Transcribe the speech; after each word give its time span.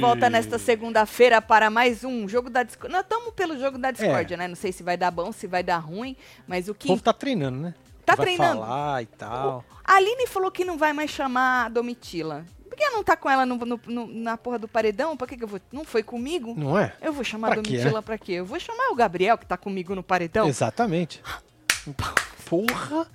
volta 0.00 0.30
nesta 0.30 0.58
segunda-feira 0.58 1.40
para 1.42 1.70
mais 1.70 2.02
um 2.04 2.28
jogo 2.28 2.48
da 2.50 2.62
Discord. 2.62 2.92
Nós 2.92 3.02
estamos 3.02 3.32
pelo 3.34 3.58
jogo 3.58 3.78
da 3.78 3.90
Discord, 3.90 4.34
É. 4.34 4.36
né? 4.36 4.48
Não 4.48 4.56
sei 4.56 4.72
se 4.72 4.82
vai 4.82 4.96
dar 4.96 5.10
bom, 5.10 5.30
se 5.32 5.46
vai 5.46 5.62
dar 5.62 5.78
ruim, 5.78 6.16
mas 6.48 6.68
o 6.68 6.72
O 6.72 6.74
que. 6.74 6.88
povo 6.88 7.02
tá 7.02 7.12
treinando, 7.12 7.58
né? 7.58 7.74
Tá 8.04 8.14
vai 8.16 8.26
treinando. 8.26 8.60
falar 8.60 9.02
e 9.02 9.06
tal. 9.06 9.64
A 9.84 9.94
Aline 9.94 10.26
falou 10.26 10.50
que 10.50 10.64
não 10.64 10.76
vai 10.78 10.92
mais 10.92 11.10
chamar 11.10 11.66
a 11.66 11.68
Domitila. 11.68 12.44
Por 12.68 12.76
que 12.76 12.88
não 12.90 13.04
tá 13.04 13.16
com 13.16 13.28
ela 13.28 13.44
no- 13.44 13.56
no- 13.56 13.80
no- 13.86 14.06
na 14.06 14.36
porra 14.38 14.58
do 14.58 14.66
paredão? 14.68 15.16
Por 15.16 15.28
que, 15.28 15.36
que 15.36 15.44
eu 15.44 15.48
vou. 15.48 15.60
Não 15.72 15.84
foi 15.84 16.02
comigo? 16.02 16.54
Não 16.56 16.78
é? 16.78 16.92
Eu 17.02 17.12
vou 17.12 17.22
chamar 17.22 17.48
a 17.48 17.50
Pra 17.52 17.62
quê, 17.62 17.70
Domitila 17.76 18.02
pra 18.02 18.16
quê? 18.18 18.32
Eu 18.32 18.46
vou 18.46 18.58
chamar 18.58 18.90
o 18.90 18.94
Gabriel, 18.94 19.36
que 19.36 19.44
tá 19.46 19.56
comigo 19.56 19.94
no 19.94 20.02
paredão. 20.02 20.48
Exatamente. 20.48 21.20
Porra! 22.48 23.06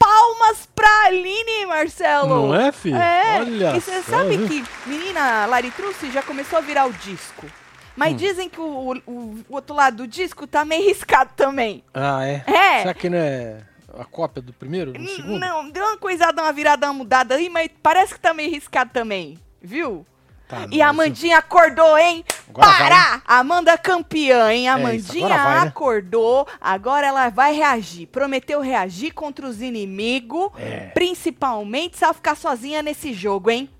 Palmas 0.00 0.66
pra 0.74 0.88
Aline, 1.04 1.66
Marcelo! 1.66 2.28
Não 2.48 2.54
é, 2.54 2.72
filho? 2.72 2.96
É, 2.96 3.38
Olha 3.40 3.76
e 3.76 3.80
você 3.80 4.02
sabe 4.02 4.38
viu? 4.38 4.48
que 4.48 4.64
menina 4.88 5.44
Laritruce 5.44 6.10
já 6.10 6.22
começou 6.22 6.58
a 6.58 6.62
virar 6.62 6.86
o 6.86 6.92
disco. 6.92 7.44
Hum. 7.46 7.50
Mas 7.96 8.16
dizem 8.16 8.48
que 8.48 8.58
o, 8.60 8.94
o- 9.06 9.44
o 9.46 9.54
outro 9.54 9.74
lado 9.76 9.98
do 9.98 10.06
disco 10.06 10.46
tá 10.46 10.64
meio 10.64 10.88
riscado 10.88 11.30
também. 11.36 11.84
Ah, 11.92 12.24
é? 12.26 12.42
É. 12.46 12.78
Será 12.80 12.94
que 12.94 13.10
não 13.10 13.18
é 13.18 13.58
a 13.98 14.04
cópia 14.06 14.40
do 14.40 14.52
primeiro, 14.54 14.92
do 14.92 15.06
segundo? 15.08 15.38
Não, 15.38 15.68
deu 15.68 15.84
uma 15.84 15.98
coisada, 15.98 16.40
uma 16.40 16.52
virada, 16.52 16.86
uma 16.86 16.94
mudada 16.94 17.34
aí, 17.34 17.50
mas 17.50 17.68
parece 17.82 18.14
que 18.14 18.20
tá 18.20 18.32
meio 18.32 18.50
riscado 18.50 18.90
também, 18.94 19.36
viu? 19.60 20.06
Tá, 20.50 20.66
E 20.70 20.82
a 20.82 20.88
Amandinha 20.88 21.38
acordou, 21.38 21.96
hein? 21.96 22.24
Agora 22.48 22.66
Para! 22.76 23.22
Amanda 23.24 23.78
campeã, 23.78 24.52
hein? 24.52 24.68
A 24.68 24.72
É 24.72 24.74
Amandinha 24.74 25.26
agora 25.26 25.44
vai, 25.44 25.60
né? 25.60 25.68
acordou, 25.68 26.48
agora 26.60 27.06
ela 27.06 27.28
vai 27.30 27.54
reagir. 27.54 28.06
Prometeu 28.08 28.60
reagir 28.60 29.12
contra 29.14 29.46
os 29.46 29.62
inimigos, 29.62 30.50
É. 30.58 30.90
principalmente 30.92 31.96
se 31.96 32.04
ela 32.04 32.12
ficar 32.12 32.34
sozinha 32.34 32.82
nesse 32.82 33.12
jogo, 33.12 33.48
hein? 33.50 33.70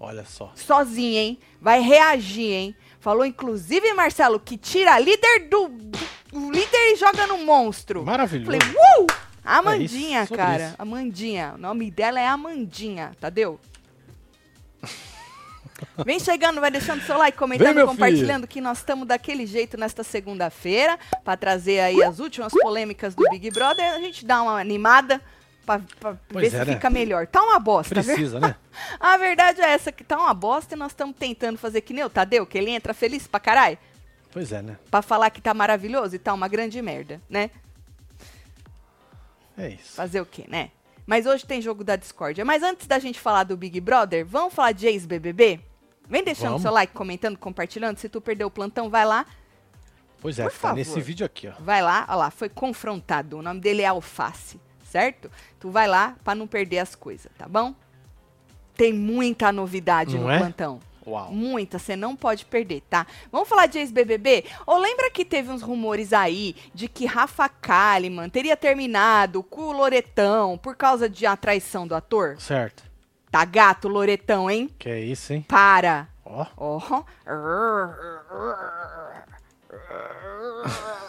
Olha 0.00 0.24
só. 0.24 0.50
Sozinha, 0.54 1.20
hein? 1.20 1.38
Vai 1.60 1.80
reagir, 1.80 2.50
hein? 2.52 2.76
Falou, 2.98 3.24
inclusive, 3.24 3.92
Marcelo, 3.92 4.40
que 4.40 4.56
tira 4.56 4.94
a 4.94 4.98
líder 4.98 5.48
do. 5.50 5.64
O 6.32 6.50
líder 6.50 6.92
e 6.92 6.96
joga 6.96 7.26
no 7.26 7.38
monstro. 7.44 8.04
Maravilhoso. 8.04 8.46
Falei, 8.58 8.76
uh! 9.00 9.06
Amandinha, 9.44 10.20
É 10.20 10.24
isso, 10.24 10.34
cara. 10.34 10.66
isso. 10.68 10.74
Amandinha. 10.78 11.52
O 11.54 11.58
nome 11.58 11.90
dela 11.90 12.18
é 12.18 12.26
Amandinha, 12.26 13.12
Tadeu? 13.20 13.60
Vem 16.04 16.18
chegando, 16.18 16.60
vai 16.60 16.70
deixando 16.70 17.02
seu 17.02 17.18
like, 17.18 17.36
comentando, 17.36 17.74
meu 17.74 17.86
compartilhando 17.86 18.46
que 18.46 18.60
nós 18.60 18.78
estamos 18.78 19.06
daquele 19.06 19.46
jeito 19.46 19.76
nesta 19.76 20.02
segunda-feira 20.02 20.98
para 21.24 21.36
trazer 21.36 21.80
aí 21.80 22.02
as 22.02 22.18
últimas 22.18 22.52
polêmicas 22.52 23.14
do 23.14 23.28
Big 23.30 23.50
Brother. 23.50 23.92
A 23.92 23.98
gente 24.00 24.24
dá 24.24 24.42
uma 24.42 24.58
animada 24.58 25.20
para 25.66 25.78
ver 26.12 26.18
Pois 26.28 26.50
se 26.50 26.56
é, 26.56 26.64
né? 26.64 26.74
fica 26.74 26.88
melhor. 26.88 27.26
Tá 27.26 27.42
uma 27.42 27.58
bosta? 27.58 27.94
Precisa, 27.94 28.40
né? 28.40 28.54
A 29.00 29.16
verdade 29.18 29.60
é 29.60 29.70
essa, 29.70 29.90
que 29.92 30.04
tá 30.04 30.16
uma 30.18 30.32
bosta 30.32 30.74
e 30.74 30.78
nós 30.78 30.92
estamos 30.92 31.14
tentando 31.18 31.58
fazer 31.58 31.80
que 31.82 31.92
nem 31.92 32.04
o 32.04 32.10
Tadeu, 32.10 32.46
que 32.46 32.56
ele 32.56 32.70
entra 32.70 32.94
feliz 32.94 33.26
pra 33.26 33.40
caralho, 33.40 33.76
Pois 34.32 34.52
é, 34.52 34.62
né? 34.62 34.76
pra 34.90 35.02
falar 35.02 35.28
que 35.30 35.40
tá 35.40 35.52
maravilhoso 35.52 36.14
e 36.14 36.18
tá 36.18 36.32
uma 36.32 36.46
grande 36.48 36.80
merda, 36.80 37.20
né? 37.28 37.50
É 39.58 39.70
isso. 39.70 39.94
Fazer 39.94 40.20
o 40.20 40.26
quê, 40.26 40.44
né? 40.48 40.70
Mas 41.06 41.24
hoje 41.24 41.46
tem 41.46 41.62
jogo 41.62 41.84
da 41.84 41.94
discórdia. 41.96 42.44
Mas 42.44 42.62
antes 42.62 42.86
da 42.86 42.98
gente 42.98 43.20
falar 43.20 43.44
do 43.44 43.56
Big 43.56 43.80
Brother, 43.80 44.26
vamos 44.26 44.52
falar 44.52 44.72
de 44.72 44.86
ex-BBB? 44.86 45.60
Vem 46.08 46.22
deixando 46.24 46.48
Vamos. 46.48 46.62
seu 46.62 46.72
like, 46.72 46.92
comentando, 46.92 47.36
compartilhando. 47.38 47.98
Se 47.98 48.08
tu 48.08 48.20
perdeu 48.20 48.48
o 48.48 48.50
plantão, 48.50 48.88
vai 48.90 49.04
lá. 49.04 49.24
Pois 50.20 50.38
é, 50.38 50.44
Por 50.44 50.52
tá 50.52 50.58
favor. 50.58 50.76
nesse 50.76 51.00
vídeo 51.00 51.24
aqui, 51.26 51.48
ó. 51.48 51.52
Vai 51.60 51.82
lá, 51.82 52.06
ó 52.08 52.16
lá, 52.16 52.30
foi 52.30 52.48
confrontado. 52.48 53.38
O 53.38 53.42
nome 53.42 53.60
dele 53.60 53.82
é 53.82 53.86
Alface, 53.86 54.60
certo? 54.84 55.30
Tu 55.60 55.70
vai 55.70 55.86
lá 55.86 56.16
pra 56.24 56.34
não 56.34 56.46
perder 56.46 56.78
as 56.78 56.94
coisas, 56.94 57.30
tá 57.38 57.46
bom? 57.48 57.74
Tem 58.74 58.92
muita 58.92 59.50
novidade 59.52 60.16
Não 60.16 60.24
no 60.24 60.30
é? 60.30 60.38
plantão. 60.38 60.80
Uau. 61.06 61.30
Muita, 61.30 61.78
você 61.78 61.94
não 61.94 62.16
pode 62.16 62.44
perder, 62.44 62.82
tá? 62.90 63.06
Vamos 63.30 63.48
falar 63.48 63.66
de 63.66 63.78
ex-BBB? 63.78 64.44
Ou 64.66 64.78
lembra 64.78 65.10
que 65.10 65.24
teve 65.24 65.50
uns 65.50 65.62
rumores 65.62 66.12
aí 66.12 66.56
de 66.74 66.88
que 66.88 67.06
Rafa 67.06 67.48
Kalimann 67.48 68.28
teria 68.28 68.56
terminado 68.56 69.42
com 69.42 69.62
o 69.62 69.72
Loretão 69.72 70.58
por 70.58 70.74
causa 70.74 71.08
de 71.08 71.24
a 71.24 71.36
traição 71.36 71.86
do 71.86 71.94
ator? 71.94 72.40
Certo. 72.40 72.84
Tá 73.30 73.44
gato, 73.44 73.88
Loretão, 73.88 74.50
hein? 74.50 74.70
Que 74.78 74.88
é 74.88 75.00
isso, 75.00 75.32
hein? 75.32 75.44
Para! 75.46 76.08
Ó. 76.24 76.46
Ó. 76.56 77.02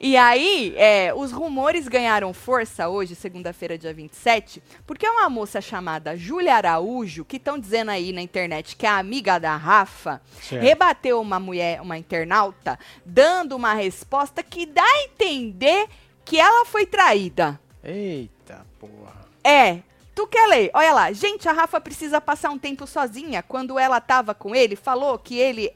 E 0.00 0.16
aí, 0.16 0.74
é, 0.76 1.12
os 1.14 1.32
rumores 1.32 1.88
ganharam 1.88 2.32
força 2.32 2.88
hoje, 2.88 3.14
segunda-feira, 3.16 3.76
dia 3.76 3.92
27, 3.92 4.62
porque 4.86 5.08
uma 5.08 5.28
moça 5.28 5.60
chamada 5.60 6.16
Júlia 6.16 6.54
Araújo, 6.54 7.24
que 7.24 7.36
estão 7.36 7.58
dizendo 7.58 7.90
aí 7.90 8.12
na 8.12 8.22
internet 8.22 8.76
que 8.76 8.86
é 8.86 8.88
amiga 8.90 9.38
da 9.38 9.56
Rafa, 9.56 10.20
Certo. 10.40 10.62
rebateu 10.62 11.20
uma 11.20 11.40
mulher, 11.40 11.80
uma 11.80 11.98
internauta, 11.98 12.78
dando 13.04 13.56
uma 13.56 13.74
resposta 13.74 14.42
que 14.42 14.66
dá 14.66 14.84
a 14.84 15.02
entender 15.04 15.88
que 16.24 16.38
ela 16.38 16.64
foi 16.64 16.86
traída. 16.86 17.58
Eita, 17.82 18.64
porra. 18.78 19.26
É. 19.42 19.78
Tu 20.14 20.26
quer 20.26 20.46
ler? 20.48 20.70
Olha 20.74 20.92
lá. 20.92 21.12
Gente, 21.12 21.48
a 21.48 21.52
Rafa 21.52 21.80
precisa 21.80 22.20
passar 22.20 22.50
um 22.50 22.58
tempo 22.58 22.86
sozinha. 22.86 23.42
Quando 23.42 23.78
ela 23.78 24.00
tava 24.00 24.34
com 24.34 24.54
ele, 24.54 24.74
falou 24.76 25.16
que 25.18 25.38
ele 25.38 25.72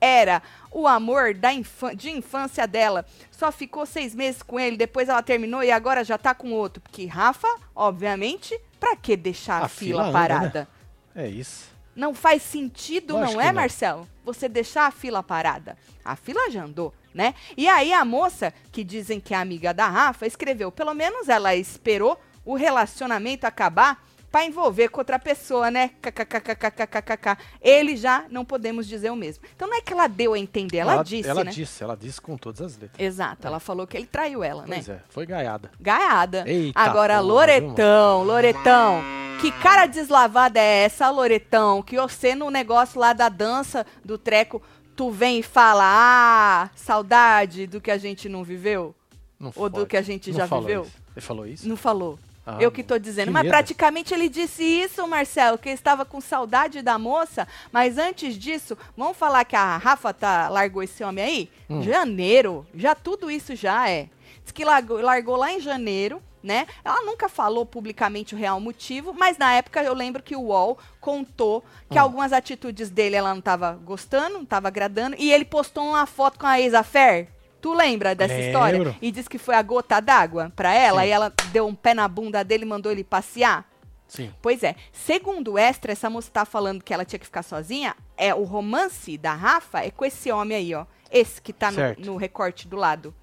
era 0.00 0.42
o 0.70 0.86
amor 0.86 1.34
da 1.34 1.50
de 1.94 2.10
infância 2.10 2.66
dela. 2.66 3.04
Só 3.30 3.52
ficou 3.52 3.84
seis 3.84 4.14
meses 4.14 4.42
com 4.42 4.58
ele, 4.58 4.76
depois 4.76 5.08
ela 5.08 5.22
terminou 5.22 5.62
e 5.62 5.70
agora 5.70 6.04
já 6.04 6.16
tá 6.16 6.34
com 6.34 6.52
outro. 6.52 6.80
Porque 6.80 7.06
Rafa, 7.06 7.48
obviamente, 7.74 8.58
pra 8.78 8.96
que 8.96 9.16
deixar 9.16 9.62
a, 9.62 9.64
A 9.66 9.68
fila, 9.68 10.04
fila 10.04 10.08
anda, 10.08 10.12
parada? 10.12 10.68
É 11.14 11.28
isso. 11.28 11.68
Não 11.94 12.14
faz 12.14 12.42
sentido, 12.42 13.14
Lógico 13.14 13.34
não 13.34 13.40
é, 13.40 13.46
não. 13.46 13.54
Marcelo? 13.54 14.08
Você 14.24 14.48
deixar 14.48 14.86
a 14.86 14.90
fila 14.90 15.22
parada. 15.22 15.76
A 16.04 16.16
fila 16.16 16.50
já 16.50 16.64
andou, 16.64 16.94
né? 17.12 17.34
E 17.56 17.68
aí 17.68 17.92
a 17.92 18.04
moça, 18.04 18.54
que 18.70 18.84
dizem 18.84 19.20
que 19.20 19.34
é 19.34 19.36
amiga 19.36 19.74
da 19.74 19.88
Rafa, 19.88 20.26
escreveu. 20.26 20.70
Pelo 20.70 20.94
menos 20.94 21.28
ela 21.28 21.54
esperou 21.54 22.18
o 22.44 22.54
relacionamento 22.54 23.44
acabar 23.44 24.02
pra 24.30 24.44
envolver 24.44 24.88
com 24.88 25.00
outra 25.00 25.18
pessoa, 25.18 25.70
né? 25.70 25.90
KKKKKKKK. 26.00 27.36
Ele 27.60 27.96
já 27.96 28.24
não 28.30 28.44
podemos 28.44 28.86
dizer 28.86 29.10
o 29.10 29.16
mesmo. 29.16 29.44
Então 29.54 29.68
não 29.68 29.76
é 29.76 29.80
que 29.80 29.92
ela 29.92 30.06
deu 30.06 30.34
a 30.34 30.38
entender, 30.38 30.78
ela, 30.78 31.02
disse, 31.02 31.28
Ela 31.28 31.44
né? 31.44 31.50
disse, 31.50 31.82
ela 31.82 31.96
disse 31.96 32.20
com 32.20 32.36
todas 32.36 32.60
as 32.60 32.78
letras. 32.78 32.98
Exato, 32.98 33.46
ela 33.46 33.58
falou 33.60 33.86
que 33.86 33.96
ele 33.96 34.06
traiu 34.06 34.42
ela, 34.42 34.62
né? 34.66 34.76
Pois 34.76 34.88
é, 34.88 35.02
foi 35.08 35.26
gaiada. 35.26 35.70
Gaiada. 35.80 36.44
Eita 36.46 36.78
Agora, 36.80 37.20
Loretão, 37.20 38.22
Loretão. 38.24 39.02
Que 39.40 39.50
cara 39.50 39.86
deslavada 39.86 40.60
é 40.60 40.84
essa, 40.84 41.08
Loretão? 41.10 41.82
Que 41.82 41.96
você 41.96 42.34
no 42.34 42.50
negócio 42.50 43.00
lá 43.00 43.12
da 43.14 43.28
dança, 43.30 43.86
do 44.04 44.18
treco, 44.18 44.62
tu 44.94 45.10
vem 45.10 45.38
e 45.38 45.42
fala, 45.42 45.82
ah, 45.86 46.70
saudade 46.76 47.66
do 47.66 47.80
que 47.80 47.90
a 47.90 47.96
gente 47.96 48.28
não 48.28 48.44
viveu? 48.44 48.94
Não 49.38 49.50
Ou 49.56 49.70
do 49.70 49.86
que 49.86 49.96
a 49.96 50.02
gente 50.02 50.30
Não 50.30 50.36
já 50.38 50.44
viveu? 50.44 50.82
isso. 50.82 50.92
Ele 51.16 51.20
falou 51.24 51.46
isso? 51.46 51.66
Não 51.66 51.76
falou. 51.76 52.18
Ah, 52.46 52.56
Eu 52.60 52.72
que 52.72 52.82
tô 52.82 52.98
dizendo. 52.98 53.26
que 53.26 53.32
mas 53.32 53.42
medo. 53.42 53.52
praticamente 53.52 54.14
ele 54.14 54.28
disse 54.28 54.62
isso, 54.64 55.06
Marcelo, 55.06 55.58
que 55.58 55.68
estava 55.68 56.04
com 56.04 56.20
saudade 56.20 56.80
da 56.82 56.98
moça. 56.98 57.46
Mas 57.70 57.98
antes 57.98 58.34
disso, 58.36 58.76
vamos 58.96 59.16
falar 59.16 59.44
que 59.44 59.54
a 59.54 59.76
Rafa 59.76 60.12
tá, 60.14 60.48
largou 60.48 60.82
esse 60.82 61.04
homem 61.04 61.24
aí? 61.24 61.50
Hum. 61.68 61.82
Janeiro. 61.82 62.66
Já 62.74 62.94
tudo 62.94 63.30
isso 63.30 63.54
já 63.54 63.88
é. 63.88 64.08
Diz 64.42 64.52
que 64.52 64.64
largou, 64.64 65.00
largou 65.00 65.36
lá 65.36 65.52
em 65.52 65.60
janeiro, 65.60 66.22
né? 66.42 66.66
Ela 66.82 67.02
nunca 67.02 67.28
falou 67.28 67.66
publicamente 67.66 68.34
o 68.34 68.38
real 68.38 68.58
motivo, 68.58 69.12
mas 69.12 69.36
na 69.36 69.52
época 69.52 69.82
eu 69.82 69.92
lembro 69.92 70.22
que 70.22 70.34
o 70.34 70.40
UOL 70.40 70.78
contou 70.98 71.62
que 71.90 71.98
Hum. 71.98 72.02
algumas 72.02 72.32
atitudes 72.32 72.88
dele 72.88 73.16
ela 73.16 73.34
não 73.34 73.42
tava 73.42 73.78
gostando, 73.84 74.38
não 74.38 74.44
tava 74.46 74.68
agradando, 74.68 75.14
e 75.18 75.30
ele 75.30 75.44
postou 75.44 75.84
uma 75.84 76.06
foto 76.06 76.38
com 76.38 76.46
a 76.46 76.58
ex-affair. 76.58 77.28
Tu 77.60 77.74
lembra 77.74 78.14
dessa 78.14 78.38
história? 78.38 78.78
Lembro. 78.78 78.96
E 79.02 79.10
disse 79.10 79.28
que 79.28 79.38
foi 79.38 79.54
a 79.54 79.62
gota 79.62 80.00
d'água 80.00 80.52
pra 80.56 80.72
ela, 80.72 81.02
Sim. 81.02 81.08
e 81.08 81.10
ela 81.10 81.32
deu 81.52 81.66
um 81.66 81.74
pé 81.74 81.92
na 81.94 82.08
bunda 82.08 82.42
dele 82.42 82.64
e 82.64 82.68
mandou 82.68 82.90
ele 82.90 83.04
passear. 83.04 83.68
Sim. 84.08 84.32
Pois 84.42 84.62
é, 84.64 84.74
segundo 84.92 85.52
o 85.52 85.58
Extra, 85.58 85.92
essa 85.92 86.10
moça 86.10 86.30
tá 86.32 86.44
falando 86.44 86.82
que 86.82 86.92
ela 86.92 87.04
tinha 87.04 87.18
que 87.18 87.26
ficar 87.26 87.44
sozinha, 87.44 87.94
é 88.16 88.34
o 88.34 88.42
romance 88.42 89.16
da 89.16 89.34
Rafa 89.34 89.80
é 89.84 89.90
com 89.90 90.04
esse 90.04 90.32
homem 90.32 90.56
aí, 90.56 90.74
ó. 90.74 90.84
Esse 91.12 91.40
que 91.40 91.52
tá 91.52 91.70
no, 91.70 91.78
no 91.98 92.16
recorte 92.16 92.66
do 92.66 92.76
lado. 92.76 93.14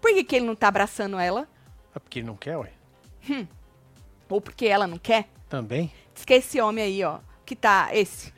Por 0.00 0.12
que, 0.12 0.24
que 0.24 0.36
ele 0.36 0.46
não 0.46 0.54
tá 0.54 0.68
abraçando 0.68 1.18
ela? 1.18 1.46
É 1.94 1.98
porque 1.98 2.20
ele 2.20 2.26
não 2.26 2.36
quer, 2.36 2.56
ué. 2.56 2.72
Ou 4.28 4.40
porque 4.40 4.66
ela 4.66 4.86
não 4.86 4.96
quer? 4.96 5.28
Também? 5.48 5.92
Diz 6.14 6.24
que 6.24 6.34
é 6.34 6.36
esse 6.36 6.60
homem 6.60 6.84
aí, 6.84 7.04
ó, 7.04 7.18
que 7.44 7.56
tá, 7.56 7.90
esse. 7.92 8.32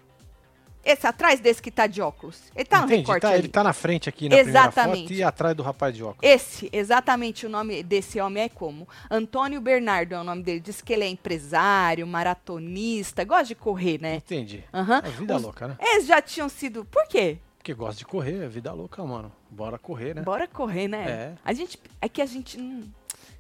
Esse 0.84 1.06
atrás 1.06 1.38
desse 1.40 1.62
que 1.62 1.70
tá 1.70 1.86
de 1.86 2.02
óculos. 2.02 2.40
Ele 2.56 2.64
tá 2.64 2.78
no 2.80 2.84
Entendi. 2.86 3.00
recorte 3.02 3.20
Tá, 3.22 3.36
ele 3.36 3.48
tá 3.48 3.62
na 3.62 3.72
frente 3.72 4.08
aqui 4.08 4.28
na 4.28 4.36
primeira 4.36 4.50
Exatamente. 4.50 5.02
foto 5.02 5.12
e 5.12 5.22
atrás 5.22 5.54
do 5.56 5.62
rapaz 5.62 5.94
de 5.94 6.02
óculos. 6.02 6.18
Esse, 6.22 6.68
exatamente 6.72 7.46
o 7.46 7.48
nome 7.48 7.82
desse 7.82 8.20
homem 8.20 8.42
é 8.44 8.48
como? 8.48 8.88
Antônio 9.10 9.60
Bernardo 9.60 10.14
é 10.14 10.20
o 10.20 10.24
nome 10.24 10.42
dele. 10.42 10.58
Diz 10.60 10.80
que 10.82 10.92
ele 10.92 11.04
é 11.04 11.08
empresário, 11.08 12.06
maratonista, 12.06 13.24
gosta 13.24 13.44
de 13.44 13.54
correr, 13.54 14.00
né? 14.00 14.16
Entendi. 14.16 14.64
Aham. 14.72 15.02
É 15.04 15.08
vida 15.10 15.36
Os- 15.36 15.42
louca, 15.42 15.68
né? 15.68 15.76
Eles 15.80 16.06
já 16.06 16.20
tinham 16.20 16.48
sido. 16.48 16.84
Por 16.84 17.06
quê? 17.06 17.38
Porque 17.58 17.74
gosta 17.74 17.98
de 17.98 18.04
correr, 18.04 18.42
é 18.44 18.48
vida 18.48 18.72
louca, 18.72 19.04
mano. 19.04 19.30
Bora 19.48 19.78
correr, 19.78 20.14
né? 20.14 20.22
Bora 20.22 20.48
correr, 20.48 20.88
né? 20.88 21.04
É. 21.08 21.32
A 21.44 21.52
gente. 21.52 21.78
É 22.00 22.08
que 22.08 22.20
a 22.20 22.26
gente. 22.26 22.58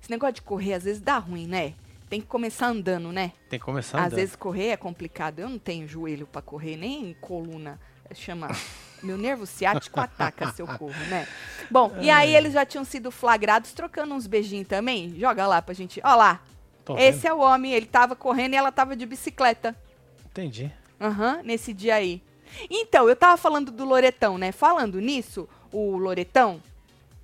Esse 0.00 0.10
negócio 0.10 0.34
de 0.34 0.42
correr 0.42 0.74
às 0.74 0.84
vezes 0.84 1.00
dá 1.00 1.18
ruim, 1.18 1.46
né? 1.46 1.74
Tem 2.12 2.20
que 2.20 2.26
começar 2.26 2.66
andando, 2.66 3.10
né? 3.10 3.32
Tem 3.48 3.58
que 3.58 3.64
começar 3.64 3.96
Às 3.98 4.04
andando. 4.08 4.16
vezes 4.18 4.36
correr 4.36 4.66
é 4.68 4.76
complicado. 4.76 5.38
Eu 5.38 5.48
não 5.48 5.58
tenho 5.58 5.88
joelho 5.88 6.26
pra 6.26 6.42
correr, 6.42 6.76
nem 6.76 7.16
coluna. 7.22 7.80
Chama. 8.14 8.48
Meu 9.02 9.16
nervo 9.16 9.46
ciático 9.46 9.98
ataca 9.98 10.52
se 10.52 10.60
eu 10.60 10.66
corro, 10.66 10.92
né? 11.08 11.26
Bom, 11.72 11.90
e 12.02 12.10
aí 12.10 12.36
eles 12.36 12.52
já 12.52 12.66
tinham 12.66 12.84
sido 12.84 13.10
flagrados 13.10 13.72
trocando 13.72 14.12
uns 14.14 14.26
beijinhos 14.26 14.68
também. 14.68 15.18
Joga 15.18 15.46
lá 15.46 15.62
pra 15.62 15.72
gente. 15.72 16.02
Ó 16.04 16.14
lá. 16.14 16.42
Tô 16.84 16.98
Esse 16.98 17.20
vendo. 17.20 17.28
é 17.28 17.32
o 17.32 17.38
homem, 17.38 17.72
ele 17.72 17.86
tava 17.86 18.14
correndo 18.14 18.52
e 18.52 18.56
ela 18.56 18.70
tava 18.70 18.94
de 18.94 19.06
bicicleta. 19.06 19.74
Entendi. 20.26 20.70
Aham, 21.00 21.40
nesse 21.42 21.72
dia 21.72 21.94
aí. 21.94 22.22
Então, 22.68 23.08
eu 23.08 23.16
tava 23.16 23.38
falando 23.38 23.72
do 23.72 23.86
Loretão, 23.86 24.36
né? 24.36 24.52
Falando 24.52 25.00
nisso, 25.00 25.48
o 25.72 25.96
Loretão, 25.96 26.60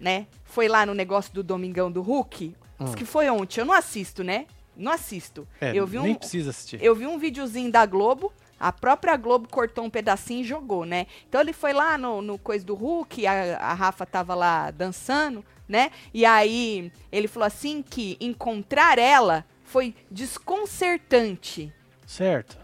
né? 0.00 0.26
Foi 0.44 0.67
lá 0.67 0.87
no 0.87 0.94
negócio 0.94 1.31
do 1.35 1.43
Domingão 1.43 1.93
do 1.93 2.00
Hulk. 2.00 2.56
Diz 2.81 2.90
Hum. 2.90 2.94
que 2.94 3.05
foi 3.05 3.29
ontem. 3.29 3.61
Eu 3.61 3.67
não 3.67 3.75
assisto, 3.75 4.25
né? 4.25 4.46
Não 4.79 4.93
assisto. 4.93 5.47
É, 5.61 5.73
eu 5.75 5.87
vi 5.87 5.99
nem 5.99 6.13
um, 6.13 6.15
precisa 6.15 6.51
assistir. 6.51 6.83
eu 6.83 6.95
vi 6.95 7.07
um 7.07 7.19
videozinho 7.19 7.71
da 7.71 7.85
Globo, 7.85 8.33
a 8.59 8.73
própria 8.73 9.17
Globo 9.17 9.49
cortou 9.49 9.85
um 9.85 9.91
pedacinho 9.91 10.41
e 10.41 10.45
jogou, 10.45 10.85
né? 10.85 11.07
Então 11.29 11.41
ele 11.41 11.53
foi 11.53 11.73
lá 11.73 11.99
no, 11.99 12.23
no 12.23 12.39
coisa 12.39 12.65
do 12.65 12.75
Hulk, 12.75 13.27
a, 13.27 13.59
a 13.59 13.75
Rafa 13.75 14.07
tava 14.07 14.35
lá 14.35 14.71
dançando, 14.71 15.45
né? 15.69 15.91
E 16.15 16.25
aí 16.25 16.93
ele 17.11 17.29
falou 17.29 17.47
assim 17.47 17.83
que 17.83 18.17
encontrar 18.21 18.99
ela 18.99 19.45
foi 19.65 19.95
desconcertante. 20.11 21.73
Certo. 22.07 22.57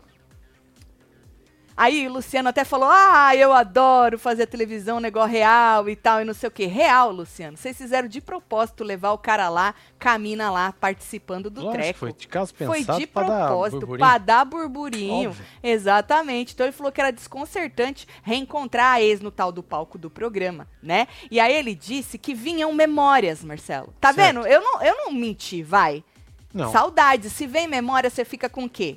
Aí 1.77 2.07
o 2.07 2.13
Luciano 2.13 2.49
até 2.49 2.65
falou: 2.65 2.89
Ah, 2.91 3.35
eu 3.35 3.53
adoro 3.53 4.19
fazer 4.19 4.47
televisão, 4.47 5.01
negócio 5.01 5.33
real 5.33 5.89
e 5.89 5.97
tal, 5.97 6.21
e 6.21 6.25
não 6.25 6.35
sei 6.35 6.49
o 6.49 6.53
que. 6.53 6.67
Real, 6.67 7.11
Luciano. 7.11 7.57
Vocês 7.57 7.77
fizeram 7.77 8.07
de 8.07 8.21
propósito 8.21 8.85
levar 8.85 9.11
o 9.13 9.19
cara 9.19 9.49
lá, 9.49 9.75
camina 9.99 10.51
lá, 10.51 10.73
participando 10.73 11.51
do 11.51 11.63
Lógico, 11.63 11.83
treco. 11.83 11.99
foi 11.99 12.13
de 12.13 12.29
caso 12.29 12.55
Foi 12.57 12.79
pensado 12.79 12.99
de 13.01 13.07
pra 13.07 13.23
dar 13.25 13.47
propósito, 13.47 13.87
pra 13.87 14.19
dar 14.19 14.45
burburinho. 14.45 15.31
Óbvio. 15.31 15.45
Exatamente. 15.63 16.55
Então 16.55 16.67
ele 16.67 16.73
falou 16.73 16.93
que 16.93 17.01
era 17.01 17.11
desconcertante 17.11 18.07
reencontrar 18.23 18.95
a 18.95 19.03
ex 19.03 19.21
no 19.21 19.31
tal 19.31 19.51
do 19.51 19.63
palco 19.63 19.99
do 19.99 20.09
programa, 20.09 20.69
né? 20.83 21.09
E 21.31 21.41
aí 21.41 21.55
ele 21.55 21.75
disse 21.75 22.19
que 22.19 22.35
vinham 22.35 22.73
memórias, 22.73 23.43
Marcelo. 23.45 23.93
Tá 24.01 24.13
Certo. 24.13 24.43
vendo? 24.43 24.47
Eu 24.47 24.61
não, 24.61 24.83
eu 24.83 24.95
não 24.97 25.13
menti, 25.13 25.63
vai. 25.63 26.05
Não, 26.53 26.71
Saudade. 26.71 27.31
Se 27.31 27.49
vem 27.49 27.67
memória, 27.67 28.09
você 28.09 28.25
fica 28.25 28.49
com 28.49 28.65
o 28.65 28.71
quê? 28.71 28.97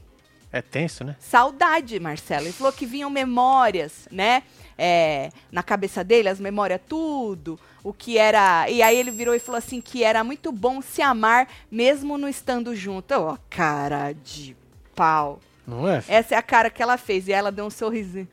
É 0.52 0.62
tenso, 0.62 1.04
né? 1.04 1.16
Saudade, 1.20 2.00
Marcelo. 2.00 2.46
Ele 2.46 2.54
falou 2.54 2.72
que 2.72 2.86
vinham 2.86 3.10
memórias, 3.10 4.08
né? 4.12 4.44
É, 4.78 5.32
na 5.52 5.62
cabeça 5.62 6.04
dele, 6.04 6.30
as 6.30 6.40
memórias, 6.40 6.80
tudo. 6.88 7.60
O 7.84 7.92
que 7.92 8.18
era. 8.18 8.70
E 8.70 8.82
aí 8.82 8.98
ele 8.98 9.12
virou 9.12 9.36
e 9.36 9.40
falou 9.40 9.58
assim: 9.58 9.82
que 9.82 10.04
era 10.04 10.24
muito 10.24 10.52
bom 10.52 10.82
se 10.82 11.02
amar, 11.02 11.48
mesmo 11.70 12.18
não 12.18 12.30
estando 12.30 12.76
junto. 12.76 13.14
Ó, 13.14 13.38
cara 13.50 14.14
de 14.14 14.56
pau. 14.96 15.40
Não 15.66 15.88
é? 15.88 16.02
Essa 16.08 16.36
é 16.36 16.38
a 16.38 16.42
cara 16.42 16.70
que 16.70 16.82
ela 16.82 16.98
fez. 16.98 17.28
E 17.28 17.34
ela 17.34 17.52
deu 17.52 17.66
um 17.66 17.70
sorrisinho. 17.70 18.28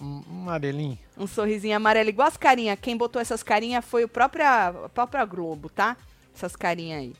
Um 0.00 0.22
amarelinho. 0.30 0.98
Um 1.16 1.26
sorrisinho 1.26 1.76
amarelo, 1.76 2.08
igual 2.08 2.28
as 2.28 2.36
carinhas. 2.36 2.78
Quem 2.80 2.96
botou 2.96 3.20
essas 3.20 3.42
carinhas 3.42 3.84
foi 3.84 4.04
o 4.04 4.08
própria, 4.08 4.68
a 4.68 4.88
própria 4.88 5.24
Globo, 5.24 5.68
tá? 5.68 5.96
Essas 6.32 6.54
carinhas 6.54 7.00
aí. 7.00 7.14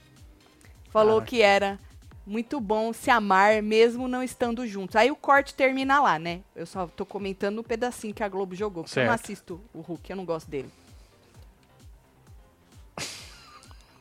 Falou 0.90 1.17
Caraca. 1.17 1.26
que 1.26 1.43
era 1.43 1.79
muito 2.28 2.60
bom 2.60 2.92
se 2.92 3.10
amar, 3.10 3.62
mesmo 3.62 4.06
não 4.06 4.22
estando 4.22 4.66
juntos. 4.66 4.94
Aí 4.96 5.10
o 5.10 5.16
corte 5.16 5.54
termina 5.54 6.00
lá, 6.00 6.19
né? 6.19 6.42
Eu 6.54 6.66
só 6.66 6.86
tô 6.86 7.06
comentando 7.06 7.58
o 7.60 7.64
pedacinho 7.64 8.12
que 8.12 8.22
a 8.22 8.28
Globo 8.28 8.54
jogou. 8.54 8.84
Porque 8.84 9.00
eu 9.00 9.06
não 9.06 9.12
assisto 9.12 9.60
o 9.72 9.80
Hulk, 9.80 10.10
eu 10.10 10.16
não 10.16 10.25
gosto 10.25 10.48
dele. 10.50 10.70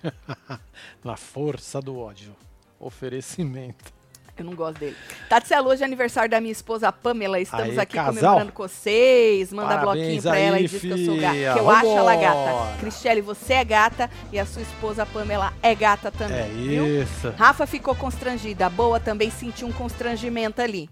Na 1.03 1.15
força 1.15 1.81
do 1.81 1.97
ódio. 1.97 2.35
Oferecimento. 2.79 3.96
Eu 4.38 4.45
não 4.45 4.54
gosto 4.54 4.80
dele. 4.80 4.95
Tatselo, 5.28 5.69
hoje 5.69 5.81
é 5.81 5.86
aniversário 5.86 6.30
da 6.30 6.39
minha 6.39 6.51
esposa 6.51 6.92
Pamela. 6.92 7.39
Estamos 7.39 7.78
Aê, 7.78 7.80
aqui 7.80 7.95
casal. 7.95 8.13
comemorando 8.13 8.51
com 8.51 8.63
vocês. 8.63 9.51
Manda 9.51 9.69
Parabéns 9.69 9.95
bloquinho 9.98 10.22
pra 10.22 10.31
aí, 10.34 10.44
ela 10.44 10.60
e 10.60 10.68
diz 10.68 10.81
que 10.81 10.89
eu 10.89 10.98
sou 10.98 11.18
gata. 11.18 11.34
Que 11.36 11.60
eu 11.60 11.69
acho 11.69 11.88
ela 11.88 12.16
Vambora. 12.16 12.36
gata. 12.62 12.78
Cristiane, 12.80 13.22
você 13.22 13.54
é 13.54 13.63
gata 13.66 14.10
e 14.31 14.39
a 14.39 14.45
sua 14.45 14.62
esposa 14.62 15.06
Pamela 15.06 15.54
é 15.62 15.74
gata 15.74 16.12
também. 16.12 16.38
É 16.39 16.48
viu? 16.48 17.01
isso. 17.01 17.30
Rafa 17.31 17.66
ficou 17.66 17.95
constrangida. 17.95 18.69
Boa 18.69 19.00
também 19.00 19.31
sentiu 19.31 19.68
um 19.68 19.72
constrangimento 19.72 20.62
ali. 20.62 20.89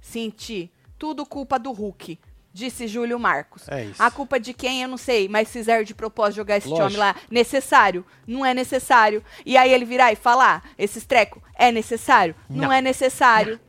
Senti. 0.00 0.70
Tudo 0.98 1.26
culpa 1.26 1.58
do 1.58 1.72
Hulk. 1.72 2.18
Disse 2.56 2.88
Júlio 2.88 3.20
Marcos. 3.20 3.68
É 3.68 3.84
isso. 3.84 4.02
A 4.02 4.10
culpa 4.10 4.40
de 4.40 4.54
quem, 4.54 4.80
eu 4.80 4.88
não 4.88 4.96
sei, 4.96 5.28
mas 5.28 5.50
fizeram 5.50 5.84
de 5.84 5.94
propósito 5.94 6.36
jogar 6.36 6.56
esse 6.56 6.66
Lógico. 6.68 6.86
homem 6.86 6.96
lá. 6.96 7.14
Necessário? 7.30 8.02
Não 8.26 8.46
é 8.46 8.54
necessário. 8.54 9.22
E 9.44 9.58
aí 9.58 9.70
ele 9.70 9.84
virar 9.84 10.10
e 10.10 10.16
falar, 10.16 10.64
esses 10.78 11.04
treco, 11.04 11.42
é 11.54 11.70
necessário? 11.70 12.34
Não, 12.48 12.64
Não. 12.68 12.72
é 12.72 12.80
necessário. 12.80 13.60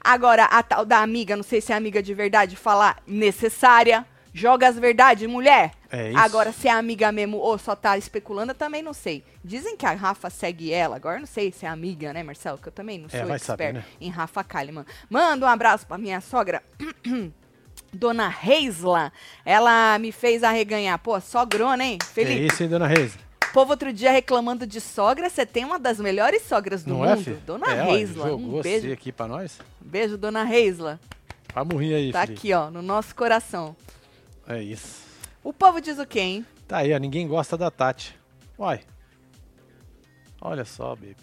Agora, 0.00 0.44
a 0.44 0.62
tal 0.62 0.84
da 0.84 0.98
amiga, 0.98 1.34
não 1.34 1.42
sei 1.42 1.60
se 1.60 1.72
é 1.72 1.74
amiga 1.74 2.00
de 2.00 2.14
verdade, 2.14 2.54
falar 2.54 3.02
necessária. 3.04 4.06
Joga 4.32 4.68
as 4.68 4.78
verdades, 4.78 5.28
mulher. 5.28 5.72
É 5.90 6.10
isso. 6.10 6.18
Agora, 6.18 6.52
se 6.52 6.68
é 6.68 6.70
amiga 6.70 7.10
mesmo 7.10 7.38
ou 7.38 7.58
só 7.58 7.74
tá 7.74 7.98
especulando, 7.98 8.52
eu 8.52 8.54
também 8.56 8.80
não 8.80 8.92
sei. 8.92 9.24
Dizem 9.42 9.76
que 9.76 9.84
a 9.84 9.92
Rafa 9.92 10.30
segue 10.30 10.72
ela. 10.72 10.94
Agora 10.94 11.16
eu 11.16 11.20
não 11.20 11.26
sei 11.26 11.50
se 11.50 11.66
é 11.66 11.68
amiga, 11.68 12.12
né, 12.12 12.22
Marcelo? 12.22 12.58
Que 12.58 12.68
eu 12.68 12.72
também 12.72 12.98
não 12.98 13.06
É, 13.06 13.18
sou 13.18 13.26
vai 13.26 13.36
expert 13.36 13.44
saber, 13.58 13.72
né? 13.74 13.84
em 14.00 14.08
Rafa 14.08 14.44
Kalimann. 14.44 14.84
Manda 15.10 15.44
um 15.44 15.48
abraço 15.48 15.84
pra 15.84 15.98
minha 15.98 16.20
sogra. 16.20 16.62
Dona 17.92 18.28
Reisla, 18.28 19.12
ela 19.44 19.98
me 19.98 20.12
fez 20.12 20.42
arreganhar. 20.42 20.98
Pô, 20.98 21.18
sogrona, 21.20 21.84
hein? 21.84 21.98
É 22.00 22.04
Felipe, 22.04 22.46
isso, 22.46 22.62
hein, 22.62 22.68
dona 22.68 22.86
Reisa? 22.86 23.18
povo 23.52 23.70
outro 23.72 23.92
dia 23.92 24.12
reclamando 24.12 24.66
de 24.66 24.80
sogra. 24.80 25.28
Você 25.30 25.46
tem 25.46 25.64
uma 25.64 25.78
das 25.78 25.98
melhores 25.98 26.42
sogras 26.42 26.84
do 26.84 26.90
Não 26.90 26.98
mundo. 26.98 27.30
é? 27.30 27.32
Dona 27.46 27.66
é, 27.72 27.82
Reisla, 27.82 28.28
Jogou 28.28 28.58
um 28.58 28.62
beijo. 28.62 28.92
aqui 28.92 29.10
pra 29.10 29.26
nós. 29.26 29.58
Beijo, 29.80 30.18
Dona 30.18 30.44
Reisla. 30.44 31.00
Vamos 31.54 31.80
rir 31.80 31.94
aí, 31.94 32.12
Tá 32.12 32.20
Felipe. 32.20 32.38
aqui, 32.38 32.52
ó, 32.52 32.70
no 32.70 32.82
nosso 32.82 33.14
coração. 33.14 33.74
É 34.46 34.62
isso. 34.62 35.02
O 35.42 35.52
povo 35.52 35.80
diz 35.80 35.98
o 35.98 36.06
quê, 36.06 36.20
hein? 36.20 36.46
Tá 36.68 36.78
aí, 36.78 36.94
ó. 36.94 36.98
Ninguém 36.98 37.26
gosta 37.26 37.56
da 37.56 37.70
Tati. 37.70 38.14
Uai. 38.58 38.80
Olha 40.40 40.64
só, 40.64 40.94
baby. 40.94 41.16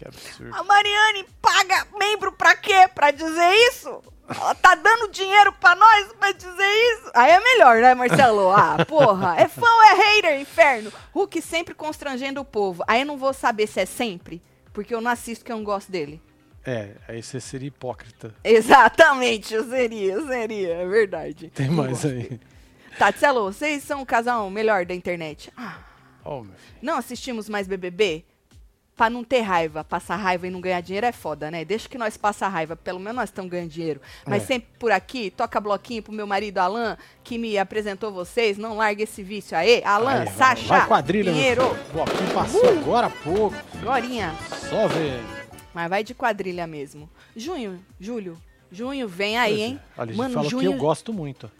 Que 0.00 0.08
absurdo. 0.08 0.56
A 0.56 0.64
Mariane 0.64 1.26
paga 1.42 1.86
membro 1.98 2.32
pra 2.32 2.56
quê? 2.56 2.88
Pra 2.94 3.10
dizer 3.10 3.52
isso? 3.68 4.02
Ela 4.26 4.54
tá 4.54 4.74
dando 4.74 5.10
dinheiro 5.10 5.52
pra 5.52 5.74
nós 5.74 6.10
pra 6.18 6.32
dizer 6.32 6.72
isso? 6.94 7.10
Aí 7.14 7.32
é 7.32 7.38
melhor, 7.38 7.82
né, 7.82 7.94
Marcelo? 7.94 8.50
Ah, 8.50 8.82
porra. 8.88 9.38
É 9.38 9.46
fã 9.46 9.66
ou 9.66 9.82
é 9.82 9.94
hater, 9.94 10.40
inferno? 10.40 10.90
Hulk 11.12 11.42
sempre 11.42 11.74
constrangendo 11.74 12.40
o 12.40 12.44
povo. 12.46 12.82
Aí 12.88 13.02
eu 13.02 13.06
não 13.06 13.18
vou 13.18 13.34
saber 13.34 13.66
se 13.66 13.78
é 13.78 13.84
sempre, 13.84 14.42
porque 14.72 14.94
eu 14.94 15.02
não 15.02 15.10
assisto 15.10 15.44
que 15.44 15.52
eu 15.52 15.56
não 15.56 15.64
gosto 15.64 15.92
dele. 15.92 16.22
É, 16.64 16.92
aí 17.06 17.22
você 17.22 17.38
seria 17.38 17.68
hipócrita. 17.68 18.34
Exatamente, 18.42 19.52
eu 19.52 19.68
seria, 19.68 20.14
eu 20.14 20.26
seria, 20.26 20.76
é 20.76 20.86
verdade. 20.86 21.50
Tem 21.50 21.68
mais 21.68 22.06
aí. 22.06 22.40
Tatselo, 22.98 23.52
vocês 23.52 23.82
são 23.82 24.00
o 24.00 24.06
casal 24.06 24.48
melhor 24.48 24.86
da 24.86 24.94
internet. 24.94 25.52
Ah, 25.58 25.78
filho. 26.24 26.54
não 26.80 26.96
assistimos 26.96 27.50
mais 27.50 27.68
BBB? 27.68 28.24
Pra 29.00 29.08
não 29.08 29.24
ter 29.24 29.40
raiva, 29.40 29.82
passar 29.82 30.16
raiva 30.16 30.46
e 30.46 30.50
não 30.50 30.60
ganhar 30.60 30.82
dinheiro 30.82 31.06
é 31.06 31.10
foda, 31.12 31.50
né? 31.50 31.64
Deixa 31.64 31.88
que 31.88 31.96
nós 31.96 32.18
passa 32.18 32.46
raiva, 32.48 32.76
pelo 32.76 33.00
menos 33.00 33.16
nós 33.16 33.30
estamos 33.30 33.50
ganhando 33.50 33.70
dinheiro. 33.70 33.98
Mas 34.26 34.42
É. 34.42 34.46
sempre 34.46 34.68
por 34.78 34.92
aqui, 34.92 35.30
toca 35.30 35.58
bloquinho 35.58 36.02
pro 36.02 36.12
meu 36.12 36.26
marido 36.26 36.58
Alan, 36.58 36.98
que 37.24 37.38
me 37.38 37.56
apresentou 37.56 38.12
vocês, 38.12 38.58
não 38.58 38.76
larga 38.76 39.02
esse 39.02 39.22
vício 39.22 39.56
aí. 39.56 39.82
Alan, 39.84 40.20
Aí, 40.24 40.28
Sacha, 40.32 40.66
Vai 40.66 40.86
quadrilha, 40.86 41.32
Pinheiro, 41.32 41.62
bloquinho 41.94 42.34
passou 42.34 42.68
agora 42.68 43.06
há 43.06 43.10
pouco. 43.10 43.56
Gorinha. 43.82 44.34
Só 44.68 44.86
ver. 44.86 45.22
Mas 45.72 45.88
vai 45.88 46.04
de 46.04 46.12
quadrilha 46.12 46.66
mesmo. 46.66 47.08
Junho, 47.34 47.82
Júlio, 47.98 48.36
junho 48.70 49.08
vem 49.08 49.38
aí, 49.38 49.62
é. 49.62 49.64
hein? 49.64 49.80
Olha, 49.96 50.08
gente 50.08 50.18
Mano, 50.18 50.34
fala 50.34 50.48
junho... 50.50 50.60
que 50.60 50.66
eu 50.66 50.76
gosto 50.78 51.10
muito. 51.10 51.50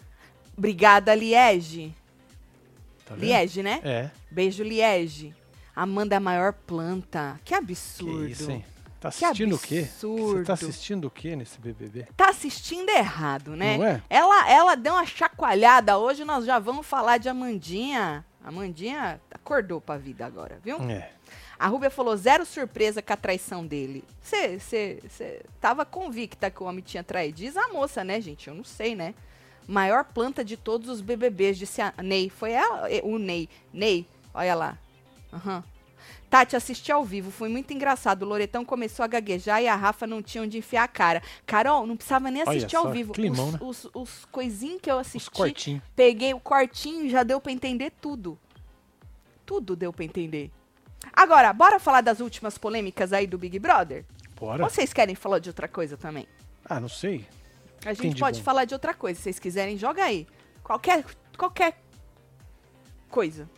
Obrigada, 0.55 1.15
Liege. 1.15 1.91
Tá? 3.03 3.15
Liege, 3.15 3.63
né? 3.63 3.81
É. 3.83 4.11
Beijo, 4.29 4.63
Liege. 4.63 5.33
Amanda 5.75 6.15
é 6.15 6.17
a 6.17 6.21
maior 6.21 6.53
planta. 6.53 7.39
Que 7.45 7.53
absurdo. 7.53 8.25
Que 8.25 8.31
isso, 8.31 8.51
hein? 8.51 8.65
Tá 8.99 9.09
Que 9.09 9.25
assistindo 9.25 9.55
o 9.55 9.59
quê? 9.59 9.81
Você 9.83 10.05
absurdo. 10.05 10.45
tá 10.45 10.53
assistindo 10.53 11.05
o 11.05 11.09
quê 11.09 11.35
nesse 11.35 11.59
BBB? 11.59 12.07
Tá 12.15 12.29
assistindo 12.29 12.89
errado, 12.89 13.55
né? 13.55 13.77
Não 13.77 13.85
é? 13.85 14.03
Ela, 14.09 14.49
ela 14.49 14.75
deu 14.75 14.93
uma 14.93 15.05
chacoalhada. 15.05 15.97
Hoje 15.97 16.23
nós 16.23 16.45
já 16.45 16.59
vamos 16.59 16.85
falar 16.85 17.17
de 17.17 17.27
Amandinha. 17.27 18.23
Amandinha 18.43 19.19
acordou 19.33 19.81
pra 19.81 19.97
vida 19.97 20.23
agora, 20.25 20.59
viu? 20.63 20.77
É. 20.89 21.09
A 21.57 21.67
Rúbia 21.67 21.89
falou 21.89 22.15
zero 22.17 22.45
surpresa 22.45 23.01
com 23.01 23.13
a 23.13 23.17
traição 23.17 23.65
dele. 23.65 24.03
Você 24.21 24.99
tava 25.59 25.83
convicta 25.85 26.49
que 26.51 26.61
o 26.61 26.65
homem 26.65 26.83
tinha 26.83 27.03
traído. 27.03 27.37
Diz 27.37 27.55
a 27.57 27.67
moça, 27.69 28.03
né, 28.03 28.19
gente? 28.21 28.47
Eu 28.47 28.55
não 28.55 28.63
sei, 28.63 28.95
né? 28.95 29.13
Maior 29.67 30.03
planta 30.03 30.43
de 30.43 30.57
todos 30.57 30.89
os 30.89 31.01
BBBs, 31.01 31.57
disse 31.57 31.81
a 31.81 31.93
Ney. 32.03 32.29
Foi 32.29 32.51
ela, 32.51 32.87
o 33.03 33.17
Ney. 33.17 33.47
Ney, 33.71 34.07
olha 34.33 34.55
lá. 34.55 34.77
Aham. 35.31 35.63
Tati, 36.29 36.55
assisti 36.55 36.91
ao 36.91 37.03
vivo, 37.03 37.29
foi 37.29 37.49
muito 37.49 37.73
engraçado. 37.73 38.23
O 38.23 38.25
Loretão 38.25 38.63
começou 38.63 39.03
a 39.03 39.07
gaguejar 39.07 39.61
e 39.61 39.67
a 39.67 39.75
Rafa 39.75 40.07
não 40.07 40.21
tinha 40.21 40.43
onde 40.43 40.57
enfiar 40.57 40.83
a 40.83 40.87
cara. 40.87 41.21
Carol, 41.45 41.85
não 41.85 41.97
precisava 41.97 42.31
nem 42.31 42.41
Olha 42.41 42.51
assistir 42.57 42.75
ao 42.77 42.83
só, 42.83 42.89
vivo. 42.91 43.11
climão, 43.11 43.47
os, 43.47 43.53
né? 43.53 43.59
os, 43.61 43.89
os 43.93 44.25
coisinhos 44.31 44.79
que 44.81 44.89
eu 44.89 44.97
assisti, 44.97 45.81
peguei 45.95 46.33
o 46.33 46.39
cortinho 46.39 47.09
já 47.09 47.23
deu 47.23 47.41
pra 47.41 47.51
entender 47.51 47.91
tudo. 48.01 48.39
Tudo 49.45 49.75
deu 49.75 49.91
pra 49.91 50.05
entender. 50.05 50.49
Agora, 51.11 51.51
bora 51.51 51.79
falar 51.79 51.99
das 52.01 52.21
últimas 52.21 52.57
polêmicas 52.57 53.11
aí 53.11 53.27
do 53.27 53.37
Big 53.37 53.59
Brother? 53.59 54.05
Bora. 54.39 54.63
Ou 54.63 54.69
vocês 54.69 54.93
querem 54.93 55.15
falar 55.15 55.39
de 55.39 55.49
outra 55.49 55.67
coisa 55.67 55.97
também? 55.97 56.25
Ah, 56.63 56.79
não 56.79 56.87
sei. 56.89 57.27
A 57.85 57.89
gente 57.93 58.07
Entendi, 58.07 58.19
pode 58.21 58.37
bom. 58.39 58.43
falar 58.45 58.65
de 58.65 58.73
outra 58.73 58.93
coisa. 58.93 59.17
Se 59.17 59.23
vocês 59.23 59.39
quiserem, 59.39 59.77
joga 59.77 60.03
aí. 60.03 60.25
Qualquer, 60.63 61.03
qualquer 61.37 61.81
coisa. 63.09 63.49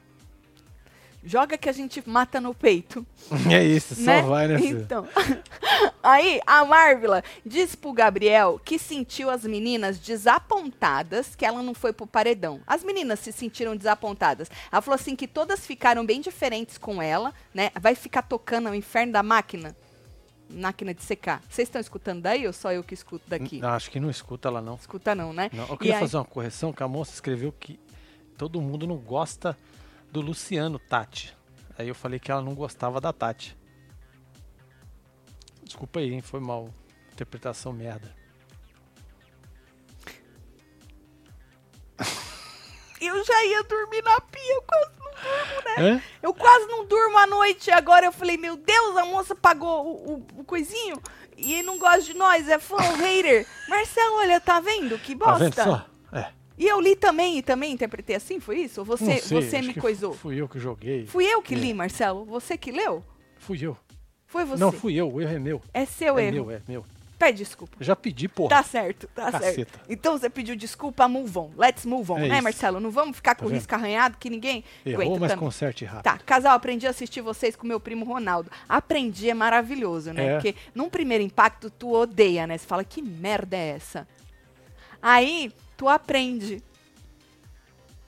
Joga 1.25 1.57
que 1.57 1.69
a 1.69 1.71
gente 1.71 2.03
mata 2.07 2.41
no 2.41 2.53
peito. 2.53 3.05
É 3.51 3.63
isso, 3.63 3.95
só 3.95 4.01
né? 4.01 4.21
vai, 4.23 4.47
né? 4.47 4.59
Então. 4.61 5.07
Aí, 6.03 6.41
a 6.45 6.65
Marvila 6.65 7.23
disse 7.45 7.77
pro 7.77 7.93
Gabriel 7.93 8.59
que 8.63 8.77
sentiu 8.77 9.29
as 9.29 9.43
meninas 9.45 9.97
desapontadas 9.99 11.35
que 11.35 11.45
ela 11.45 11.63
não 11.63 11.73
foi 11.73 11.93
pro 11.93 12.05
paredão. 12.05 12.59
As 12.67 12.83
meninas 12.83 13.19
se 13.19 13.31
sentiram 13.31 13.75
desapontadas. 13.75 14.49
Ela 14.71 14.81
falou 14.81 14.95
assim 14.95 15.15
que 15.15 15.27
todas 15.27 15.65
ficaram 15.65 16.05
bem 16.05 16.19
diferentes 16.21 16.77
com 16.77 17.01
ela, 17.01 17.33
né? 17.53 17.71
Vai 17.79 17.95
ficar 17.95 18.23
tocando 18.23 18.69
o 18.69 18.75
inferno 18.75 19.13
da 19.13 19.23
máquina. 19.23 19.75
Máquina 20.49 20.93
de 20.93 21.01
secar. 21.01 21.41
Vocês 21.49 21.67
estão 21.67 21.79
escutando 21.81 22.21
daí 22.21 22.45
ou 22.45 22.53
só 22.53 22.71
eu 22.71 22.83
que 22.83 22.93
escuto 22.93 23.23
daqui? 23.27 23.59
Não, 23.59 23.69
acho 23.69 23.89
que 23.89 23.99
não 23.99 24.09
escuta 24.09 24.49
lá, 24.49 24.61
não. 24.61 24.75
Escuta 24.75 25.15
não, 25.15 25.31
né? 25.33 25.49
não. 25.53 25.67
Eu 25.67 25.75
E 25.75 25.77
queria 25.77 25.95
aí- 25.95 25.99
fazer 26.01 26.17
uma 26.17 26.25
correção, 26.25 26.71
que 26.73 26.83
a 26.83 26.87
moça 26.87 27.13
escreveu 27.13 27.51
que 27.51 27.79
todo 28.37 28.61
mundo 28.61 28.85
não 28.85 28.97
gosta 28.97 29.57
do 30.13 30.21
Luciano 30.21 30.77
Tati. 30.79 31.35
Aí 31.77 31.87
eu 31.87 31.95
falei 31.95 32.19
que 32.19 32.31
ela 32.31 32.41
não 32.41 32.53
gostava 32.53 33.01
da 33.01 33.11
Tati. 33.11 33.57
Desculpa 35.63 35.99
aí, 35.99 36.13
hein? 36.13 36.21
Foi 36.21 36.39
mal. 36.39 36.69
Interpretação 37.11 37.73
merda. 37.73 38.15
Eu 43.01 43.23
já 43.25 43.45
ia 43.45 43.63
dormir 43.63 44.01
na 44.01 44.19
pia, 44.21 44.53
eu 44.55 44.61
quase 44.61 44.91
não 44.97 45.11
durmo, 45.11 45.61
né? 45.65 45.75
Hã? 45.91 46.01
Eu 46.21 46.33
quase 46.33 46.65
não 46.67 46.85
durmo 46.85 47.17
à 47.17 47.27
noite. 47.27 47.69
Agora 47.69 48.05
eu 48.05 48.13
falei, 48.13 48.37
meu 48.37 48.55
Deus, 48.55 48.95
a 48.95 49.05
moça 49.05 49.35
pagou 49.35 49.85
o, 49.85 50.13
o- 50.13 50.27
o 50.39 50.43
coisinho 50.45 51.01
e 51.35 51.61
não 51.63 51.77
gosta 51.77 52.01
de 52.03 52.13
nós, 52.13 52.47
é 52.47 52.57
fã, 52.59 52.77
hater. 52.77 53.45
Marcelo, 53.67 54.15
olha, 54.17 54.39
tá 54.39 54.59
vendo? 54.61 54.97
Que 54.99 55.15
Tá 55.17 55.25
bosta. 55.25 55.43
vendo 55.43 55.53
só? 55.55 55.85
É. 56.17 56.31
E 56.57 56.67
eu 56.67 56.79
li 56.79 56.95
também 56.95 57.37
e 57.37 57.41
também 57.41 57.71
interpretei 57.73 58.15
assim, 58.15 58.39
foi 58.39 58.59
isso? 58.59 58.83
Você, 58.85 59.17
sei, 59.19 59.41
você 59.41 59.61
me 59.61 59.73
coisou? 59.73 60.13
Fui 60.13 60.39
eu 60.39 60.47
que 60.47 60.59
joguei. 60.59 61.05
Fui 61.07 61.25
eu 61.25 61.41
que 61.41 61.55
É. 61.55 61.57
li, 61.57 61.73
Marcelo? 61.73 62.25
Você 62.25 62.57
que 62.57 62.71
leu? 62.71 63.03
Fui 63.39 63.57
eu. 63.61 63.75
Foi 64.27 64.45
você? 64.45 64.59
Não 64.59 64.71
fui 64.71 64.95
eu, 64.95 65.11
o 65.11 65.19
erro 65.21 65.35
é 65.35 65.39
meu. 65.39 65.61
É 65.73 65.85
seu 65.85 66.17
é 66.17 66.25
erro. 66.25 66.45
meu, 66.45 66.51
é 66.51 66.61
meu. 66.67 66.85
Pede 67.19 67.37
desculpa. 67.37 67.77
Já 67.79 67.95
pedi, 67.95 68.27
porra. 68.27 68.49
Tá 68.49 68.63
certo, 68.63 69.07
tá 69.15 69.31
Caceta. 69.31 69.53
certo. 69.55 69.79
Então 69.87 70.17
você 70.17 70.29
pediu 70.29 70.55
desculpa, 70.55 71.07
move 71.07 71.37
on. 71.37 71.51
Let's 71.57 71.85
move 71.85 72.11
on, 72.11 72.17
É 72.17 72.27
né, 72.27 72.33
isso. 72.35 72.43
Marcelo? 72.43 72.79
Não 72.79 72.91
vamos 72.91 73.15
ficar 73.15 73.33
com 73.35 73.41
Tá 73.41 73.45
o 73.45 73.49
vendo? 73.49 73.57
risco 73.59 73.73
arranhado 73.75 74.17
que 74.19 74.29
ninguém 74.29 74.63
Errou, 74.85 75.01
aguenta 75.03 75.19
mas 75.21 75.31
também. 75.31 75.45
conserte 75.45 75.85
rápido. 75.85 76.03
Tá, 76.03 76.17
casal, 76.19 76.53
aprendi 76.55 76.85
a 76.85 76.89
assistir 76.89 77.21
vocês 77.21 77.55
com 77.55 77.65
meu 77.65 77.79
primo 77.79 78.03
Ronaldo. 78.03 78.51
Aprendi, 78.67 79.29
é 79.29 79.33
maravilhoso, 79.33 80.11
né? 80.11 80.25
É. 80.25 80.33
Porque 80.33 80.55
num 80.75 80.89
primeiro 80.89 81.23
impacto 81.23 81.69
tu 81.69 81.93
odeia, 81.93 82.45
né? 82.45 82.57
Você 82.57 82.65
fala, 82.67 82.83
que 82.83 83.01
merda 83.01 83.55
é 83.55 83.69
essa? 83.69 84.07
Aí 85.01 85.51
tu 85.83 85.89
aprende. 85.89 86.63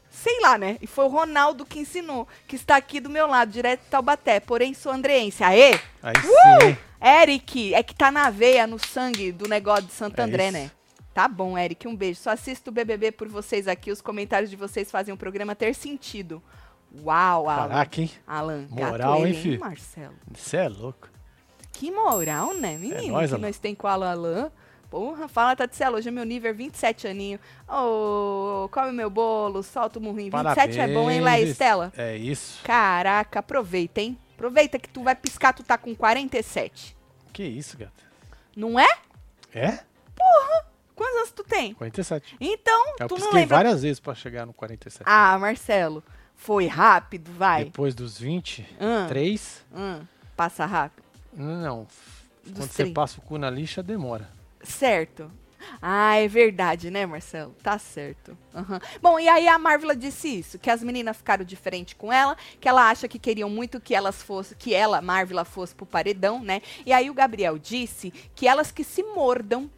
Sei 0.10 0.40
lá, 0.42 0.58
né? 0.58 0.78
E 0.82 0.88
foi 0.88 1.06
o 1.06 1.10
Ronaldo 1.10 1.66
que 1.66 1.78
ensinou, 1.80 2.26
que 2.48 2.56
está 2.56 2.78
aqui 2.78 3.02
do 3.02 3.10
meu 3.10 3.28
lado, 3.28 3.52
direto 3.52 3.82
de 3.82 3.88
Taubaté. 3.88 4.40
Porém, 4.40 4.74
sou 4.74 4.92
andreense. 4.94 5.44
Aê! 5.44 5.74
Aí 6.02 6.14
sim, 6.22 6.68
hein? 6.68 6.78
Eric, 7.22 7.74
é 7.74 7.84
que 7.84 7.94
tá 7.94 8.10
na 8.10 8.30
veia, 8.30 8.66
no 8.66 8.80
sangue 8.80 9.32
do 9.34 9.48
negócio 9.48 9.84
de 9.84 9.92
Santo 9.92 10.20
É 10.20 10.24
André, 10.24 10.46
isso. 10.46 10.54
né? 10.54 10.72
Tá 11.14 11.28
bom, 11.28 11.58
Eric, 11.58 11.86
um 11.88 11.96
beijo. 11.96 12.20
Só 12.22 12.30
assisto 12.32 12.70
o 12.70 12.74
BBB 12.74 13.12
por 13.12 13.28
vocês 13.28 13.68
aqui. 13.68 13.92
Os 13.92 14.02
comentários 14.02 14.50
de 14.50 14.56
vocês 14.56 14.90
fazem 14.90 15.14
o 15.14 15.18
programa 15.18 15.54
ter 15.54 15.76
sentido. 15.76 16.42
Uau, 17.04 17.50
Alan. 17.50 17.68
Caraca, 17.68 18.02
hein? 18.02 18.12
Alan, 18.26 18.68
Moral, 18.70 19.18
hein, 19.18 19.34
ele, 19.34 19.42
fi? 19.42 19.58
Marcelo? 19.58 20.16
Você 20.34 20.58
é 20.58 20.70
louco. 20.70 21.10
Que 21.74 21.92
moral, 21.92 22.54
né, 22.54 22.78
menino? 22.78 23.12
nóis, 23.12 23.30
que 23.30 23.36
Alan. 23.36 23.48
nós 23.48 23.60
tem 23.60 23.76
com 23.76 23.86
o 23.86 23.90
Alan. 23.90 24.50
Porra, 24.96 25.28
fala, 25.28 25.58
Tatselo, 25.58 25.98
hoje 25.98 26.08
é 26.08 26.12
meu 26.12 26.24
nível 26.24 26.56
27 26.56 27.06
aninho. 27.06 27.38
Ô, 27.68 28.70
come 28.72 28.94
meu 28.94 29.10
bolo, 29.10 29.62
solta 29.62 30.00
o 30.00 30.02
murrinho. 30.02 30.32
27 30.32 30.80
é 30.80 30.88
bom, 30.88 31.12
hein, 31.12 31.20
Léa. 31.20 31.42
Estela? 31.42 31.92
É 31.98 32.16
isso. 32.16 32.64
Caraca, 32.64 33.40
aproveita, 33.40 34.00
hein? 34.00 34.18
Aproveita 34.36 34.80
que 34.80 34.88
tu 34.88 35.04
vai 35.04 35.14
piscar, 35.14 35.52
tu 35.52 35.64
tá 35.64 35.78
com 35.78 35.94
47. 35.94 36.96
Que 37.34 37.44
isso, 37.44 37.78
gata? 37.78 37.92
Não 38.56 38.80
é? 38.80 38.88
É? 39.54 39.80
Quantos 40.96 41.18
anos 41.18 41.32
tu 41.32 41.44
tem? 41.44 41.74
47. 41.74 42.38
Então, 42.40 42.86
Eu 42.98 43.10
tu 43.10 43.16
não 43.16 43.18
pisquei 43.18 43.40
lembra. 43.42 43.58
várias 43.58 43.82
vezes 43.82 44.00
pra 44.00 44.16
chegar 44.16 44.46
no 44.46 44.54
47. 44.54 45.04
Ah, 45.06 45.38
Marcelo, 45.38 46.02
foi 46.38 46.68
rápido, 46.68 47.34
vai. 47.34 47.66
Depois 47.66 47.94
dos 47.94 48.18
20, 48.18 48.62
Hum. 48.80 49.08
3. 49.10 49.62
Hum, 49.76 50.00
passa 50.38 50.66
rápido. 50.66 51.04
Não. 51.34 51.86
Dos 52.46 52.54
Quando 52.60 52.70
você 52.72 52.84
30. 52.84 52.94
passa 52.94 53.20
o 53.20 53.22
cu 53.24 53.38
na 53.38 53.50
lixa, 53.50 53.84
demora. 53.84 54.34
Certo. 54.66 55.32
Ah, 55.82 56.16
é 56.16 56.28
verdade, 56.28 56.92
né, 56.92 57.06
Marcelo? 57.06 57.56
Tá 57.64 57.78
certo. 57.80 58.38
Aham. 58.54 58.80
Bom, 59.02 59.20
e 59.20 59.28
aí 59.28 59.48
a 59.48 59.58
Marvela 59.58 59.96
disse 59.96 60.28
isso, 60.28 60.60
que 60.60 60.70
as 60.70 60.84
meninas 60.84 61.18
ficaram 61.18 61.44
diferentes 61.44 61.96
com 61.98 62.14
ela, 62.14 62.38
que 62.60 62.70
ela 62.70 62.88
acha 62.90 63.08
que 63.08 63.18
queriam 63.18 63.50
muito 63.50 63.80
que 63.82 63.96
elas 63.96 64.22
fossem, 64.22 64.56
que 64.58 64.74
ela, 64.76 65.02
Marvela, 65.02 65.44
fosse 65.44 65.74
pro 65.74 65.86
paredão, 65.86 66.40
né? 66.44 66.62
E 66.86 66.94
aí 66.94 67.10
o 67.10 67.14
Gabriel 67.16 67.58
disse 67.58 68.12
que 68.36 68.48
elas 68.48 68.72
que 68.72 68.84
se 68.84 69.02
mordam, 69.02 69.70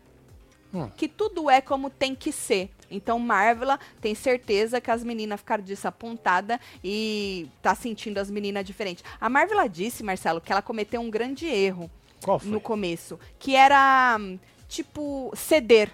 Hum. 0.74 0.90
que 0.98 1.08
tudo 1.08 1.50
é 1.50 1.62
como 1.62 1.90
tem 1.90 2.14
que 2.14 2.30
ser. 2.30 2.70
Então, 2.92 3.18
Marvela 3.18 3.80
tem 4.02 4.14
certeza 4.14 4.82
que 4.82 4.92
as 4.92 5.02
meninas 5.02 5.40
ficaram 5.40 5.64
desapontadas 5.64 6.60
e 6.84 7.48
tá 7.62 7.74
sentindo 7.74 8.18
as 8.18 8.30
meninas 8.30 8.66
diferentes. 8.66 9.02
A 9.20 9.30
Marvela 9.30 9.70
disse, 9.70 10.04
Marcelo, 10.04 10.42
que 10.42 10.52
ela 10.52 10.62
cometeu 10.62 11.00
um 11.00 11.10
grande 11.10 11.46
erro 11.46 11.90
Qual 12.22 12.38
foi? 12.38 12.50
no 12.52 12.60
começo, 12.60 13.18
que 13.40 13.56
era 13.56 14.18
hum, 14.20 14.38
tipo 14.68 15.32
ceder 15.36 15.92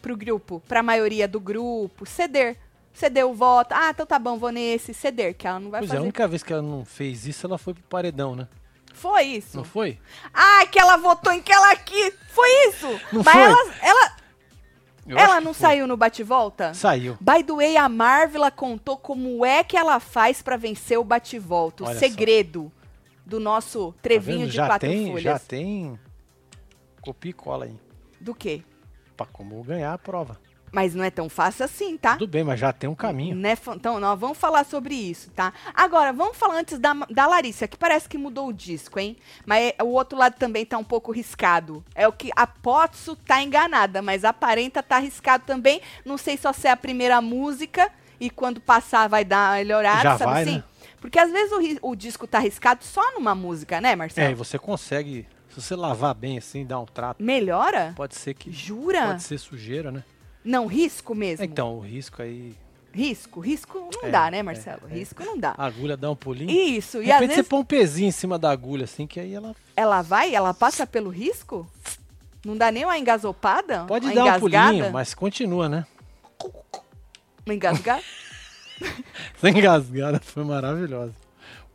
pro 0.00 0.16
grupo, 0.16 0.62
pra 0.68 0.82
maioria 0.82 1.26
do 1.28 1.40
grupo, 1.40 2.06
ceder. 2.06 2.56
Ceder 2.92 3.24
o 3.26 3.32
voto. 3.34 3.72
Ah, 3.72 3.90
então 3.90 4.04
tá 4.04 4.18
bom, 4.18 4.36
vou 4.38 4.50
nesse, 4.50 4.92
ceder, 4.92 5.34
que 5.36 5.46
ela 5.46 5.60
não 5.60 5.70
vai 5.70 5.80
Pois 5.80 5.90
é, 5.90 5.92
a 5.92 5.96
fazer. 5.96 6.02
única 6.04 6.26
vez 6.26 6.42
que 6.42 6.52
ela 6.52 6.62
não 6.62 6.84
fez 6.84 7.26
isso, 7.28 7.46
ela 7.46 7.56
foi 7.56 7.72
pro 7.74 7.82
paredão, 7.84 8.34
né? 8.34 8.48
Foi 8.92 9.22
isso. 9.22 9.56
Não 9.56 9.62
foi? 9.62 9.98
Ah, 10.34 10.66
que 10.66 10.80
ela 10.80 10.96
votou 10.96 11.32
em 11.32 11.40
que 11.40 11.52
ela 11.52 11.70
aqui. 11.70 12.12
Foi 12.30 12.48
isso. 12.68 12.88
Não 13.12 13.22
Mas 13.22 13.34
foi? 13.34 13.42
ela, 13.42 13.74
ela, 13.82 14.16
Eu 15.06 15.16
ela 15.16 15.40
não 15.40 15.54
saiu 15.54 15.86
no 15.86 15.96
bate-volta? 15.96 16.74
Saiu. 16.74 17.16
By 17.20 17.44
the 17.44 17.52
way, 17.52 17.76
a 17.76 17.88
Marvela 17.88 18.50
contou 18.50 18.96
como 18.96 19.44
é 19.44 19.62
que 19.62 19.76
ela 19.76 20.00
faz 20.00 20.42
pra 20.42 20.56
vencer 20.56 20.98
o 20.98 21.04
bate-volta. 21.04 21.84
O 21.84 21.86
Olha 21.86 21.94
só. 21.94 22.00
segredo 22.00 22.72
do 23.24 23.38
nosso 23.38 23.92
Tá 23.92 23.98
trevinho 24.02 24.40
vendo? 24.40 24.50
de 24.50 24.56
já 24.56 24.66
quatro 24.66 24.88
tem, 24.88 25.06
folhas. 25.06 25.22
Já 25.22 25.38
tem 25.38 26.00
copia 27.00 27.30
e 27.30 27.34
cola 27.34 27.66
aí. 27.66 27.78
Do 28.20 28.34
quê? 28.34 28.62
Pra 29.16 29.26
como 29.26 29.62
ganhar 29.62 29.92
a 29.92 29.98
prova. 29.98 30.38
Mas 30.70 30.94
não 30.94 31.02
é 31.02 31.10
tão 31.10 31.30
fácil 31.30 31.64
assim, 31.64 31.96
tá? 31.96 32.18
Tudo 32.18 32.30
bem, 32.30 32.44
mas 32.44 32.60
já 32.60 32.70
tem 32.74 32.90
um 32.90 32.94
caminho. 32.94 33.34
Né, 33.34 33.56
Então, 33.74 33.98
nós 33.98 34.20
vamos 34.20 34.36
falar 34.36 34.64
sobre 34.66 34.94
isso, 34.94 35.30
tá? 35.30 35.50
Agora, 35.74 36.12
vamos 36.12 36.36
falar 36.36 36.56
antes 36.56 36.78
da, 36.78 36.92
da 37.08 37.26
Larissa, 37.26 37.66
que 37.66 37.76
parece 37.78 38.06
que 38.06 38.18
mudou 38.18 38.48
o 38.48 38.52
disco, 38.52 38.98
hein? 39.00 39.16
Mas 39.46 39.72
é- 39.78 39.82
o 39.82 39.86
outro 39.86 40.18
lado 40.18 40.34
também 40.34 40.66
tá 40.66 40.76
um 40.76 40.84
pouco 40.84 41.10
riscado. 41.10 41.82
É 41.94 42.06
o 42.06 42.12
que 42.12 42.30
a 42.36 42.46
Potso 42.46 43.16
tá 43.16 43.42
enganada, 43.42 44.02
mas 44.02 44.26
aparenta 44.26 44.82
tá 44.82 44.96
arriscado 44.96 45.44
também. 45.46 45.80
Não 46.04 46.18
sei 46.18 46.36
só 46.36 46.52
se 46.52 46.68
é 46.68 46.70
a 46.70 46.76
primeira 46.76 47.18
música 47.22 47.90
e 48.20 48.28
quando 48.28 48.60
passar 48.60 49.08
vai 49.08 49.24
dar 49.24 49.52
uma 49.52 49.56
melhorada, 49.56 50.02
Já 50.02 50.18
sabe 50.18 50.32
vai, 50.32 50.42
assim? 50.42 50.56
né? 50.56 50.64
Porque 51.00 51.18
às 51.18 51.30
vezes 51.32 51.78
o, 51.80 51.90
o 51.92 51.96
disco 51.96 52.26
tá 52.26 52.36
arriscado 52.38 52.84
só 52.84 53.14
numa 53.14 53.34
música, 53.34 53.80
né, 53.80 53.90
É, 53.90 53.92
e 53.92 53.96
Marcelo? 53.96 54.36
você 54.36 54.58
consegue, 54.58 55.26
se 55.50 55.60
você 55.60 55.74
lavar 55.76 56.14
bem 56.14 56.38
assim, 56.38 56.64
dar 56.64 56.80
um 56.80 56.86
trato, 56.86 57.22
Melhora? 57.22 57.92
pode 57.96 58.14
ser 58.14 58.34
que 58.34 58.50
Jura? 58.52 59.06
pode 59.06 59.22
ser 59.22 59.38
sujeira, 59.38 59.90
né? 59.90 60.04
Não, 60.44 60.66
risco 60.66 61.14
mesmo. 61.14 61.44
Então, 61.44 61.76
o 61.76 61.80
risco 61.80 62.22
aí, 62.22 62.54
Risco, 62.90 63.38
risco 63.40 63.90
não 63.92 64.08
É, 64.08 64.10
dá, 64.10 64.30
né, 64.30 64.38
é, 64.38 64.42
Marcelo? 64.42 64.80
é. 64.90 64.94
Risco 64.94 65.22
não 65.22 65.38
dá. 65.38 65.54
a 65.58 65.66
agulha 65.66 65.96
dá 65.96 66.10
um 66.10 66.16
pulinho. 66.16 66.50
Isso, 66.50 66.98
De 67.00 67.06
e 67.06 67.12
às 67.12 67.20
repente 67.20 67.28
vezes 67.36 67.44
você 67.44 67.48
põe 67.50 67.60
um 67.60 67.64
pezinho 67.64 68.08
em 68.08 68.12
cima 68.12 68.38
da 68.38 68.50
agulha 68.50 68.84
assim, 68.84 69.06
que 69.06 69.20
aí 69.20 69.34
ela 69.34 69.54
Ela 69.76 70.00
vai, 70.02 70.34
ela 70.34 70.54
passa 70.54 70.86
pelo 70.86 71.10
risco? 71.10 71.70
Não 72.44 72.56
dá 72.56 72.72
nem 72.72 72.84
uma 72.84 72.98
engasopada? 72.98 73.84
pode 73.86 74.06
uma 74.06 74.14
dar 74.14 74.24
um 74.24 74.26
engasgada? 74.28 74.68
pulinho, 74.68 74.92
mas 74.92 75.12
continua, 75.14 75.68
né? 75.68 75.86
Uma 77.44 77.54
engasgada? 77.54 78.02
Essa 79.36 79.50
engasgada 79.50 80.18
foi 80.20 80.44
maravilhosa. 80.44 81.14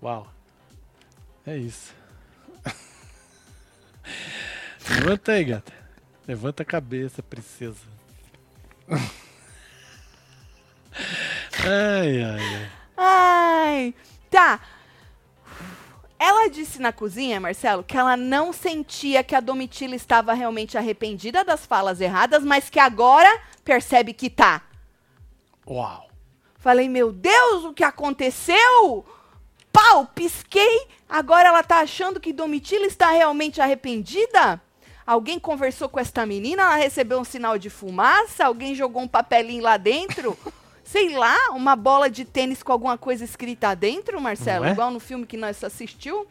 Uau. 0.02 0.28
É 1.46 1.56
isso. 1.58 1.94
Levanta 4.90 5.32
aí, 5.34 5.44
gata. 5.44 5.74
Levanta 6.28 6.64
a 6.64 6.66
cabeça, 6.66 7.22
princesa. 7.22 7.82
ai, 11.66 12.24
ai, 12.24 12.56
ai. 12.56 12.72
Ai, 12.96 13.96
tá. 14.30 14.60
Ela 16.20 16.48
disse 16.48 16.80
na 16.80 16.94
cozinha, 16.94 17.40
Marcelo, 17.40 17.84
que 17.84 17.98
ela 17.98 18.16
não 18.16 18.54
sentia 18.54 19.24
que 19.24 19.36
a 19.36 19.42
Domitila 19.42 19.96
estava 19.96 20.34
realmente 20.34 20.78
arrependida 20.78 21.44
das 21.44 21.66
falas 21.66 22.00
erradas, 22.00 22.44
mas 22.46 22.70
que 22.70 22.80
agora 22.80 23.42
percebe 23.66 24.14
que 24.14 24.30
tá. 24.30 24.62
Uau. 25.68 26.08
Falei, 26.58 26.88
meu 26.88 27.12
Deus, 27.12 27.66
o 27.66 27.74
que 27.74 27.84
aconteceu? 27.84 29.06
Pau, 29.70 30.06
pisquei. 30.16 30.88
Agora 31.14 31.50
ela 31.50 31.62
tá 31.62 31.78
achando 31.78 32.20
que 32.20 32.34
Domitila 32.34 32.88
está 32.88 33.12
realmente 33.12 33.62
arrependida? 33.62 34.60
Alguém 35.06 35.38
conversou 35.38 35.88
com 35.88 36.00
esta 36.00 36.26
menina, 36.26 36.64
ela 36.64 36.76
recebeu 36.76 37.20
um 37.20 37.24
sinal 37.24 37.56
de 37.60 37.70
fumaça, 37.70 38.48
alguém 38.48 38.74
jogou 38.74 39.04
um 39.04 39.08
papelinho 39.08 39.62
lá 39.62 39.78
dentro? 39.78 40.36
Sei 40.84 41.16
lá, 41.16 41.38
uma 41.52 41.76
bola 41.76 42.10
de 42.10 42.26
tênis 42.26 42.64
com 42.64 42.72
alguma 42.72 42.98
coisa 42.98 43.24
escrita 43.24 43.76
dentro, 43.76 44.20
Marcelo, 44.20 44.66
é? 44.66 44.72
igual 44.72 44.90
no 44.90 45.00
filme 45.00 45.28
que 45.28 45.38
nós 45.38 45.64
assistiu. 45.64 46.26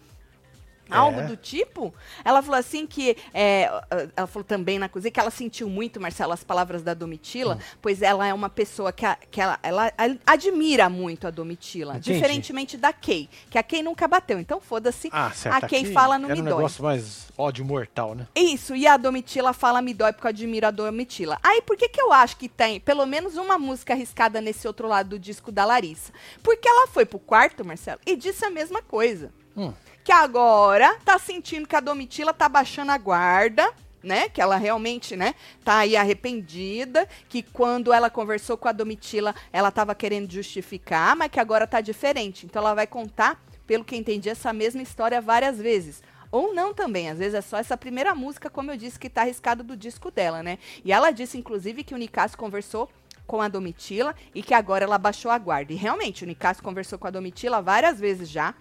Algo 0.92 1.20
É. 1.20 1.26
do 1.26 1.36
tipo. 1.36 1.92
Ela 2.24 2.42
falou 2.42 2.58
assim 2.58 2.86
que. 2.86 3.16
é, 3.32 3.70
ela 4.16 4.26
falou 4.26 4.44
também 4.44 4.78
na 4.78 4.88
cozinha 4.88 5.10
que 5.10 5.20
ela 5.20 5.30
sentiu 5.30 5.68
muito, 5.68 6.00
Marcelo, 6.00 6.32
as 6.32 6.44
palavras 6.44 6.82
da 6.82 6.94
Domitila, 6.94 7.56
Hum. 7.56 7.76
pois 7.80 8.02
ela 8.02 8.26
é 8.26 8.32
uma 8.34 8.48
pessoa 8.50 8.92
que, 8.92 9.04
a- 9.06 9.16
que 9.30 9.40
ela, 9.40 9.58
ela 9.62 9.92
admira 10.26 10.88
muito 10.88 11.26
a 11.26 11.30
Domitila. 11.30 11.92
Entendi. 11.96 12.12
Diferentemente 12.14 12.76
da 12.76 12.92
Kay, 12.92 13.28
que 13.50 13.58
a 13.58 13.62
Kay 13.62 13.82
nunca 13.82 14.06
bateu. 14.08 14.38
Então 14.38 14.60
foda-se. 14.60 15.08
Ah, 15.12 15.30
certo. 15.32 15.64
a 15.64 15.68
Kay 15.68 15.80
aqui 15.82 15.92
fala 15.92 16.18
no 16.18 16.26
Era 16.30 16.34
um 16.34 16.42
me 16.42 16.42
dói. 16.48 16.56
negócio 16.58 16.82
mais 16.84 17.28
ódio 17.36 17.64
mortal, 17.64 18.14
né? 18.14 18.26
Isso, 18.34 18.74
e 18.76 18.86
a 18.86 18.96
Domitila 18.96 19.52
fala 19.52 19.80
me 19.82 19.94
dói 19.94 20.12
porque 20.12 20.26
eu 20.26 20.30
admiro 20.30 20.66
a 20.66 20.70
Domitila. 20.70 21.38
Aí 21.42 21.60
por 21.62 21.76
que 21.76 21.88
que 21.88 22.00
eu 22.00 22.12
acho 22.12 22.36
que 22.36 22.48
tem 22.48 22.80
pelo 22.80 23.06
menos 23.06 23.36
uma 23.36 23.58
música 23.58 23.92
arriscada 23.92 24.40
nesse 24.40 24.66
outro 24.66 24.86
lado 24.88 25.10
do 25.10 25.18
disco 25.18 25.50
da 25.52 25.64
Larissa? 25.64 26.12
Porque 26.42 26.68
ela 26.68 26.86
foi 26.88 27.04
pro 27.04 27.18
quarto, 27.18 27.64
Marcelo, 27.64 28.00
e 28.06 28.16
disse 28.16 28.44
a 28.44 28.50
mesma 28.50 28.82
coisa. 28.82 29.32
Hum. 29.56 29.72
Que 30.04 30.12
agora 30.12 30.96
tá 31.04 31.18
sentindo 31.18 31.68
que 31.68 31.76
a 31.76 31.80
Domitila 31.80 32.32
tá 32.32 32.48
baixando 32.48 32.90
a 32.90 32.98
guarda, 32.98 33.72
né? 34.02 34.28
Que 34.28 34.40
ela 34.40 34.56
realmente, 34.56 35.16
né, 35.16 35.34
tá 35.64 35.78
aí 35.78 35.96
arrependida, 35.96 37.08
que 37.28 37.42
quando 37.42 37.92
ela 37.92 38.10
conversou 38.10 38.56
com 38.56 38.68
a 38.68 38.72
Domitila, 38.72 39.34
ela 39.52 39.70
tava 39.70 39.94
querendo 39.94 40.30
justificar, 40.30 41.14
mas 41.14 41.30
que 41.30 41.38
agora 41.38 41.66
tá 41.66 41.80
diferente. 41.80 42.44
Então 42.44 42.60
ela 42.60 42.74
vai 42.74 42.86
contar, 42.86 43.40
pelo 43.66 43.84
que 43.84 43.96
entendi, 43.96 44.28
essa 44.28 44.52
mesma 44.52 44.82
história 44.82 45.20
várias 45.20 45.58
vezes. 45.58 46.02
Ou 46.32 46.54
não 46.54 46.72
também, 46.72 47.10
às 47.10 47.18
vezes 47.18 47.34
é 47.34 47.42
só 47.42 47.58
essa 47.58 47.76
primeira 47.76 48.14
música, 48.14 48.48
como 48.48 48.70
eu 48.70 48.76
disse, 48.76 48.98
que 48.98 49.10
tá 49.10 49.20
arriscada 49.20 49.62
do 49.62 49.76
disco 49.76 50.10
dela, 50.10 50.42
né? 50.42 50.58
E 50.84 50.90
ela 50.90 51.10
disse, 51.10 51.36
inclusive, 51.36 51.84
que 51.84 51.94
o 51.94 51.98
Nicasso 51.98 52.38
conversou 52.38 52.88
com 53.26 53.40
a 53.40 53.48
Domitila 53.48 54.16
e 54.34 54.42
que 54.42 54.54
agora 54.54 54.84
ela 54.84 54.98
baixou 54.98 55.30
a 55.30 55.38
guarda. 55.38 55.72
E 55.72 55.76
realmente, 55.76 56.24
o 56.24 56.26
Nicasso 56.26 56.62
conversou 56.62 56.98
com 56.98 57.06
a 57.06 57.10
Domitila 57.10 57.60
várias 57.60 58.00
vezes 58.00 58.28
já, 58.28 58.54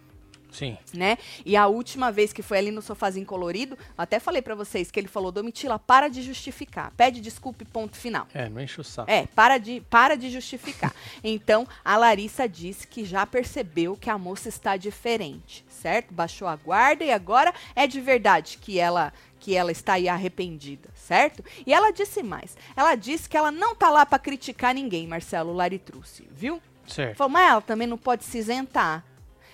Sim. 0.52 0.78
né? 0.94 1.18
E 1.46 1.56
a 1.56 1.68
última 1.68 2.12
vez 2.12 2.34
que 2.34 2.42
foi 2.42 2.58
ali 2.58 2.72
no 2.72 2.82
sofazinho 2.82 3.26
colorido, 3.26 3.78
até 3.98 4.20
falei 4.20 4.42
pra 4.42 4.54
vocês 4.54 4.92
que 4.92 5.00
ele 5.00 5.08
falou: 5.08 5.32
Domitila, 5.32 5.80
para 5.80 6.08
de 6.08 6.22
justificar. 6.22 6.92
Pede 6.98 7.22
desculpa 7.22 7.64
e 7.64 7.66
ponto 7.66 7.96
final. 7.98 8.28
É, 8.34 8.50
não 8.50 8.62
enche 8.62 8.82
o 8.82 8.84
saco. 8.84 9.10
É, 9.10 9.26
para 9.28 9.58
de, 9.58 9.82
para 9.90 10.16
de 10.16 10.30
justificar. 10.30 10.94
Então, 11.24 11.68
a 11.86 11.98
Larissa 11.98 12.48
disse 12.48 12.88
que 12.88 13.06
já 13.06 13.26
percebeu 13.26 13.96
que 13.96 14.10
a 14.10 14.18
moça 14.18 14.50
está 14.50 14.76
diferente, 14.76 15.64
certo? 15.70 16.14
Baixou 16.14 16.48
a 16.48 16.56
guarda 16.56 17.04
e 17.04 17.12
agora 17.12 17.54
é 17.76 17.86
de 17.86 18.02
verdade 18.02 18.58
que 18.60 18.80
ela 18.80 19.14
que 19.40 19.56
ela 19.56 19.72
está 19.72 19.94
aí 19.94 20.08
arrependida, 20.08 20.88
certo? 20.94 21.44
E 21.66 21.74
ela 21.74 21.92
disse 21.92 22.22
mais. 22.22 22.56
Ela 22.76 22.94
disse 22.96 23.28
que 23.28 23.36
ela 23.36 23.52
não 23.52 23.76
tá 23.76 23.90
lá 23.90 24.06
pra 24.06 24.20
criticar 24.20 24.74
ninguém, 24.74 25.08
Marcelo. 25.08 25.52
Laritrucci, 25.52 26.28
viu? 26.32 26.62
Certo. 26.88 27.18
Falou, 27.18 27.32
mas 27.32 27.50
ela 27.50 27.62
também 27.62 27.88
não 27.88 27.98
pode 27.98 28.24
se 28.24 28.38
isentar. 28.38 29.04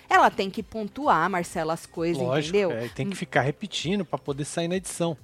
Ela 0.08 0.30
tem 0.30 0.48
que 0.50 0.62
pontuar, 0.62 1.28
Marcelo, 1.28 1.70
as 1.70 1.84
coisas, 1.86 2.22
Lógico. 2.22 2.56
entendeu? 2.56 2.70
É, 2.72 2.88
tem 2.88 3.08
que 3.10 3.16
ficar 3.16 3.42
repetindo 3.42 4.04
pra 4.04 4.18
poder 4.18 4.44
sair 4.44 4.68
na 4.68 4.76
edição. 4.76 5.16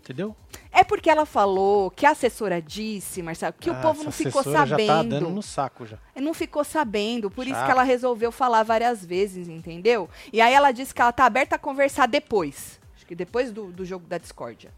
Entendeu? 0.00 0.36
É 0.70 0.84
porque 0.84 1.08
ela 1.08 1.24
falou 1.24 1.90
que 1.90 2.04
a 2.04 2.10
assessora 2.10 2.60
disse, 2.60 3.22
Marcelo, 3.22 3.54
que 3.58 3.70
o 3.70 3.72
Ah, 3.72 3.80
povo 3.80 4.04
não 4.04 4.12
ficou 4.12 4.42
sabendo. 4.42 4.68
Já 4.68 4.76
tá 4.86 5.02
dando 5.02 5.30
no 5.30 5.42
saco 5.42 5.86
já. 5.86 5.98
Não 6.14 6.34
ficou 6.34 6.62
sabendo, 6.62 7.30
por 7.30 7.46
isso 7.46 7.64
que 7.64 7.70
ela 7.70 7.82
resolveu 7.82 8.30
falar 8.30 8.62
várias 8.64 9.02
vezes, 9.04 9.48
entendeu? 9.48 10.10
E 10.30 10.42
aí 10.42 10.52
ela 10.52 10.72
disse 10.72 10.92
que 10.94 11.00
ela 11.00 11.10
tá 11.12 11.24
aberta 11.24 11.56
a 11.56 11.58
conversar 11.58 12.06
depois. 12.06 12.78
Acho 12.94 13.06
que 13.06 13.14
depois 13.14 13.50
do, 13.50 13.72
do 13.72 13.82
jogo 13.84 14.06
da 14.06 14.18
discórdia. 14.18 14.70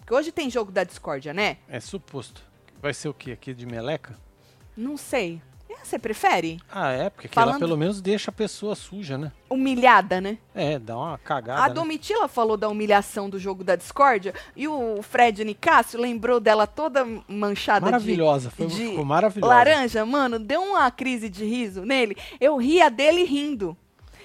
Porque 0.00 0.12
hoje 0.12 0.30
tem 0.30 0.50
jogo 0.50 0.70
da 0.70 0.84
discórdia, 0.84 1.32
né? 1.32 1.56
É 1.66 1.80
suposto. 1.80 2.42
Vai 2.82 2.92
ser 2.92 3.08
o 3.08 3.14
quê? 3.14 3.32
Aqui 3.32 3.54
de 3.54 3.64
meleca? 3.64 4.14
Não 4.76 4.98
sei. 4.98 5.40
Você 5.84 5.98
prefere? 5.98 6.58
Ah, 6.72 6.90
é, 6.90 7.10
porque 7.10 7.28
Falando- 7.28 7.58
pelo 7.58 7.76
menos 7.76 8.00
deixa 8.00 8.30
a 8.30 8.32
pessoa 8.34 8.74
suja, 8.74 9.18
né? 9.18 9.30
Humilhada, 9.50 10.20
né? 10.20 10.38
É, 10.54 10.78
dá 10.78 10.96
uma 10.96 11.18
cagada. 11.18 11.62
A 11.62 11.68
né? 11.68 11.74
Domitila 11.74 12.26
falou 12.26 12.56
da 12.56 12.68
humilhação 12.68 13.28
do 13.28 13.38
jogo 13.38 13.62
da 13.62 13.76
discórdia 13.76 14.32
e 14.56 14.66
o 14.66 15.00
Fred 15.02 15.44
Nicásio 15.44 16.00
lembrou 16.00 16.40
dela 16.40 16.66
toda 16.66 17.06
manchada 17.28 17.84
de 17.86 17.92
Maravilhosa, 17.92 18.50
foi, 18.50 18.66
de 18.66 18.88
ficou 18.88 19.04
maravilhosa. 19.04 19.54
laranja, 19.54 20.06
mano, 20.06 20.38
deu 20.38 20.62
uma 20.62 20.90
crise 20.90 21.28
de 21.28 21.44
riso 21.44 21.84
nele. 21.84 22.16
Eu 22.40 22.56
ria 22.56 22.90
dele 22.90 23.22
rindo. 23.24 23.76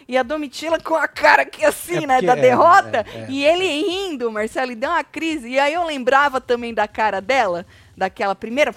E 0.07 0.17
a 0.17 0.23
Domitila 0.23 0.79
com 0.79 0.95
a 0.95 1.07
cara 1.07 1.43
aqui 1.43 1.63
assim, 1.63 2.03
É 2.03 2.07
né, 2.07 2.21
da 2.21 2.33
é, 2.33 2.41
derrota. 2.41 3.05
é, 3.13 3.19
é. 3.19 3.25
E 3.29 3.45
ele 3.45 3.65
rindo, 3.87 4.31
Marcelo, 4.31 4.71
e 4.71 4.75
deu 4.75 4.89
uma 4.89 5.03
crise. 5.03 5.49
E 5.49 5.59
aí 5.59 5.73
eu 5.75 5.85
lembrava 5.85 6.41
também 6.41 6.73
da 6.73 6.87
cara 6.87 7.21
dela, 7.21 7.63
daquela 7.95 8.33
primeira 8.33 8.73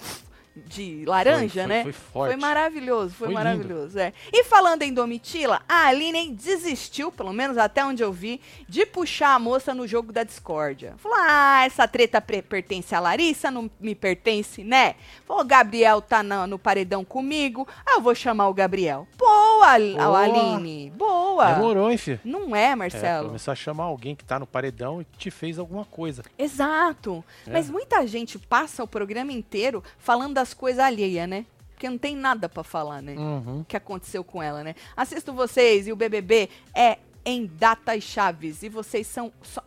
de 0.55 1.03
laranja, 1.05 1.39
Foi- 1.39 1.49
foi- 1.63 1.67
né? 1.67 1.83
foi 1.83 1.91
forte. 1.91 2.31
Foi 2.33 2.41
maravilhoso, 2.41 3.09
foi, 3.15 3.27
Foi 3.27 3.33
maravilhoso, 3.33 3.97
é. 3.99 4.13
E 4.31 4.43
falando 4.43 4.83
em 4.83 4.93
Domitila, 4.93 5.61
a 5.67 5.87
Aline 5.87 6.29
desistiu, 6.31 7.11
pelo 7.11 7.33
menos 7.33 7.57
até 7.57 7.83
onde 7.83 8.03
eu 8.03 8.11
vi, 8.13 8.39
de 8.69 8.85
puxar 8.85 9.33
a 9.35 9.39
moça 9.39 9.73
no 9.73 9.87
jogo 9.87 10.11
da 10.11 10.23
discórdia. 10.23 10.93
Falou, 10.97 11.17
ah, 11.19 11.63
essa 11.65 11.87
treta 11.87 12.21
pertence 12.21 12.93
a 12.93 12.99
Larissa, 12.99 13.49
não 13.49 13.69
me 13.79 13.95
pertence, 13.95 14.63
né? 14.63 14.95
Falou, 15.25 15.41
o 15.41 15.45
Gabriel 15.45 16.01
tá 16.01 16.21
na- 16.21 16.45
no 16.45 16.59
paredão 16.59 17.03
comigo, 17.03 17.67
ah, 17.85 17.93
eu 17.95 18.01
vou 18.01 18.13
chamar 18.13 18.47
o 18.47 18.53
Gabriel. 18.53 19.07
Boa, 19.17 19.77
Boa. 19.79 20.19
Aline, 20.19 20.91
boa. 20.95 21.53
Demorou, 21.53 21.89
hein, 21.91 21.97
filho? 21.97 22.19
Não 22.23 22.55
é, 22.55 22.65
É, 22.71 22.75
Marcelo? 22.75 23.27
começar 23.27 23.53
a 23.53 23.55
chamar 23.55 23.85
alguém 23.85 24.15
que 24.15 24.23
tá 24.23 24.37
no 24.37 24.45
paredão 24.45 25.01
e 25.01 25.05
te 25.17 25.31
fez 25.31 25.57
alguma 25.57 25.83
coisa. 25.85 26.23
Exato. 26.37 27.23
É. 27.47 27.51
Mas 27.51 27.69
muita 27.69 28.05
gente 28.05 28.37
passa 28.37 28.83
o 28.83 28.87
programa 28.87 29.31
inteiro 29.31 29.83
falando 29.97 30.42
das 30.43 30.53
coisas 30.53 30.83
alheias, 30.83 31.27
né? 31.27 31.45
Porque 31.71 31.89
não 31.89 31.97
tem 31.97 32.15
nada 32.15 32.49
pra 32.49 32.63
falar, 32.63 33.01
né? 33.01 33.15
Uhum. 33.15 33.61
O 33.61 33.65
que 33.65 33.77
aconteceu 33.77 34.23
com 34.23 34.43
ela, 34.43 34.61
né? 34.63 34.75
Assisto 34.95 35.33
vocês 35.33 35.87
e 35.87 35.91
o 35.91 35.95
BBB 35.95 36.49
é 36.75 36.97
em 37.25 37.45
datas 37.45 38.03
chaves 38.03 38.61
e 38.61 38.69
vocês 38.69 39.07
são 39.07 39.31
só 39.41 39.63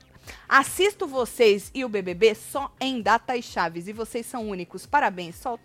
Assisto 0.49 1.07
vocês 1.07 1.71
e 1.73 1.85
o 1.85 1.89
BBB 1.89 2.35
só 2.35 2.71
em 2.81 3.01
datas 3.01 3.45
chaves 3.45 3.89
e 3.89 3.93
vocês 3.93 4.27
são 4.27 4.49
únicos. 4.49 4.85
Parabéns. 4.85 5.37
Só 5.37 5.59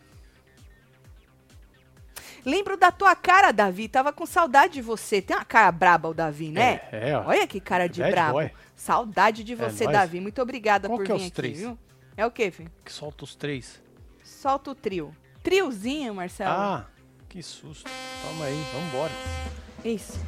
Lembro 2.46 2.78
da 2.78 2.92
tua 2.92 3.16
cara, 3.16 3.52
Davi. 3.52 3.88
Tava 3.88 4.14
com 4.14 4.26
saudade 4.26 4.76
de 4.76 4.82
você. 4.82 5.22
Tem 5.22 5.36
uma 5.36 5.46
cara 5.46 5.72
braba 5.72 6.10
o 6.10 6.14
Davi, 6.14 6.50
né? 6.50 6.82
É, 6.92 7.10
é, 7.10 7.18
ó. 7.18 7.26
Olha 7.28 7.46
que 7.46 7.60
cara 7.60 7.88
de 7.88 8.02
Bad 8.02 8.12
brabo. 8.12 8.34
boy. 8.34 8.52
Saudade 8.76 9.44
de 9.44 9.56
você, 9.56 9.84
nóis. 9.84 9.98
Davi. 9.98 10.20
Muito 10.20 10.42
obrigada 10.42 10.88
Qual 10.88 10.98
por 10.98 11.06
que 11.06 11.12
é 11.12 11.16
vir 11.16 11.22
os 11.22 11.28
aqui, 11.28 11.36
três? 11.36 11.60
viu? 11.60 11.78
É 12.16 12.26
o 12.26 12.32
quê, 12.32 12.50
filho? 12.50 12.72
Que 12.84 12.92
solta 12.92 13.24
os 13.24 13.36
três. 13.36 13.82
Solta 14.24 14.72
o 14.72 14.76
trio. 14.76 15.16
Triozinho, 15.44 16.16
Marcelo. 16.16 16.52
Ah, 16.52 16.86
que 17.28 17.42
susto. 17.42 17.90
Toma 18.24 18.46
aí, 18.46 18.64
vambora. 18.74 19.12
Isso. 19.84 20.20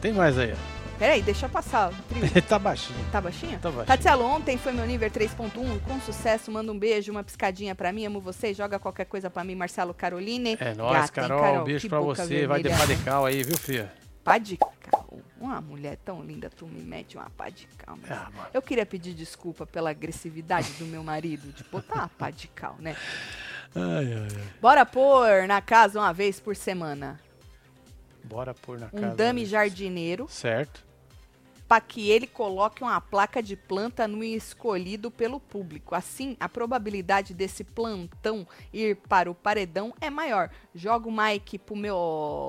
Tem 0.00 0.12
mais 0.12 0.38
aí, 0.38 0.52
ó. 0.52 0.80
Peraí, 0.98 1.22
deixa 1.22 1.46
eu 1.46 1.50
passar 1.50 1.90
o 1.90 1.94
trio. 2.10 2.30
tá 2.46 2.58
baixinho. 2.58 2.98
Tá 3.10 3.20
baixinho? 3.20 3.58
Tá 3.58 3.70
baixinho. 3.70 3.86
Tatielo, 3.86 4.22
ontem 4.22 4.58
foi 4.58 4.70
meu 4.70 4.84
nível 4.84 5.10
3.1, 5.10 5.80
com 5.80 6.00
sucesso. 6.00 6.52
Manda 6.52 6.70
um 6.70 6.78
beijo, 6.78 7.10
uma 7.10 7.24
piscadinha 7.24 7.74
pra 7.74 7.90
mim. 7.90 8.04
Amo 8.04 8.20
você. 8.20 8.52
Joga 8.52 8.78
qualquer 8.78 9.06
coisa 9.06 9.30
pra 9.30 9.42
mim, 9.42 9.54
Marcelo 9.54 9.94
Caroline. 9.94 10.58
É 10.60 10.74
nóis, 10.74 11.08
Gata, 11.08 11.22
hein, 11.22 11.28
Carol. 11.28 11.60
Um 11.62 11.64
beijo 11.64 11.88
pra 11.88 12.00
você. 12.00 12.46
Vai 12.46 12.62
vermelha. 12.62 12.86
pá 12.86 12.94
de 12.94 13.02
cal 13.02 13.24
aí, 13.24 13.42
viu, 13.42 13.56
filha? 13.56 13.90
Pá 14.24 14.38
de 14.38 14.56
cal. 14.56 15.08
Uma 15.40 15.60
mulher 15.60 15.96
tão 16.04 16.22
linda, 16.22 16.50
tu 16.50 16.66
me 16.66 16.82
mete 16.82 17.16
uma 17.16 17.30
pá 17.30 17.48
de 17.48 17.66
cal. 17.78 17.96
mas 18.00 18.10
Ah. 18.10 18.30
Eu 18.52 18.60
queria 18.60 18.84
pedir 18.84 19.14
desculpa 19.14 19.66
pela 19.66 19.90
agressividade 19.90 20.72
do 20.74 20.84
meu 20.84 21.02
marido, 21.02 21.52
de 21.52 21.64
botar 21.64 21.94
uma 21.94 22.08
pá 22.08 22.30
de 22.30 22.46
cal, 22.48 22.76
né? 22.78 22.94
Ai, 23.74 24.12
ai, 24.12 24.28
ai. 24.36 24.44
Bora 24.60 24.84
pôr 24.84 25.46
na 25.46 25.60
casa 25.62 25.98
uma 25.98 26.12
vez 26.12 26.38
por 26.40 26.54
semana 26.56 27.18
Bora 28.24 28.52
pôr 28.52 28.78
na 28.78 28.86
um 28.92 29.00
casa. 29.00 29.14
dame 29.14 29.40
né? 29.42 29.46
jardineiro 29.46 30.26
Certo. 30.28 30.84
para 31.66 31.80
que 31.80 32.10
ele 32.10 32.26
coloque 32.26 32.82
uma 32.82 33.00
placa 33.00 33.42
de 33.42 33.56
planta 33.56 34.06
no 34.06 34.22
escolhido 34.22 35.10
pelo 35.10 35.40
público. 35.40 35.94
Assim, 35.94 36.36
a 36.38 36.48
probabilidade 36.48 37.32
desse 37.32 37.64
plantão 37.64 38.46
ir 38.72 38.96
para 38.96 39.30
o 39.30 39.34
paredão 39.34 39.94
é 40.00 40.10
maior. 40.10 40.50
Joga 40.74 41.08
o 41.08 41.12
Mike 41.12 41.58
pro 41.58 41.74
meu 41.76 41.96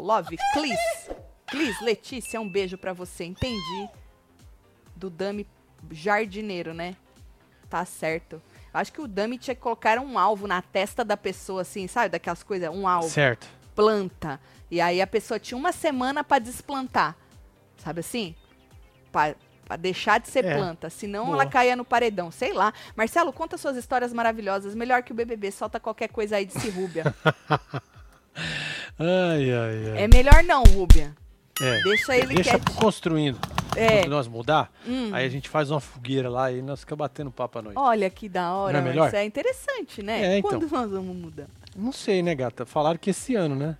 love, 0.03 0.35
Clis. 0.53 1.09
Clis, 1.51 1.79
Letícia, 1.81 2.39
um 2.41 2.49
beijo 2.49 2.77
para 2.77 2.93
você. 2.93 3.25
Entendi. 3.25 3.89
Do 4.95 5.09
dame 5.09 5.45
jardineiro, 5.91 6.73
né? 6.73 6.95
Tá 7.69 7.85
certo. 7.85 8.41
Acho 8.73 8.91
que 8.93 9.01
o 9.01 9.07
dame 9.07 9.37
tinha 9.37 9.53
que 9.55 9.61
colocar 9.61 9.99
um 9.99 10.17
alvo 10.17 10.47
na 10.47 10.61
testa 10.61 11.03
da 11.03 11.17
pessoa, 11.17 11.61
assim, 11.61 11.87
sabe? 11.87 12.09
Daquelas 12.09 12.41
coisas, 12.41 12.69
um 12.69 12.87
alvo 12.87 13.09
Certo. 13.09 13.47
planta. 13.75 14.39
E 14.69 14.79
aí 14.79 15.01
a 15.01 15.07
pessoa 15.07 15.39
tinha 15.39 15.57
uma 15.57 15.71
semana 15.73 16.23
pra 16.23 16.39
desplantar. 16.39 17.15
Sabe 17.77 17.99
assim? 17.99 18.33
Pra, 19.11 19.35
pra 19.65 19.75
deixar 19.75 20.19
de 20.19 20.29
ser 20.29 20.45
É, 20.45 20.55
planta. 20.55 20.89
Senão 20.89 21.25
boa. 21.25 21.35
ela 21.35 21.45
caía 21.45 21.75
no 21.75 21.83
paredão. 21.83 22.31
Sei 22.31 22.53
lá. 22.53 22.73
Marcelo, 22.95 23.33
conta 23.33 23.57
suas 23.57 23.75
histórias 23.75 24.13
maravilhosas. 24.13 24.73
Melhor 24.73 25.03
que 25.03 25.11
o 25.11 25.15
BBB. 25.15 25.51
Solta 25.51 25.79
qualquer 25.79 26.07
coisa 26.07 26.37
aí 26.37 26.45
de 26.45 26.53
si, 26.53 26.69
Rúbia. 26.69 27.03
Ai, 28.97 29.51
ai, 29.51 29.91
ai. 29.93 30.03
é 30.03 30.07
melhor 30.07 30.43
não, 30.43 30.63
Rúbia. 30.63 31.13
É. 31.59 31.81
Deixa 31.83 32.15
ele 32.15 32.35
Deixa 32.35 32.59
construindo. 32.75 33.39
É. 33.75 34.01
quando 34.01 34.09
nós 34.11 34.27
mudar, 34.27 34.71
Hum. 34.85 35.11
aí 35.13 35.25
a 35.25 35.29
gente 35.29 35.47
faz 35.47 35.71
uma 35.71 35.79
fogueira 35.79 36.29
lá 36.29 36.51
e 36.51 36.61
nós 36.61 36.81
ficamos 36.81 36.99
batendo 36.99 37.31
papo 37.31 37.59
à 37.59 37.61
noite. 37.61 37.77
Olha 37.77 38.09
que 38.09 38.27
da 38.27 38.53
hora. 38.53 38.73
Não 38.73 38.85
é 38.85 38.89
melhor? 38.89 39.07
Isso 39.07 39.15
é 39.15 39.23
interessante, 39.23 40.03
né? 40.03 40.21
É, 40.35 40.37
então. 40.39 40.51
Quando 40.51 40.69
nós 40.69 40.91
vamos 40.91 41.15
mudar? 41.15 41.47
Não 41.75 41.91
sei, 41.91 42.21
né, 42.21 42.35
gata? 42.35 42.65
Falaram 42.65 42.97
que 42.97 43.09
esse 43.11 43.33
ano, 43.35 43.55
né? 43.55 43.77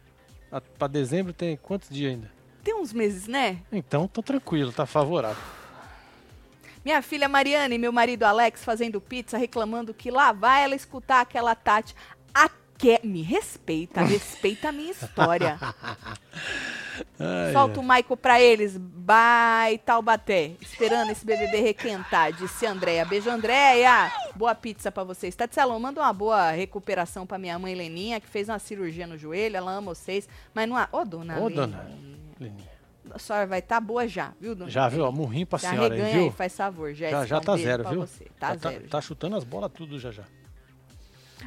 Pra 0.77 0.88
dezembro 0.88 1.34
tem 1.34 1.57
quantos 1.57 1.89
dias 1.89 2.12
ainda? 2.13 2.31
Tem 2.63 2.73
uns 2.75 2.93
meses, 2.93 3.27
né? 3.27 3.57
Então, 3.71 4.07
tô 4.07 4.21
tranquilo, 4.21 4.71
tá 4.71 4.86
favorável. 4.86 5.41
Minha 6.84 7.01
filha 7.01 7.29
Mariana 7.29 7.75
e 7.75 7.77
meu 7.77 7.91
marido 7.91 8.23
Alex 8.23 8.63
fazendo 8.63 8.99
pizza, 8.99 9.38
reclamando 9.38 9.93
que 9.93 10.10
lá 10.10 10.31
vai 10.31 10.63
ela 10.63 10.75
escutar 10.75 11.21
aquela 11.21 11.53
Tati. 11.53 11.93
Aque... 12.82 13.00
Me 13.06 13.22
respeita, 13.22 14.02
respeita 14.04 14.70
a 14.70 14.72
minha 14.72 14.91
história. 14.91 15.60
Ai, 17.17 17.54
Solta 17.54 17.78
o 17.78 17.82
ai. 17.82 17.88
Maico 17.88 18.17
pra 18.17 18.39
eles. 18.41 18.78
Bye, 18.78 19.80
Taubaté. 19.80 20.52
Esperando 20.62 21.12
esse 21.12 21.26
BBB 21.26 21.62
requentar, 21.62 22.32
disse 22.34 22.65
Andréia. 22.65 23.06
Beijo, 23.06 23.30
Andréia. 23.30 24.12
Boa 24.36 24.54
pizza 24.54 24.91
pra 24.91 25.04
vocês. 25.04 25.34
Tatielão, 25.34 25.80
manda 25.80 26.02
uma 26.02 26.13
boa 26.13 26.52
recuperação 26.52 27.26
pra 27.26 27.39
minha 27.39 27.58
mãe 27.58 27.74
Leninha, 27.74 28.20
que 28.20 28.28
fez 28.28 28.50
uma 28.50 28.60
cirurgia 28.60 29.08
no 29.08 29.17
joelho. 29.17 29.58
Ela 29.58 29.72
ama 29.72 29.96
vocês. 29.96 30.28
Mas 30.54 30.67
não 30.70 30.78
há... 30.78 30.88
Ô, 30.91 31.04
dona 31.04 31.39
Ô, 31.39 31.50
dona 31.50 31.88
Leninha. 32.39 32.70
A 33.10 33.17
senhora 33.17 33.48
vai 33.48 33.60
estar 33.60 33.80
boa 33.80 34.08
já, 34.08 34.34
viu, 34.39 34.54
dona 34.54 34.70
Já 34.70 34.88
viu? 34.88 35.12
Murrinho 35.12 35.48
pra 35.48 35.58
Se 35.58 35.67
senhora 35.67 35.94
aí, 35.94 36.02
arreganha 36.02 36.24
viu? 36.24 36.32
faz 36.32 36.56
favor, 36.56 36.94
Jéssica. 36.94 37.22
Já, 37.22 37.26
já 37.26 37.41
tá 37.41 37.58
zero, 37.58 37.89
viu? 37.89 38.02
Você. 38.02 38.28
Tá 38.39 38.56
Já 38.56 38.70
zero. 38.70 38.88
Tá 38.88 39.02
chutando 39.02 39.36
as 39.36 39.44
bolas 39.44 39.72
tudo 39.74 39.98
já 40.00 40.12
já. 40.12 40.24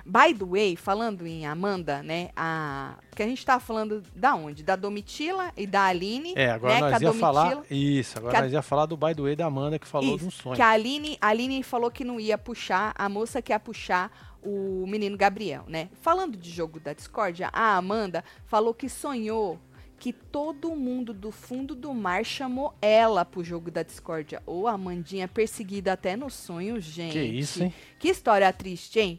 By 0.07 0.35
the 0.35 0.45
way, 0.45 0.77
falando 0.77 1.27
em 1.27 1.47
Amanda, 1.47 2.03
né? 2.03 2.29
A... 2.37 2.97
Porque 3.09 3.23
a 3.23 3.27
gente 3.27 3.45
tá 3.45 3.59
falando 3.59 4.03
da 4.15 4.35
onde? 4.35 4.63
Da 4.63 4.77
Domitila 4.77 5.51
e 5.57 5.67
da 5.67 5.85
Aline. 5.87 6.35
É, 6.37 6.51
agora 6.51 6.75
né, 6.75 6.81
nós 6.91 7.01
ia 7.01 7.13
falar. 7.15 7.55
Domitila- 7.55 7.67
Isso, 7.71 8.19
agora 8.19 8.39
a- 8.39 8.43
nós 8.43 8.53
ia 8.53 8.61
falar 8.63 8.87
do 8.87 8.97
by 8.97 9.15
the 9.15 9.23
way 9.23 9.35
da 9.35 9.47
Amanda 9.47 9.79
que 9.79 9.87
falou 9.87 10.19
de 10.19 10.25
um 10.25 10.29
Isso, 10.29 10.43
sonho. 10.43 10.57
Que 10.57 10.63
a 10.63 10.69
Aline, 10.69 11.17
a 11.21 11.29
Aline 11.29 11.63
falou 11.63 11.91
que 11.91 12.05
não 12.05 12.21
ia 12.21 12.37
puxar, 12.37 12.93
a 12.97 13.09
moça 13.09 13.41
que 13.41 13.51
ia 13.53 13.59
puxar 13.59 14.11
o 14.43 14.85
menino 14.87 15.17
Gabriel, 15.17 15.65
né? 15.67 15.89
Falando 16.03 16.37
de 16.37 16.51
jogo 16.51 16.79
da 16.79 16.93
discórdia, 16.93 17.49
a 17.51 17.77
Amanda 17.77 18.23
falou 18.47 18.75
que 18.75 18.91
sonhou 18.91 19.59
que 19.99 20.13
todo 20.13 20.77
mundo 20.77 21.15
do 21.15 21.31
fundo 21.31 21.75
do 21.75 21.95
mar 21.95 22.27
chamou 22.27 22.75
ela 22.83 23.25
pro 23.25 23.43
jogo 23.43 23.71
da 23.71 23.83
discórdia. 23.83 24.43
Ou 24.45 24.69
a 24.69 24.73
Amandinha 24.73 25.27
perseguida 25.27 25.95
até 25.95 26.15
no 26.15 26.29
sonho, 26.29 26.79
gente. 26.79 27.13
Que 27.15 27.23
isso, 27.23 27.63
hein? 27.63 27.73
Que 27.99 28.09
história 28.09 28.53
triste, 28.53 29.01
hein? 29.01 29.19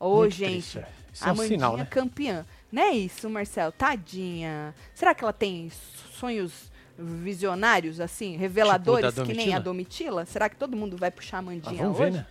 Ô, 0.00 0.16
Muito 0.20 0.34
gente. 0.34 0.50
triste, 0.52 0.78
é. 0.78 0.82
É 1.22 1.26
um 1.26 1.30
Amandinha 1.30 1.48
sinal, 1.58 1.76
né? 1.76 1.84
campeã. 1.84 2.46
Não 2.72 2.82
é 2.82 2.90
isso, 2.92 3.28
Marcelo? 3.28 3.70
Tadinha. 3.72 4.74
Será 4.94 5.14
que 5.14 5.22
ela 5.22 5.32
tem 5.32 5.70
sonhos 6.18 6.70
visionários, 6.98 8.00
assim, 8.00 8.36
reveladores, 8.36 9.12
Tipo 9.14 9.26
que 9.26 9.34
nem 9.34 9.54
a 9.54 9.58
Domitila? 9.58 10.24
Será 10.24 10.48
que 10.48 10.56
todo 10.56 10.76
mundo 10.76 10.96
vai 10.96 11.10
puxar 11.10 11.36
a 11.36 11.40
Ah, 11.40 11.42
Amandinha 11.42 11.82
vamos 11.82 11.98
hoje? 12.00 12.10
ver, 12.12 12.16
né? 12.18 12.26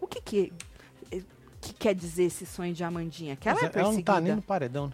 O 0.00 0.06
que 0.06 0.20
que, 0.20 0.52
eh, 1.12 1.22
que 1.60 1.72
quer 1.74 1.94
dizer 1.94 2.24
esse 2.24 2.44
sonho 2.46 2.72
de 2.74 2.82
Amandinha? 2.82 3.36
Que 3.36 3.48
ela 3.48 3.60
Mas 3.60 3.64
é 3.64 3.66
ela 3.66 3.76
não 3.76 3.90
perseguida. 3.90 4.12
tá 4.12 4.20
nem 4.20 4.34
no 4.34 4.42
paredão, 4.42 4.86
né? 4.88 4.92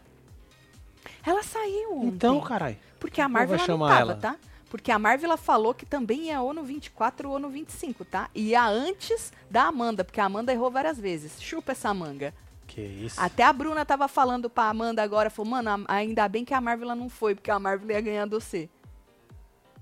Ela 1.25 1.43
saiu 1.43 1.97
ontem. 1.97 2.09
Então, 2.09 2.41
caralho. 2.41 2.77
Porque 2.99 3.21
a 3.21 3.29
Marvel 3.29 3.59
não 3.59 3.79
tava, 3.79 4.01
ela? 4.01 4.15
tá? 4.17 4.37
Porque 4.73 4.91
a 4.91 4.99
Marvel 4.99 5.37
falou 5.37 5.75
que 5.75 5.85
também 5.85 6.29
ia 6.29 6.41
ou 6.41 6.55
no 6.55 6.63
24 6.65 7.29
ou 7.29 7.39
no 7.39 7.51
25, 7.51 8.07
tá? 8.07 8.31
E 8.35 8.49
ia 8.53 8.67
antes 8.67 9.31
da 9.51 9.65
Amanda, 9.65 10.03
porque 10.03 10.19
a 10.19 10.25
Amanda 10.25 10.51
errou 10.51 10.71
várias 10.71 10.99
vezes. 10.99 11.43
Chupa 11.43 11.73
essa 11.73 11.93
manga. 11.93 12.33
Que 12.67 12.81
isso. 12.81 13.21
Até 13.21 13.43
a 13.43 13.53
Bruna 13.53 13.85
tava 13.85 14.09
falando 14.09 14.49
pra 14.49 14.71
Amanda 14.71 15.03
agora, 15.03 15.29
falou, 15.29 15.51
mano, 15.51 15.69
a- 15.87 15.95
ainda 15.95 16.27
bem 16.27 16.43
que 16.43 16.55
a 16.55 16.61
Marvel 16.63 16.95
não 16.97 17.11
foi, 17.11 17.35
porque 17.35 17.51
a 17.51 17.59
Marvel 17.59 17.91
ia 17.91 18.01
ganhar 18.01 18.25
do 18.27 18.41
C. 18.41 18.71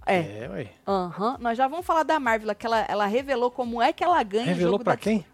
É. 0.05 0.17
É, 0.45 0.49
ué. 0.51 0.71
Aham. 0.89 1.37
Nós 1.39 1.57
já 1.57 1.69
vamos 1.69 1.87
falar 1.87 2.03
da 2.03 2.19
Marvel, 2.19 2.53
que 2.53 2.67
ela, 2.67 2.81
ela 2.89 3.07
revelou 3.07 3.49
como 3.49 3.81
é 3.81 3.93
que 3.93 4.03
ela 4.03 4.21
ganha 4.25 4.43
o 4.47 4.49
Revelou 4.49 4.73
jogo 4.73 4.83
pra 4.85 4.95
da- 4.95 4.99
quem? 4.99 5.25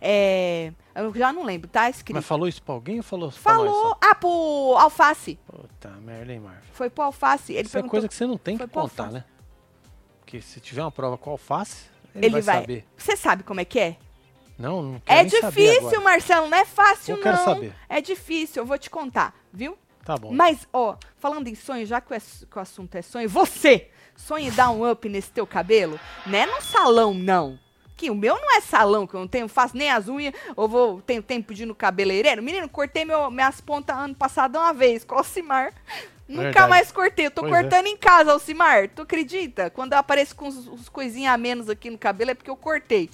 É. 0.00 0.72
Eu 0.94 1.14
já 1.14 1.32
não 1.32 1.44
lembro, 1.44 1.68
tá 1.68 1.88
escrito. 1.88 2.14
Mas 2.16 2.24
falou 2.24 2.46
isso 2.46 2.62
pra 2.62 2.74
alguém 2.74 2.98
ou 2.98 3.02
falou 3.02 3.30
Falou. 3.30 3.96
Ah, 4.00 4.14
pro 4.14 4.76
Alface. 4.78 5.38
Puta 5.46 5.88
merda, 6.02 6.32
hein, 6.32 6.40
Marvel. 6.40 6.62
Foi 6.72 6.90
pro 6.90 7.04
Alface. 7.04 7.52
Ele 7.52 7.66
Isso 7.66 7.78
é 7.78 7.82
coisa 7.82 8.08
que 8.08 8.14
você 8.14 8.26
não 8.26 8.36
tem 8.36 8.58
que 8.58 8.66
contar, 8.66 9.10
né? 9.10 9.24
Porque 10.20 10.40
se 10.40 10.60
tiver 10.60 10.82
uma 10.82 10.90
prova 10.90 11.18
com 11.18 11.30
alface, 11.30 11.86
ele, 12.14 12.26
Ele 12.26 12.32
vai, 12.40 12.42
vai. 12.42 12.60
saber. 12.62 12.86
Você 12.96 13.16
sabe 13.16 13.42
como 13.42 13.60
é 13.60 13.64
que 13.64 13.78
é? 13.78 13.96
Não, 14.58 14.82
não 14.82 15.00
quero 15.00 15.20
É 15.20 15.24
difícil. 15.24 16.00
Marcelo, 16.00 16.48
não 16.48 16.56
é 16.56 16.64
fácil, 16.64 17.12
Eu 17.12 17.16
não. 17.16 17.22
quero 17.22 17.38
saber. 17.44 17.74
É 17.88 18.00
difícil, 18.00 18.62
eu 18.62 18.66
vou 18.66 18.78
te 18.78 18.88
contar, 18.88 19.34
viu? 19.52 19.76
Tá 20.04 20.16
bom. 20.16 20.32
Mas, 20.32 20.66
ó, 20.72 20.96
falando 21.18 21.48
em 21.48 21.54
sonho, 21.54 21.84
já 21.86 22.00
que 22.00 22.12
o, 22.12 22.16
o 22.16 22.58
assunto 22.58 22.94
é 22.96 23.02
sonho, 23.02 23.28
você 23.28 23.90
sonha 24.16 24.50
dar 24.52 24.70
um 24.70 24.88
up 24.90 25.08
nesse 25.08 25.30
teu 25.30 25.46
cabelo? 25.46 25.98
Não 26.26 26.38
é 26.38 26.46
no 26.46 26.60
salão, 26.60 27.12
não. 27.14 27.58
Que 28.02 28.10
o 28.10 28.16
meu 28.16 28.34
não 28.34 28.56
é 28.56 28.60
salão, 28.60 29.06
que 29.06 29.14
eu 29.14 29.20
não 29.20 29.28
tenho, 29.28 29.46
faço 29.46 29.76
nem 29.76 29.88
as 29.88 30.08
unhas, 30.08 30.34
ou 30.56 30.66
vou, 30.66 31.00
tenho 31.00 31.22
tempo 31.22 31.54
de 31.54 31.62
ir 31.62 31.66
no 31.66 31.74
cabeleireiro. 31.74 32.42
Menino, 32.42 32.68
cortei 32.68 33.04
meu, 33.04 33.30
minhas 33.30 33.60
pontas 33.60 33.96
ano 33.96 34.12
passado 34.12 34.58
uma 34.58 34.74
vez 34.74 35.04
com 35.04 35.14
o 35.14 35.18
Alcimar. 35.18 35.72
Nunca 36.26 36.42
Verdade. 36.42 36.68
mais 36.68 36.90
cortei. 36.90 37.26
Eu 37.26 37.30
tô 37.30 37.42
Pois 37.42 37.52
é. 37.52 37.60
cortando 37.60 37.86
em 37.86 37.96
casa, 37.96 38.32
Alcimar. 38.32 38.88
Tu 38.88 39.02
acredita? 39.02 39.70
Quando 39.70 39.92
eu 39.92 40.00
apareço 40.00 40.34
com 40.34 40.48
uns, 40.48 40.66
uns 40.66 40.88
coisinhas 40.88 41.32
a 41.32 41.38
menos 41.38 41.68
aqui 41.70 41.90
no 41.90 41.96
cabelo 41.96 42.32
é 42.32 42.34
porque 42.34 42.50
eu 42.50 42.56
cortei. 42.56 43.08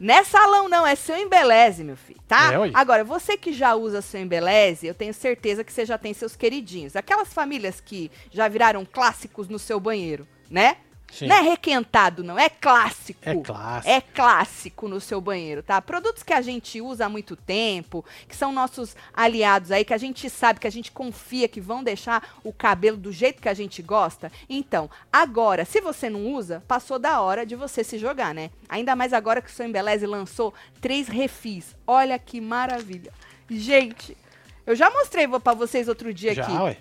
Não 0.00 0.14
é 0.14 0.24
salão, 0.24 0.66
não, 0.66 0.86
é 0.86 0.94
seu 0.94 1.18
embeleze, 1.18 1.84
meu 1.84 1.98
filho, 1.98 2.20
tá? 2.26 2.54
É. 2.54 2.70
Agora, 2.72 3.04
você 3.04 3.36
que 3.36 3.52
já 3.52 3.74
usa 3.74 4.00
seu 4.00 4.18
embeleze, 4.18 4.86
eu 4.86 4.94
tenho 4.94 5.12
certeza 5.12 5.62
que 5.62 5.70
você 5.70 5.84
já 5.84 5.98
tem 5.98 6.14
seus 6.14 6.34
queridinhos. 6.34 6.96
Aquelas 6.96 7.34
famílias 7.34 7.82
que 7.82 8.10
já 8.30 8.48
viraram 8.48 8.86
clássicos 8.86 9.46
no 9.46 9.58
seu 9.58 9.78
banheiro, 9.78 10.26
né? 10.48 10.78
Sim. 11.12 11.26
Não 11.26 11.36
é 11.36 11.42
requentado, 11.42 12.24
não, 12.24 12.38
é 12.38 12.48
clássico. 12.48 13.20
É 13.22 13.36
clássico. 13.36 13.92
É 13.92 14.00
clássico 14.00 14.88
no 14.88 14.98
seu 14.98 15.20
banheiro, 15.20 15.62
tá? 15.62 15.80
Produtos 15.82 16.22
que 16.22 16.32
a 16.32 16.40
gente 16.40 16.80
usa 16.80 17.04
há 17.04 17.08
muito 17.08 17.36
tempo, 17.36 18.02
que 18.26 18.34
são 18.34 18.50
nossos 18.50 18.96
aliados 19.12 19.70
aí, 19.70 19.84
que 19.84 19.92
a 19.92 19.98
gente 19.98 20.30
sabe, 20.30 20.58
que 20.58 20.66
a 20.66 20.72
gente 20.72 20.90
confia 20.90 21.46
que 21.48 21.60
vão 21.60 21.84
deixar 21.84 22.36
o 22.42 22.50
cabelo 22.50 22.96
do 22.96 23.12
jeito 23.12 23.42
que 23.42 23.48
a 23.48 23.54
gente 23.54 23.82
gosta. 23.82 24.32
Então, 24.48 24.88
agora, 25.12 25.66
se 25.66 25.82
você 25.82 26.08
não 26.08 26.32
usa, 26.32 26.64
passou 26.66 26.98
da 26.98 27.20
hora 27.20 27.44
de 27.44 27.54
você 27.54 27.84
se 27.84 27.98
jogar, 27.98 28.34
né? 28.34 28.50
Ainda 28.66 28.96
mais 28.96 29.12
agora 29.12 29.42
que 29.42 29.50
o 29.50 29.52
seu 29.52 29.66
Embeleze 29.66 30.06
lançou 30.06 30.54
três 30.80 31.08
refis. 31.08 31.76
Olha 31.86 32.18
que 32.18 32.40
maravilha. 32.40 33.12
Gente, 33.50 34.16
eu 34.64 34.74
já 34.74 34.88
mostrei 34.88 35.28
pra 35.28 35.52
vocês 35.52 35.88
outro 35.88 36.14
dia 36.14 36.34
Já, 36.34 36.44
aqui 36.44 36.52
ué. 36.52 36.76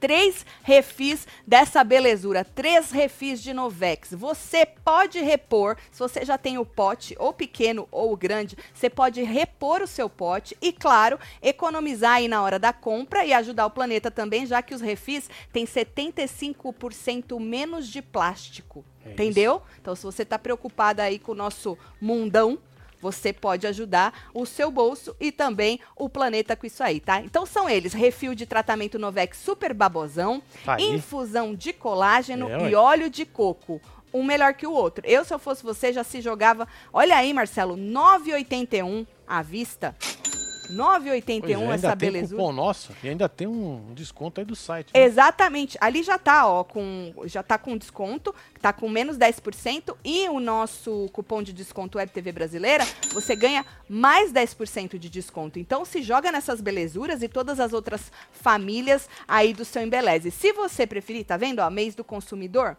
Três 0.00 0.44
refis 0.62 1.26
dessa 1.46 1.82
belezura, 1.82 2.44
três 2.44 2.90
refis 2.90 3.42
de 3.42 3.52
Novex. 3.52 4.10
Você 4.12 4.66
pode 4.66 5.20
repor, 5.20 5.76
se 5.90 5.98
você 5.98 6.24
já 6.24 6.38
tem 6.38 6.58
o 6.58 6.64
pote, 6.64 7.16
ou 7.18 7.32
pequeno 7.32 7.88
ou 7.90 8.16
grande, 8.16 8.56
você 8.72 8.88
pode 8.88 9.22
repor 9.22 9.82
o 9.82 9.86
seu 9.86 10.08
pote 10.08 10.56
e, 10.60 10.72
claro, 10.72 11.18
economizar 11.42 12.14
aí 12.14 12.28
na 12.28 12.42
hora 12.42 12.58
da 12.58 12.72
compra 12.72 13.24
e 13.24 13.32
ajudar 13.32 13.66
o 13.66 13.70
planeta 13.70 14.10
também, 14.10 14.46
já 14.46 14.62
que 14.62 14.74
os 14.74 14.80
refis 14.80 15.28
têm 15.52 15.64
75% 15.66 17.38
menos 17.40 17.88
de 17.88 18.02
plástico. 18.02 18.84
É 19.04 19.12
entendeu? 19.12 19.62
Então, 19.80 19.94
se 19.94 20.02
você 20.02 20.22
está 20.22 20.38
preocupada 20.38 21.02
aí 21.02 21.18
com 21.18 21.32
o 21.32 21.34
nosso 21.34 21.78
mundão, 22.00 22.58
você 23.00 23.32
pode 23.32 23.66
ajudar 23.66 24.30
o 24.34 24.44
seu 24.44 24.70
bolso 24.70 25.14
e 25.20 25.30
também 25.30 25.80
o 25.96 26.08
planeta 26.08 26.56
com 26.56 26.66
isso 26.66 26.82
aí, 26.82 27.00
tá? 27.00 27.20
Então 27.20 27.46
são 27.46 27.68
eles: 27.68 27.92
refil 27.92 28.34
de 28.34 28.46
tratamento 28.46 28.98
Novex 28.98 29.38
Super 29.38 29.72
Babosão, 29.72 30.42
Tá 30.64 30.80
infusão 30.80 31.54
de 31.54 31.72
colágeno 31.72 32.48
É, 32.50 32.70
e 32.70 32.74
óleo 32.74 33.08
de 33.10 33.24
coco. 33.24 33.80
Um 34.12 34.24
melhor 34.24 34.54
que 34.54 34.66
o 34.66 34.72
outro. 34.72 35.04
Eu, 35.06 35.24
se 35.24 35.34
eu 35.34 35.38
fosse 35.38 35.62
você, 35.62 35.92
já 35.92 36.02
se 36.02 36.20
jogava. 36.22 36.66
Olha 36.92 37.16
aí, 37.16 37.32
Marcelo, 37.34 37.76
9,81 37.76 39.06
à 39.26 39.42
vista. 39.42 39.94
9,81 40.70 41.40
Pois 41.40 41.50
é, 41.50 41.74
essa 41.74 41.96
tem 41.96 42.10
belezura. 42.12 42.42
cupom 42.42 42.52
nosso 42.52 42.92
e 43.02 43.08
ainda 43.08 43.28
tem 43.28 43.46
um 43.46 43.92
desconto 43.94 44.40
aí 44.40 44.44
do 44.44 44.54
site. 44.56 44.92
Né? 44.94 45.02
Exatamente. 45.02 45.76
Ali 45.80 46.02
já 46.02 46.18
tá, 46.18 46.46
ó, 46.46 46.64
com 46.64 47.12
já 47.24 47.42
tá 47.42 47.56
com 47.58 47.76
desconto, 47.76 48.34
tá 48.60 48.72
com 48.72 48.88
menos 48.88 49.16
10% 49.16 49.96
e 50.04 50.28
o 50.28 50.40
nosso 50.40 51.08
cupom 51.12 51.42
de 51.42 51.52
desconto 51.52 51.98
Web 51.98 52.12
TV 52.12 52.32
Brasileira, 52.32 52.86
você 53.12 53.34
ganha 53.34 53.64
mais 53.88 54.32
10% 54.32 54.98
de 54.98 55.08
desconto. 55.08 55.58
Então 55.58 55.84
se 55.84 56.02
joga 56.02 56.30
nessas 56.30 56.60
belezuras 56.60 57.22
e 57.22 57.28
todas 57.28 57.58
as 57.60 57.72
outras 57.72 58.12
famílias 58.32 59.08
aí 59.26 59.52
do 59.52 59.64
seu 59.64 59.82
Embeleze. 59.82 60.30
Se 60.30 60.52
você 60.52 60.86
preferir, 60.86 61.24
tá 61.24 61.36
vendo, 61.36 61.60
ó, 61.60 61.70
mês 61.70 61.94
do 61.94 62.04
consumidor, 62.04 62.76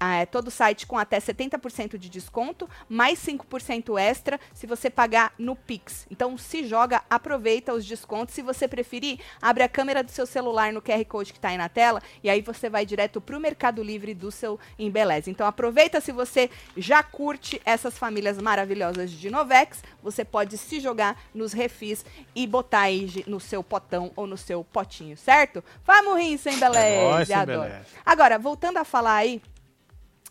é 0.00 0.24
todo 0.24 0.50
site 0.50 0.86
com 0.86 0.96
até 0.96 1.18
70% 1.18 1.98
de 1.98 2.08
desconto, 2.08 2.68
mais 2.88 3.18
5% 3.18 3.98
extra 3.98 4.40
se 4.54 4.66
você 4.66 4.88
pagar 4.88 5.32
no 5.38 5.54
Pix. 5.54 6.06
Então 6.10 6.38
se 6.38 6.66
joga, 6.66 7.02
aproveita 7.10 7.74
os 7.74 7.84
descontos. 7.84 8.34
Se 8.34 8.42
você 8.42 8.66
preferir, 8.66 9.20
abre 9.42 9.62
a 9.62 9.68
câmera 9.68 10.02
do 10.02 10.10
seu 10.10 10.26
celular 10.26 10.72
no 10.72 10.80
QR 10.80 11.04
Code 11.04 11.32
que 11.32 11.38
está 11.38 11.48
aí 11.48 11.58
na 11.58 11.68
tela 11.68 12.02
e 12.24 12.30
aí 12.30 12.40
você 12.40 12.70
vai 12.70 12.86
direto 12.86 13.20
para 13.20 13.36
o 13.36 13.40
Mercado 13.40 13.82
Livre 13.82 14.14
do 14.14 14.30
seu 14.30 14.58
Embeleze. 14.78 15.30
Então 15.30 15.46
aproveita 15.46 16.00
se 16.00 16.12
você 16.12 16.48
já 16.76 17.02
curte 17.02 17.60
essas 17.64 17.98
famílias 17.98 18.38
maravilhosas 18.38 19.10
de 19.10 19.30
Novex, 19.30 19.82
você 20.02 20.24
pode 20.24 20.56
se 20.56 20.80
jogar 20.80 21.20
nos 21.34 21.52
refis 21.52 22.04
e 22.34 22.46
botar 22.46 22.80
aí 22.80 23.24
no 23.26 23.38
seu 23.38 23.62
potão 23.62 24.12
ou 24.16 24.26
no 24.26 24.36
seu 24.36 24.64
potinho, 24.64 25.16
certo? 25.16 25.62
Vamos 25.84 26.18
rir, 26.18 26.38
sem 26.38 26.52
É 26.52 26.56
Embeleze, 26.56 27.04
nóis, 27.04 27.30
adoro. 27.30 27.58
Embeleze. 27.64 27.86
Agora, 28.04 28.38
voltando 28.38 28.78
a 28.78 28.84
falar 28.84 29.16
aí 29.16 29.42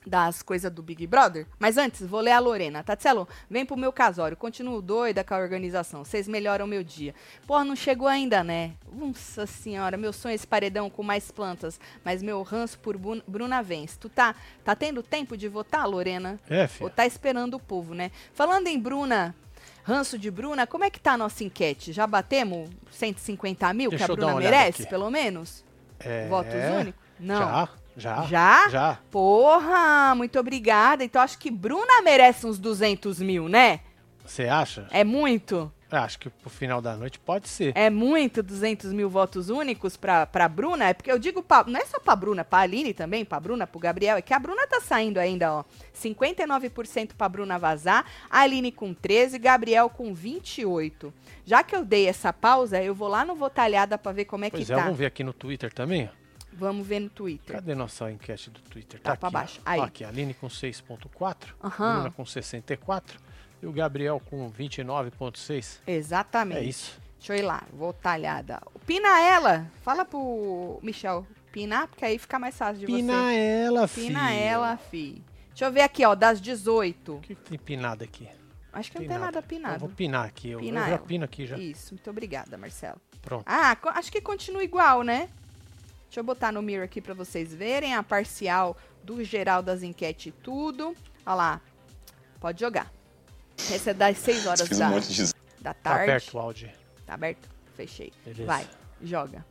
das 0.05 0.41
coisas 0.41 0.71
do 0.71 0.81
Big 0.81 1.05
Brother. 1.05 1.45
Mas 1.59 1.77
antes, 1.77 2.05
vou 2.07 2.19
ler 2.21 2.31
a 2.31 2.39
Lorena. 2.39 2.81
Tatselo, 2.83 3.27
vem 3.49 3.65
pro 3.65 3.77
meu 3.77 3.91
casório. 3.91 4.35
Continuo 4.37 4.81
doida 4.81 5.23
com 5.23 5.33
a 5.33 5.37
organização. 5.37 6.03
Vocês 6.05 6.27
melhoram 6.27 6.65
meu 6.65 6.83
dia. 6.83 7.13
Porra, 7.45 7.63
não 7.65 7.75
chegou 7.75 8.07
ainda, 8.07 8.43
né? 8.43 8.73
Nossa 8.91 9.45
senhora, 9.45 9.97
meu 9.97 10.11
sonho 10.13 10.31
é 10.31 10.35
esse 10.35 10.47
paredão 10.47 10.89
com 10.89 11.03
mais 11.03 11.29
plantas. 11.31 11.79
Mas 12.03 12.23
meu 12.23 12.41
ranço 12.41 12.79
por 12.79 12.97
Bu- 12.97 13.21
Bruna 13.27 13.61
vence. 13.61 13.97
Tu 13.99 14.09
tá, 14.09 14.35
tá 14.63 14.75
tendo 14.75 15.03
tempo 15.03 15.35
de 15.37 15.47
votar, 15.47 15.87
Lorena? 15.87 16.39
É, 16.49 16.63
Ou 16.63 16.67
filho. 16.67 16.89
tá 16.89 17.05
esperando 17.05 17.55
o 17.55 17.59
povo, 17.59 17.93
né? 17.93 18.09
Falando 18.33 18.67
em 18.67 18.79
Bruna, 18.79 19.35
ranço 19.83 20.17
de 20.17 20.31
Bruna, 20.31 20.65
como 20.65 20.85
é 20.85 20.89
que 20.89 20.99
tá 20.99 21.11
a 21.13 21.17
nossa 21.17 21.43
enquete? 21.43 21.91
Já 21.91 22.07
batemos 22.07 22.69
150 22.91 23.71
mil 23.73 23.89
Deixa 23.91 24.05
que 24.05 24.11
a 24.11 24.15
Bruna 24.15 24.35
merece, 24.35 24.81
aqui. 24.83 24.89
pelo 24.89 25.09
menos? 25.11 25.63
É, 25.99 26.27
Votos 26.27 26.53
únicos? 26.79 27.01
Não. 27.19 27.37
Já, 27.37 27.69
já. 27.99 28.23
Já? 28.23 28.69
Já. 28.69 28.97
Porra, 29.11 30.13
muito 30.15 30.39
obrigada. 30.39 31.03
Então 31.03 31.21
acho 31.21 31.37
que 31.37 31.51
Bruna 31.51 32.01
merece 32.03 32.45
uns 32.47 32.57
200 32.57 33.19
mil, 33.19 33.47
né? 33.49 33.81
Você 34.25 34.47
acha? 34.47 34.87
É 34.91 35.03
muito? 35.03 35.71
Acho 35.91 36.19
que 36.19 36.29
pro 36.29 36.51
final 36.51 36.83
da 36.83 36.95
noite 36.95 37.17
pode 37.17 37.49
ser. 37.49 37.71
É 37.75 37.89
muito 37.89 38.43
200 38.43 38.93
mil 38.93 39.09
votos 39.09 39.49
únicos 39.49 39.97
pra, 39.97 40.27
pra 40.27 40.47
Bruna? 40.47 40.89
É 40.89 40.93
porque 40.93 41.11
eu 41.11 41.17
digo, 41.17 41.41
pra, 41.41 41.63
não 41.63 41.79
é 41.79 41.85
só 41.87 41.99
pra 41.99 42.15
Bruna, 42.15 42.45
pra 42.45 42.59
Aline 42.59 42.93
também, 42.93 43.25
pra 43.25 43.39
Bruna, 43.39 43.65
pro 43.65 43.79
Gabriel, 43.79 44.15
é 44.17 44.21
que 44.21 44.31
a 44.31 44.37
Bruna 44.37 44.67
tá 44.67 44.79
saindo 44.81 45.17
ainda, 45.17 45.51
ó. 45.51 45.63
59% 45.99 47.11
pra 47.17 47.27
Bruna 47.27 47.57
vazar, 47.57 48.05
a 48.29 48.41
Aline 48.41 48.71
com 48.71 48.93
13, 48.93 49.39
Gabriel 49.39 49.89
com 49.89 50.13
28. 50.13 51.11
Já 51.43 51.63
que 51.63 51.75
eu 51.75 51.83
dei 51.83 52.07
essa 52.07 52.31
pausa, 52.31 52.79
eu 52.83 52.93
vou 52.93 53.07
lá 53.07 53.25
no 53.25 53.33
Votalhada 53.33 53.97
pra 53.97 54.11
ver 54.11 54.25
como 54.25 54.45
é 54.45 54.51
Pois 54.51 54.67
que 54.67 54.71
é, 54.71 54.75
tá. 54.75 54.83
vamos 54.83 54.97
ver 54.97 55.07
aqui 55.07 55.23
no 55.23 55.33
Twitter 55.33 55.73
também. 55.73 56.07
ó. 56.13 56.18
Vamos 56.53 56.85
ver 56.85 56.99
no 56.99 57.09
Twitter. 57.09 57.55
Cadê 57.55 57.73
nossa 57.75 58.11
enquete 58.11 58.49
do 58.49 58.59
Twitter? 58.61 58.99
Tá 58.99 59.11
aqui, 59.13 59.19
pra 59.19 59.29
baixo. 59.29 59.61
Ó, 59.65 59.69
Aí. 59.69 59.79
aqui, 59.81 60.03
Aline 60.03 60.33
com 60.33 60.47
6.4, 60.47 61.53
Aham. 61.63 61.93
Bruna 61.95 62.11
com 62.11 62.25
64 62.25 63.19
e 63.61 63.65
o 63.67 63.71
Gabriel 63.71 64.21
com 64.29 64.49
29.6. 64.51 65.79
Exatamente. 65.87 66.59
É 66.59 66.63
isso. 66.63 66.99
Deixa 67.17 67.33
eu 67.33 67.37
ir 67.37 67.41
lá, 67.43 67.63
Votalhada. 67.73 68.61
Pina 68.85 69.19
ela. 69.21 69.69
Fala 69.83 70.05
pro 70.05 70.79
Michel 70.81 71.25
pinar, 71.51 71.87
porque 71.87 72.05
aí 72.05 72.17
fica 72.17 72.39
mais 72.39 72.57
fácil 72.57 72.79
de 72.79 72.85
Pina 72.85 73.13
você. 73.13 73.35
ela, 73.35 73.87
filho. 73.87 74.07
Pina 74.07 74.31
ela, 74.33 74.77
fi. 74.77 75.23
Deixa 75.49 75.65
eu 75.65 75.71
ver 75.71 75.81
aqui, 75.81 76.05
ó, 76.05 76.15
das 76.15 76.39
18. 76.39 77.15
O 77.15 77.19
que 77.19 77.35
que 77.35 77.41
tem 77.41 77.59
pinado 77.59 78.03
aqui? 78.03 78.27
Acho 78.71 78.91
que 78.91 78.99
não 78.99 79.07
Tem 79.07 79.17
nada 79.17 79.39
Eu 79.39 79.43
pinado. 79.43 79.79
vou 79.79 79.89
pinar 79.89 80.25
aqui. 80.25 80.51
Eu, 80.51 80.59
Pina 80.59 80.81
eu 80.81 80.89
já 80.91 80.97
pino 80.99 81.25
aqui 81.25 81.45
já. 81.45 81.57
Isso, 81.57 81.93
muito 81.93 82.09
obrigada, 82.09 82.57
Marcelo. 82.57 83.01
Pronto. 83.21 83.43
Ah, 83.45 83.75
acho 83.95 84.11
que 84.11 84.21
continua 84.21 84.63
igual, 84.63 85.01
né? 85.03 85.27
Deixa 86.09 86.21
eu 86.21 86.23
botar 86.23 86.51
no 86.51 86.61
mirror 86.61 86.83
aqui 86.85 86.99
pra 86.99 87.13
vocês 87.13 87.53
verem 87.53 87.93
a 87.93 88.01
parcial 88.01 88.75
do 89.03 89.23
geral 89.23 89.61
das 89.61 89.83
enquetes 89.83 90.25
e 90.27 90.31
tudo. 90.31 90.95
Olha 91.23 91.35
lá. 91.35 91.61
Pode 92.39 92.59
jogar. 92.59 92.91
Essa 93.71 93.91
é 93.91 93.93
das 93.93 94.17
6 94.17 94.47
horas 94.47 94.69
da, 94.69 94.89
um 94.89 94.99
da 95.61 95.73
Tá 95.73 95.73
tarde. 95.75 96.03
aberto 96.03 96.33
o 96.33 96.39
áudio. 96.39 96.71
Tá 97.05 97.13
aberto? 97.13 97.47
Fechei. 97.75 98.11
Beleza. 98.25 98.45
Vai, 98.45 98.67
joga. 99.03 99.45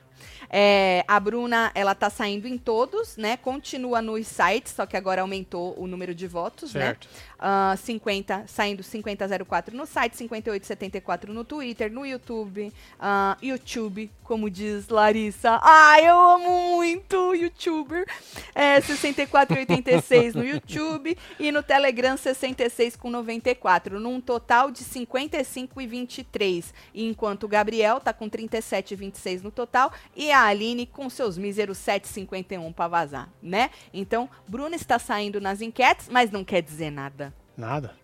É, 0.51 1.05
a 1.07 1.21
Bruna, 1.21 1.71
ela 1.75 1.95
tá 1.95 2.09
saindo 2.09 2.49
em 2.49 2.57
todos, 2.57 3.17
né? 3.17 3.37
Continua 3.37 4.01
nos 4.01 4.27
sites, 4.27 4.73
só 4.73 4.87
que 4.87 4.97
agora 4.97 5.23
aumentou 5.23 5.75
o 5.79 5.87
número 5.87 6.15
de 6.15 6.27
votos, 6.27 6.73
né? 6.73 6.87
Certo. 6.87 7.09
Ah, 7.39 7.77
50, 7.77 8.45
saindo 8.49 8.83
5004 8.83 9.77
no 9.77 9.87
site, 9.87 10.17
5874 10.17 11.33
no 11.33 11.45
Twitter, 11.45 11.93
no 11.93 12.05
YouTube, 12.05 12.73
ah, 12.99 13.37
YouTube, 13.41 14.11
como 14.25 14.51
diz 14.51 14.89
Larissa. 14.89 15.61
Ah, 15.63 16.01
eu 16.01 16.19
amo 16.19 16.77
muito 16.77 17.35
youtuber. 17.35 18.07
É, 18.55 18.81
6486 18.81 20.35
no 20.35 20.45
YouTube 20.45 21.17
e 21.39 21.53
no 21.53 21.63
Telegram 21.63 22.17
66 22.17 22.97
com 22.97 23.09
94, 23.09 24.01
num 24.01 24.21
total 24.21 24.71
de 24.71 24.83
55 24.83 25.81
e 25.81 25.87
23. 25.87 26.75
Enquanto 26.95 27.45
o 27.45 27.49
Gabriel 27.49 28.01
tá 28.01 28.13
com 28.13 28.29
37 28.29 28.93
e 28.93 28.97
26 28.97 29.43
no 29.43 29.51
total 29.53 29.93
e 30.19 30.33
a 30.33 30.43
Aline 30.45 30.85
com 30.85 31.09
seus 31.09 31.39
míseros 31.39 31.79
7,51 31.79 32.75
para 32.75 32.89
vazar, 32.89 33.29
né? 33.41 33.71
Então, 33.95 34.29
Bruna 34.49 34.75
está 34.75 34.99
saindo 34.99 35.41
nas 35.41 35.61
enquetes, 35.63 36.09
mas 36.11 36.31
não 36.33 36.45
quer 36.45 36.61
dizer 36.61 36.91
nada. 36.91 37.33
Nada. 37.57 37.95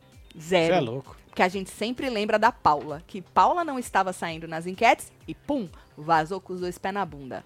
Zero. 0.41 0.75
Você 0.75 0.79
é 0.79 0.81
louco. 0.81 1.17
Porque 1.27 1.43
a 1.43 1.49
gente 1.49 1.69
sempre 1.71 2.09
lembra 2.09 2.39
da 2.39 2.53
Paula, 2.53 3.03
que 3.09 3.21
Paula 3.21 3.65
não 3.65 3.77
estava 3.79 4.13
saindo 4.13 4.47
nas 4.47 4.67
enquetes 4.67 5.13
e 5.27 5.35
pum, 5.35 5.69
vazou 5.99 6.41
com 6.41 6.53
os 6.53 6.61
dois 6.61 6.79
pés 6.79 6.95
na 6.95 7.05
bunda. 7.05 7.45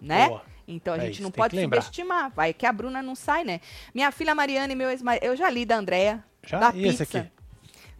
Né? 0.00 0.28
Boa. 0.28 0.42
Então 0.66 0.94
a 0.94 0.96
É 0.96 1.00
gente 1.00 1.14
isso, 1.14 1.22
não 1.22 1.30
pode 1.30 1.54
que 1.54 1.62
subestimar. 1.62 2.32
Vai 2.34 2.54
que 2.54 2.64
a 2.66 2.72
Bruna 2.72 3.02
não 3.02 3.14
sai, 3.14 3.44
né? 3.44 3.60
Minha 3.94 4.10
filha 4.10 4.34
Mariana 4.34 4.72
e 4.72 4.76
meu 4.76 4.90
ex 4.90 5.02
Eu 5.20 5.36
já 5.36 5.48
li 5.50 5.64
da 5.66 5.76
Andréia. 5.76 6.24
Já? 6.42 6.58
Da 6.58 6.72
E 6.74 6.86
esse 6.86 7.04
pizza. 7.04 7.18
aqui? 7.20 7.30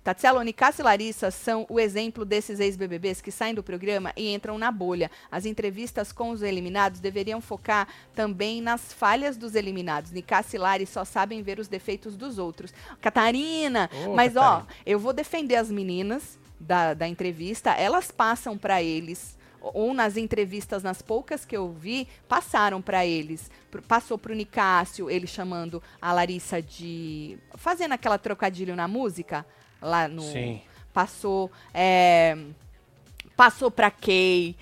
Tatselo, 0.06 0.40
Nicásio 0.42 0.82
e 0.82 0.84
Larissa 0.84 1.32
são 1.32 1.66
o 1.68 1.80
exemplo 1.80 2.24
desses 2.24 2.60
ex-BBBs 2.60 3.20
que 3.20 3.32
saem 3.32 3.52
do 3.52 3.60
programa 3.60 4.12
e 4.16 4.32
entram 4.32 4.56
na 4.56 4.70
bolha. 4.70 5.10
As 5.32 5.44
entrevistas 5.44 6.12
com 6.12 6.30
os 6.30 6.42
eliminados 6.42 7.00
deveriam 7.00 7.40
focar 7.40 7.88
também 8.14 8.62
nas 8.62 8.92
falhas 8.92 9.36
dos 9.36 9.56
eliminados. 9.56 10.12
Nicásio 10.12 10.58
e 10.58 10.60
Lari 10.60 10.86
só 10.86 11.04
sabem 11.04 11.42
ver 11.42 11.58
os 11.58 11.66
defeitos 11.66 12.16
dos 12.16 12.38
outros. 12.38 12.72
Catarina! 13.00 13.90
Ô, 14.06 14.14
mas, 14.14 14.34
Catarina. 14.34 14.64
ó, 14.70 14.72
eu 14.86 14.96
vou 14.96 15.12
defender 15.12 15.56
as 15.56 15.72
meninas 15.72 16.38
da, 16.60 16.94
da 16.94 17.08
entrevista. 17.08 17.72
Elas 17.72 18.12
passam 18.12 18.56
pra 18.56 18.80
eles 18.80 19.36
ou 19.60 19.92
nas 19.92 20.16
entrevistas, 20.16 20.84
nas 20.84 21.02
poucas 21.02 21.44
que 21.44 21.56
eu 21.56 21.72
vi, 21.72 22.06
passaram 22.28 22.80
pra 22.80 23.04
eles. 23.04 23.50
Passou 23.88 24.16
pro 24.16 24.36
Nicásio, 24.36 25.10
ele 25.10 25.26
chamando 25.26 25.82
a 26.00 26.12
Larissa 26.12 26.62
de. 26.62 27.36
fazendo 27.56 27.90
aquela 27.90 28.18
trocadilho 28.18 28.76
na 28.76 28.86
música 28.86 29.44
lá 29.80 30.08
no. 30.08 30.22
Sim. 30.22 30.60
Passou. 30.92 31.50
é, 31.74 32.36
passou 33.36 33.70
pra 33.70 33.90
Kay. 33.90 34.56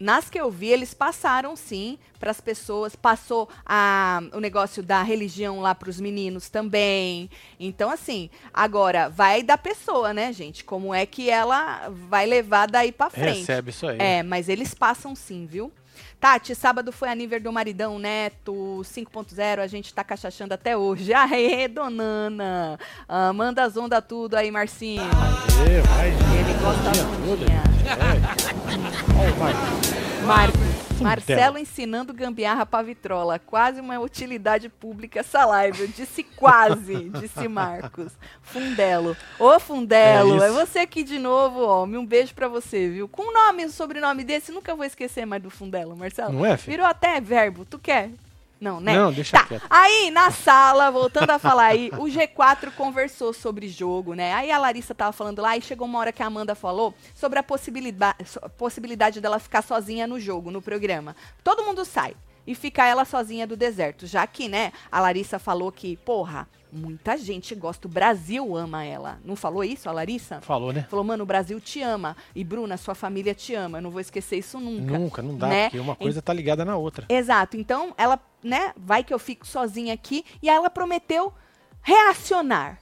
Nas 0.00 0.30
que 0.30 0.38
eu 0.38 0.48
vi, 0.48 0.68
eles 0.68 0.94
passaram 0.94 1.56
sim 1.56 1.98
para 2.20 2.30
as 2.30 2.40
pessoas. 2.40 2.94
Passou 2.94 3.48
a, 3.66 4.22
o 4.32 4.38
negócio 4.38 4.80
da 4.80 5.02
religião 5.02 5.60
lá 5.60 5.74
para 5.74 5.90
os 5.90 5.98
meninos 5.98 6.48
também. 6.48 7.28
Então, 7.58 7.90
assim, 7.90 8.30
agora 8.54 9.08
vai 9.08 9.42
da 9.42 9.58
pessoa, 9.58 10.14
né, 10.14 10.32
gente? 10.32 10.62
Como 10.62 10.94
é 10.94 11.04
que 11.04 11.28
ela 11.28 11.88
vai 11.88 12.26
levar 12.26 12.70
daí 12.70 12.92
para 12.92 13.10
frente. 13.10 13.40
Recebe 13.40 13.70
isso 13.70 13.88
aí. 13.88 13.98
É, 13.98 14.22
mas 14.22 14.48
eles 14.48 14.72
passam 14.72 15.16
sim, 15.16 15.46
viu? 15.46 15.72
Tati, 16.20 16.52
sábado 16.52 16.90
foi 16.90 17.08
aniversário 17.08 17.44
do 17.44 17.52
maridão 17.52 17.96
Neto 17.96 18.80
5.0, 18.82 19.60
a 19.60 19.66
gente 19.68 19.94
tá 19.94 20.02
cachachando 20.02 20.52
até 20.52 20.76
hoje. 20.76 21.14
Aê, 21.14 21.68
donana! 21.68 22.78
Ah, 23.08 23.32
manda 23.32 23.62
as 23.62 23.76
ondas 23.76 24.02
tudo 24.06 24.34
aí, 24.34 24.50
Marcinho. 24.50 25.02
Aê, 25.02 25.80
vai. 25.82 26.08
Ele 26.08 26.54
gosta 26.60 26.82
da 26.82 26.90
ondinha. 27.30 27.62
Ó, 29.16 30.24
o 30.24 30.26
Marcos. 30.26 30.67
Marcelo 31.02 31.58
ensinando 31.58 32.12
gambiarra 32.12 32.66
pra 32.66 32.82
vitrola. 32.82 33.38
Quase 33.38 33.80
uma 33.80 33.98
utilidade 33.98 34.68
pública 34.68 35.20
essa 35.20 35.44
live. 35.44 35.82
Eu 35.82 35.88
disse 35.88 36.22
quase, 36.22 37.10
disse 37.20 37.48
Marcos. 37.48 38.12
Fundelo. 38.42 39.16
Ô, 39.38 39.58
Fundelo, 39.58 40.42
É 40.42 40.48
é, 40.48 40.50
você 40.50 40.80
aqui 40.80 41.02
de 41.02 41.18
novo, 41.18 41.60
homem. 41.60 41.98
Um 41.98 42.06
beijo 42.06 42.34
pra 42.34 42.48
você, 42.48 42.88
viu? 42.88 43.08
Com 43.08 43.22
um 43.22 43.32
nome 43.32 43.64
e 43.64 43.70
sobrenome 43.70 44.24
desse, 44.24 44.52
nunca 44.52 44.74
vou 44.74 44.84
esquecer 44.84 45.24
mais 45.26 45.42
do 45.42 45.50
Fundelo, 45.50 45.96
Marcelo. 45.96 46.32
Não 46.32 46.46
é, 46.46 46.56
filho? 46.56 46.76
Virou 46.76 46.86
até 46.86 47.20
verbo. 47.20 47.64
Tu 47.64 47.78
quer? 47.78 48.10
Não, 48.60 48.80
né? 48.80 48.96
Não, 48.96 49.12
deixa 49.12 49.38
Tá. 49.38 49.44
quieto. 49.46 49.66
Aí, 49.70 50.10
na 50.10 50.30
sala, 50.30 50.90
voltando 50.90 51.30
a 51.30 51.38
falar 51.38 51.66
aí, 51.66 51.90
o 51.96 52.06
G4 52.06 52.72
conversou 52.72 53.32
sobre 53.32 53.68
jogo, 53.68 54.14
né? 54.14 54.34
Aí 54.34 54.50
a 54.50 54.58
Larissa 54.58 54.94
tava 54.94 55.12
falando 55.12 55.40
lá 55.40 55.56
e 55.56 55.60
chegou 55.62 55.86
uma 55.86 55.98
hora 55.98 56.12
que 56.12 56.22
a 56.22 56.26
Amanda 56.26 56.54
falou 56.54 56.92
sobre 57.14 57.38
a 57.38 57.42
possibilidade, 57.42 58.24
possibilidade 58.56 59.20
dela 59.20 59.38
ficar 59.38 59.62
sozinha 59.62 60.06
no 60.06 60.18
jogo, 60.18 60.50
no 60.50 60.60
programa. 60.60 61.14
Todo 61.44 61.62
mundo 61.64 61.84
sai 61.84 62.14
e 62.48 62.54
fica 62.54 62.86
ela 62.86 63.04
sozinha 63.04 63.46
do 63.46 63.58
deserto, 63.58 64.06
já 64.06 64.26
que, 64.26 64.48
né, 64.48 64.72
a 64.90 65.00
Larissa 65.00 65.38
falou 65.38 65.70
que, 65.70 65.98
porra, 65.98 66.48
muita 66.72 67.14
gente 67.18 67.54
gosta, 67.54 67.86
o 67.86 67.90
Brasil 67.90 68.56
ama 68.56 68.82
ela. 68.82 69.18
Não 69.22 69.36
falou 69.36 69.62
isso, 69.62 69.86
a 69.86 69.92
Larissa? 69.92 70.40
Falou, 70.40 70.72
né? 70.72 70.86
Falou, 70.88 71.04
mano, 71.04 71.24
o 71.24 71.26
Brasil 71.26 71.60
te 71.60 71.82
ama. 71.82 72.16
E 72.34 72.42
Bruna, 72.42 72.78
sua 72.78 72.94
família 72.94 73.34
te 73.34 73.54
ama. 73.54 73.76
Eu 73.76 73.82
não 73.82 73.90
vou 73.90 74.00
esquecer 74.00 74.38
isso 74.38 74.58
nunca. 74.58 74.98
Nunca, 74.98 75.22
não 75.22 75.36
dá, 75.36 75.46
né? 75.46 75.64
porque 75.64 75.78
uma 75.78 75.94
coisa 75.94 76.22
tá 76.22 76.32
ligada 76.32 76.64
na 76.64 76.74
outra. 76.74 77.04
Exato. 77.10 77.58
Então, 77.58 77.92
ela, 77.98 78.18
né, 78.42 78.72
vai 78.78 79.04
que 79.04 79.12
eu 79.12 79.18
fico 79.18 79.46
sozinha 79.46 79.92
aqui. 79.92 80.24
E 80.40 80.48
aí 80.48 80.56
ela 80.56 80.70
prometeu 80.70 81.34
reacionar. 81.82 82.78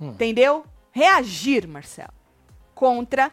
Hum. 0.00 0.10
Entendeu? 0.10 0.64
Reagir, 0.92 1.66
Marcelo. 1.66 2.14
Contra 2.76 3.32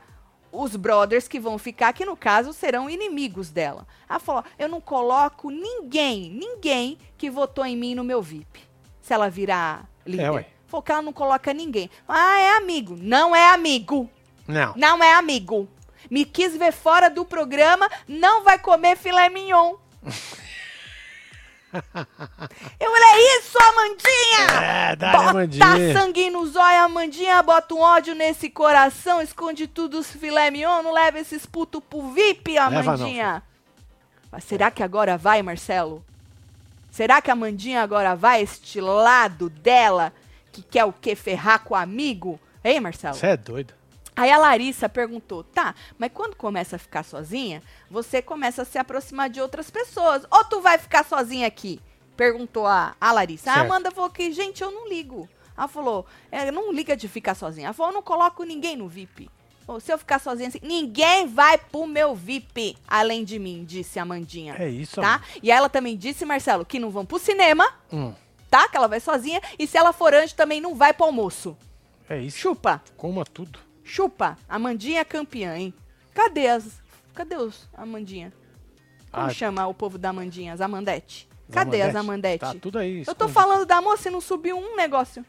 os 0.52 0.76
brothers 0.76 1.28
que 1.28 1.40
vão 1.40 1.58
ficar, 1.58 1.94
que 1.94 2.06
no 2.06 2.16
caso 2.16 2.54
serão 2.54 2.90
inimigos 2.90 3.50
dela. 3.50 3.88
Ela 4.10 4.20
falou: 4.20 4.44
eu 4.58 4.68
não 4.68 4.82
coloco 4.82 5.50
ninguém, 5.50 6.30
ninguém 6.30 6.98
que 7.18 7.30
votou 7.30 7.66
em 7.66 7.76
mim 7.76 7.96
no 7.96 8.04
meu 8.04 8.22
VIP. 8.22 8.62
Se 9.02 9.14
ela 9.14 9.30
virar 9.30 9.90
líder. 10.06 10.24
É, 10.24 10.32
ué. 10.32 10.48
Falou 10.68 10.84
que 10.84 10.92
ela 10.92 11.02
não 11.02 11.14
coloca 11.14 11.54
ninguém. 11.54 11.90
Ah, 12.08 12.40
é 12.40 12.58
amigo. 12.58 12.98
Não 13.00 13.36
é 13.36 13.54
amigo. 13.54 14.10
Não. 14.48 14.74
Não 14.76 15.04
é 15.04 15.14
amigo. 15.14 15.68
Me 16.10 16.26
quis 16.26 16.56
ver 16.56 16.72
fora 16.72 17.10
do 17.10 17.26
programa, 17.26 17.90
não 18.08 18.44
vai 18.44 18.58
comer 18.60 18.96
filé 18.98 19.30
mignon. 19.30 19.76
Eu 22.80 22.92
falei, 22.92 23.10
é 23.10 23.40
isso, 23.40 23.58
Amandinha! 23.62 24.62
É, 24.62 24.96
dá 24.96 25.12
Bota 25.12 25.30
Amandinha. 25.30 25.94
sangue 25.94 26.30
no 26.30 26.46
zóio, 26.48 26.84
Amandinha, 26.84 27.42
bota 27.44 27.74
um 27.74 27.80
ódio 27.80 28.16
nesse 28.16 28.50
coração, 28.50 29.22
esconde 29.22 29.68
tudo 29.68 30.00
os 30.00 30.12
filé 30.12 30.52
mignon, 30.52 30.82
não 30.84 30.94
leva 30.94 31.20
esses 31.20 31.46
putos 31.46 31.82
pro 31.90 32.12
VIP, 32.12 32.58
Amandinha. 32.58 33.44
Mas 34.32 34.44
será 34.44 34.70
que 34.70 34.84
agora 34.84 35.18
vai, 35.18 35.42
Marcelo? 35.42 36.04
Será 36.92 37.22
que 37.22 37.30
a 37.30 37.34
Amandinha 37.34 37.82
agora 37.82 38.16
vai, 38.16 38.42
este 38.42 38.82
lado 38.82 39.50
dela, 39.50 40.12
que 40.52 40.62
quer 40.62 40.86
o 40.86 40.92
quê? 40.94 41.16
Ferrar 41.16 41.64
com 41.64 41.74
o 41.74 41.78
amigo? 41.78 42.40
Hein, 42.64 42.80
Marcelo? 42.80 43.14
Você 43.14 43.28
é 43.28 43.38
doido. 43.38 43.77
Aí 44.18 44.32
a 44.32 44.38
Larissa 44.38 44.90
perguntou, 44.90 45.44
tá, 45.44 45.76
mas 45.98 46.12
quando 46.14 46.36
começa 46.36 46.76
a 46.76 46.80
ficar 46.80 47.04
sozinha, 47.04 47.62
você 47.90 48.22
começa 48.22 48.64
a 48.64 48.66
se 48.66 48.78
aproximar 48.80 49.30
de 49.30 49.40
outras 49.40 49.70
pessoas. 49.70 50.24
Ou 50.32 50.44
tu 50.46 50.60
vai 50.60 50.78
ficar 50.80 51.06
sozinha 51.06 51.46
aqui? 51.48 51.80
Perguntou 52.16 52.66
a, 52.66 52.96
a 53.00 53.12
Larissa. 53.12 53.52
A 53.52 53.54
Certo. 53.54 53.66
Amanda 53.68 53.92
falou 53.92 54.10
que, 54.10 54.32
gente, 54.32 54.64
eu 54.64 54.72
não 54.72 54.90
ligo. 54.90 55.30
Ela 55.56 55.68
falou, 55.68 56.06
é, 56.32 56.50
não 56.52 56.74
liga 56.74 56.98
de 56.98 57.08
ficar 57.08 57.36
sozinha. 57.36 57.68
Ela 57.68 57.74
falou, 57.74 57.92
eu 57.92 57.96
não 57.96 58.02
coloco 58.02 58.44
ninguém 58.44 58.76
no 58.76 58.88
VIP. 58.88 59.30
Ou 59.68 59.80
se 59.80 59.92
eu 59.94 59.98
ficar 59.98 60.18
sozinha 60.20 60.48
assim, 60.50 60.60
ninguém 60.64 61.28
vai 61.28 61.58
pro 61.58 61.86
meu 61.86 62.16
VIP 62.16 62.76
além 62.88 63.24
de 63.24 63.38
mim, 63.38 63.66
disse 63.66 64.00
a 64.00 64.04
Amandinha. 64.04 64.56
É 64.58 64.68
isso, 64.70 65.00
Tá? 65.02 65.22
E 65.44 65.52
ela 65.52 65.68
também 65.70 65.96
disse, 65.98 66.26
Marcelo, 66.26 66.66
que 66.66 66.80
não 66.80 66.90
vão 66.90 67.06
pro 67.06 67.20
cinema, 67.20 67.72
Hum, 67.92 68.14
tá? 68.50 68.68
Que 68.70 68.78
ela 68.78 68.88
vai 68.88 69.00
sozinha. 69.00 69.42
E 69.60 69.68
se 69.68 69.78
ela 69.78 69.92
for 69.94 70.14
anjo, 70.14 70.34
também 70.36 70.62
não 70.62 70.74
vai 70.74 70.94
pro 70.94 71.06
almoço. 71.06 71.56
é 72.10 72.18
isso. 72.20 72.38
Chupa. 72.40 72.82
Coma 72.96 73.26
tudo. 73.26 73.60
Chupa, 73.88 74.38
Amandinha 74.50 75.00
é 75.00 75.06
campeã, 75.06 75.56
hein? 75.58 75.74
Cadê 76.14 76.48
as. 76.48 76.82
Cadê 77.16 77.38
os 77.38 77.70
Amandinha? 77.74 78.34
Como 79.10 79.26
Ah, 79.28 79.30
chama 79.34 79.66
o 79.66 79.74
povo 79.74 79.98
da 79.98 80.10
Amandinha? 80.10 80.54
As 80.54 80.60
Amandete? 80.62 81.28
Cadê 81.52 81.82
as 81.82 81.96
Amandete? 81.96 82.42
Tá 82.42 82.54
tudo 82.54 82.78
aí. 82.80 83.00
Eu 83.00 83.06
tô 83.06 83.12
escondido. 83.26 83.34
falando 83.34 83.66
da 83.66 83.82
moça 83.82 84.10
e 84.10 84.12
não 84.12 84.20
subiu 84.20 84.58
um 84.58 84.76
negócio. 84.76 85.26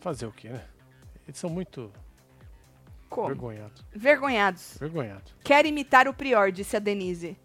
Fazer 0.00 0.24
o 0.26 0.32
quê, 0.32 0.48
né? 0.48 0.64
Eles 1.28 1.38
são 1.38 1.50
muito 1.50 1.92
Como? 3.10 3.28
vergonhados. 3.28 3.84
Vergonhados. 3.94 4.76
Vergonhados. 4.80 5.34
Quer 5.44 5.66
imitar 5.66 6.08
o 6.08 6.14
Prior, 6.14 6.50
disse 6.50 6.76
a 6.76 6.80
Denise. 6.80 7.36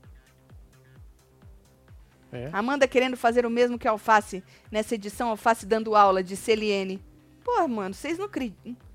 É. 2.32 2.50
Amanda 2.54 2.88
querendo 2.88 3.18
fazer 3.18 3.46
o 3.46 3.50
mesmo 3.50 3.78
que 3.78 3.88
a 3.88 3.92
Alface. 3.92 4.42
Nessa 4.72 4.96
edição, 4.96 5.30
Alface 5.30 5.66
dando 5.66 5.94
aula, 5.96 6.24
disse 6.24 6.52
Eliene. 6.52 7.04
Pô, 7.44 7.68
mano, 7.68 7.94
vocês 7.94 8.18
não 8.18 8.26
acreditam. 8.26 8.87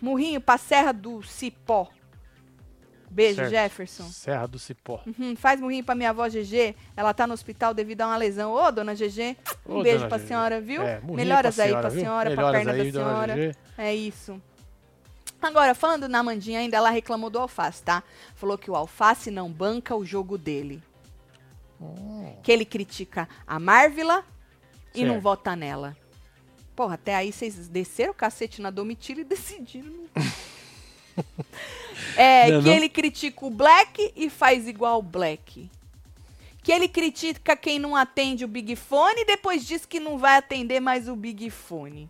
Murrinho 0.00 0.40
pra 0.40 0.58
Serra 0.58 0.92
do 0.92 1.22
Cipó. 1.22 1.88
Beijo, 3.10 3.36
Certo. 3.36 3.50
Jefferson. 3.50 4.04
Serra 4.08 4.46
do 4.48 4.58
Cipó. 4.58 5.00
Uhum, 5.06 5.36
faz 5.36 5.60
murrinho 5.60 5.84
pra 5.84 5.94
minha 5.94 6.10
avó 6.10 6.26
GG. 6.28 6.74
Ela 6.96 7.14
tá 7.14 7.26
no 7.28 7.32
hospital 7.34 7.72
devido 7.72 8.00
a 8.00 8.08
uma 8.08 8.16
lesão. 8.16 8.52
Ô, 8.52 8.72
dona 8.72 8.92
GG, 8.94 9.36
um 9.64 9.76
Ô, 9.78 9.82
beijo 9.84 10.08
pra 10.08 10.18
GG. 10.18 10.26
senhora, 10.26 10.60
viu? 10.60 10.82
É, 10.82 11.00
Melhoras 11.00 11.54
pra 11.54 11.64
aí 11.64 11.70
senhora, 11.70 11.88
pra 11.88 11.96
senhora, 12.00 12.30
pra 12.32 12.36
Melhoras 12.36 12.64
perna 12.64 12.82
aí, 12.82 12.90
da 12.90 12.98
senhora. 13.00 13.56
É 13.78 13.94
isso. 13.94 14.42
Agora, 15.40 15.74
falando 15.76 16.08
na 16.08 16.22
Mandinha 16.24 16.58
ainda, 16.58 16.76
ela 16.76 16.90
reclamou 16.90 17.30
do 17.30 17.38
alface, 17.38 17.82
tá? 17.84 18.02
Falou 18.34 18.58
que 18.58 18.70
o 18.70 18.74
alface 18.74 19.30
não 19.30 19.48
banca 19.52 19.94
o 19.94 20.04
jogo 20.04 20.36
dele. 20.36 20.82
Hum, 21.80 22.34
Que 22.42 22.50
ele 22.50 22.64
critica 22.64 23.28
a 23.46 23.60
Marvila 23.60 24.24
e 24.94 25.02
não 25.04 25.14
Certo. 25.14 25.22
vota 25.22 25.54
nela. 25.54 25.96
Porra, 26.74 26.94
até 26.94 27.14
aí 27.14 27.32
vocês 27.32 27.68
desceram 27.68 28.12
o 28.12 28.14
cacete 28.14 28.60
na 28.60 28.70
Domitila 28.70 29.20
e 29.20 29.24
decidiram. 29.28 29.92
é, 32.16 32.50
Não 32.50 32.60
que 32.62 32.68
não? 32.68 32.74
ele 32.74 32.88
critica 32.88 33.46
o 33.46 33.50
Black 33.50 34.12
e 34.16 34.28
faz 34.28 34.66
igual 34.68 34.98
o 34.98 35.02
Black. 35.02 35.70
Que 36.62 36.72
ele 36.72 36.88
critica 36.88 37.54
quem 37.56 37.78
não 37.78 37.94
atende 37.94 38.44
o 38.44 38.48
Big 38.48 38.74
Fone 38.74 39.20
e 39.20 39.24
depois 39.26 39.66
diz 39.66 39.84
que 39.84 40.00
não 40.00 40.16
vai 40.18 40.36
atender 40.38 40.80
mais 40.80 41.08
o 41.08 41.14
Big 41.14 41.50
Fone. 41.50 42.08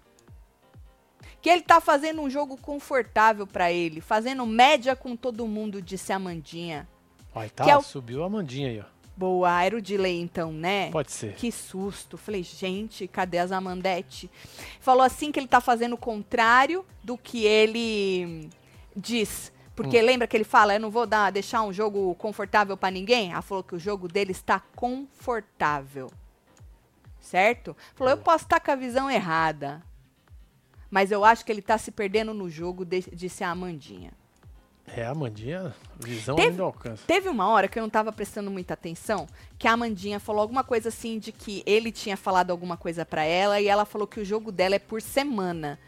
Que 1.42 1.50
ele 1.50 1.62
tá 1.62 1.80
fazendo 1.80 2.22
um 2.22 2.30
jogo 2.30 2.56
confortável 2.56 3.46
pra 3.46 3.70
ele, 3.70 4.00
fazendo 4.00 4.46
média 4.46 4.96
com 4.96 5.14
todo 5.16 5.46
mundo, 5.46 5.82
disse 5.82 6.12
a 6.12 6.16
Amandinha. 6.16 6.88
Ó, 7.34 7.46
tá, 7.48 7.68
é 7.68 7.76
o- 7.76 7.82
subiu 7.82 8.22
a 8.24 8.30
Mandinha 8.30 8.68
aí, 8.70 8.80
ó. 8.80 8.93
Boa, 9.16 9.62
era 9.62 9.76
o 9.76 9.80
delay 9.82 10.20
então, 10.20 10.52
né? 10.52 10.90
Pode 10.90 11.12
ser. 11.12 11.34
Que 11.34 11.52
susto. 11.52 12.16
Falei, 12.18 12.42
gente, 12.42 13.06
cadê 13.06 13.38
as 13.38 13.52
Amandete? 13.52 14.28
Falou 14.80 15.02
assim 15.02 15.30
que 15.30 15.38
ele 15.38 15.46
tá 15.46 15.60
fazendo 15.60 15.92
o 15.92 15.98
contrário 15.98 16.84
do 17.02 17.16
que 17.16 17.44
ele 17.44 18.50
diz. 18.96 19.52
Porque 19.76 20.00
lembra 20.02 20.26
que 20.26 20.36
ele 20.36 20.44
fala, 20.44 20.74
eu 20.74 20.80
não 20.80 20.90
vou 20.90 21.06
dar, 21.06 21.30
deixar 21.30 21.62
um 21.62 21.72
jogo 21.72 22.14
confortável 22.16 22.76
pra 22.76 22.90
ninguém? 22.90 23.32
Ela 23.32 23.42
falou 23.42 23.62
que 23.62 23.74
o 23.74 23.78
jogo 23.78 24.08
dele 24.08 24.32
está 24.32 24.58
confortável. 24.74 26.10
Certo? 27.20 27.76
Falou, 27.94 28.12
eu 28.12 28.18
posso 28.18 28.44
estar 28.44 28.60
com 28.60 28.70
a 28.70 28.76
visão 28.76 29.10
errada. 29.10 29.82
Mas 30.90 31.10
eu 31.10 31.24
acho 31.24 31.44
que 31.44 31.50
ele 31.50 31.62
tá 31.62 31.76
se 31.78 31.90
perdendo 31.90 32.32
no 32.34 32.48
jogo, 32.48 32.84
de- 32.84 33.10
disse 33.12 33.42
a 33.42 33.50
Amandinha. 33.50 34.12
É, 34.86 35.04
a 35.06 35.14
Mandinha, 35.14 35.74
visão 35.98 36.36
Teve- 36.36 36.48
ainda 36.50 36.62
alcança. 36.62 37.02
Teve 37.06 37.28
uma 37.28 37.48
hora 37.48 37.66
que 37.68 37.78
eu 37.78 37.82
não 37.82 37.90
tava 37.90 38.12
prestando 38.12 38.50
muita 38.50 38.74
atenção, 38.74 39.26
que 39.58 39.66
a 39.66 39.72
Amandinha 39.72 40.20
falou 40.20 40.42
alguma 40.42 40.62
coisa 40.62 40.88
assim 40.90 41.18
de 41.18 41.32
que 41.32 41.62
ele 41.64 41.90
tinha 41.90 42.16
falado 42.16 42.50
alguma 42.50 42.76
coisa 42.76 43.04
pra 43.04 43.24
ela 43.24 43.60
e 43.60 43.66
ela 43.66 43.84
falou 43.84 44.06
que 44.06 44.20
o 44.20 44.24
jogo 44.24 44.52
dela 44.52 44.74
é 44.74 44.78
por 44.78 45.00
semana, 45.00 45.78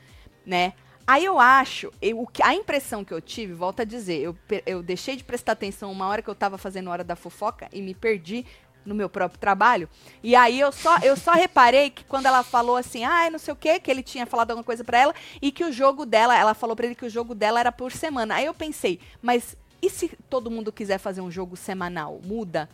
né? 0.46 0.72
Aí 1.06 1.24
eu 1.24 1.38
acho, 1.38 1.92
eu, 2.02 2.26
a 2.42 2.52
impressão 2.54 3.04
que 3.04 3.14
eu 3.14 3.20
tive, 3.20 3.52
volto 3.52 3.80
a 3.80 3.84
dizer, 3.84 4.18
eu, 4.20 4.36
eu 4.64 4.82
deixei 4.82 5.14
de 5.14 5.22
prestar 5.22 5.52
atenção 5.52 5.92
uma 5.92 6.08
hora 6.08 6.20
que 6.20 6.28
eu 6.28 6.34
tava 6.34 6.58
fazendo 6.58 6.90
hora 6.90 7.04
da 7.04 7.14
fofoca 7.14 7.68
e 7.72 7.80
me 7.80 7.94
perdi 7.94 8.44
no 8.86 8.94
meu 8.94 9.08
próprio 9.08 9.38
trabalho. 9.38 9.88
E 10.22 10.34
aí 10.34 10.58
eu 10.58 10.72
só, 10.72 10.98
eu 10.98 11.16
só 11.16 11.32
reparei 11.32 11.90
que 11.90 12.04
quando 12.04 12.26
ela 12.26 12.42
falou 12.42 12.76
assim, 12.76 13.04
ai, 13.04 13.28
não 13.28 13.38
sei 13.38 13.52
o 13.52 13.56
que, 13.56 13.80
que 13.80 13.90
ele 13.90 14.02
tinha 14.02 14.24
falado 14.24 14.52
alguma 14.52 14.64
coisa 14.64 14.84
pra 14.84 14.98
ela 14.98 15.14
e 15.42 15.50
que 15.50 15.64
o 15.64 15.72
jogo 15.72 16.06
dela, 16.06 16.38
ela 16.38 16.54
falou 16.54 16.76
pra 16.76 16.86
ele 16.86 16.94
que 16.94 17.04
o 17.04 17.10
jogo 17.10 17.34
dela 17.34 17.60
era 17.60 17.72
por 17.72 17.92
semana. 17.92 18.36
Aí 18.36 18.46
eu 18.46 18.54
pensei, 18.54 19.00
mas 19.20 19.56
e 19.82 19.90
se 19.90 20.08
todo 20.30 20.50
mundo 20.50 20.72
quiser 20.72 20.98
fazer 20.98 21.20
um 21.20 21.30
jogo 21.30 21.56
semanal? 21.56 22.20
Muda? 22.24 22.68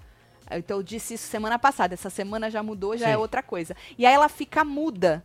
Então 0.50 0.76
eu 0.76 0.82
disse 0.82 1.14
isso 1.14 1.26
semana 1.28 1.58
passada, 1.58 1.94
essa 1.94 2.10
semana 2.10 2.50
já 2.50 2.62
mudou, 2.62 2.96
já 2.96 3.06
Sim. 3.06 3.12
é 3.12 3.18
outra 3.18 3.42
coisa. 3.42 3.76
E 3.96 4.04
aí 4.04 4.14
ela 4.14 4.28
fica 4.28 4.64
muda 4.64 5.24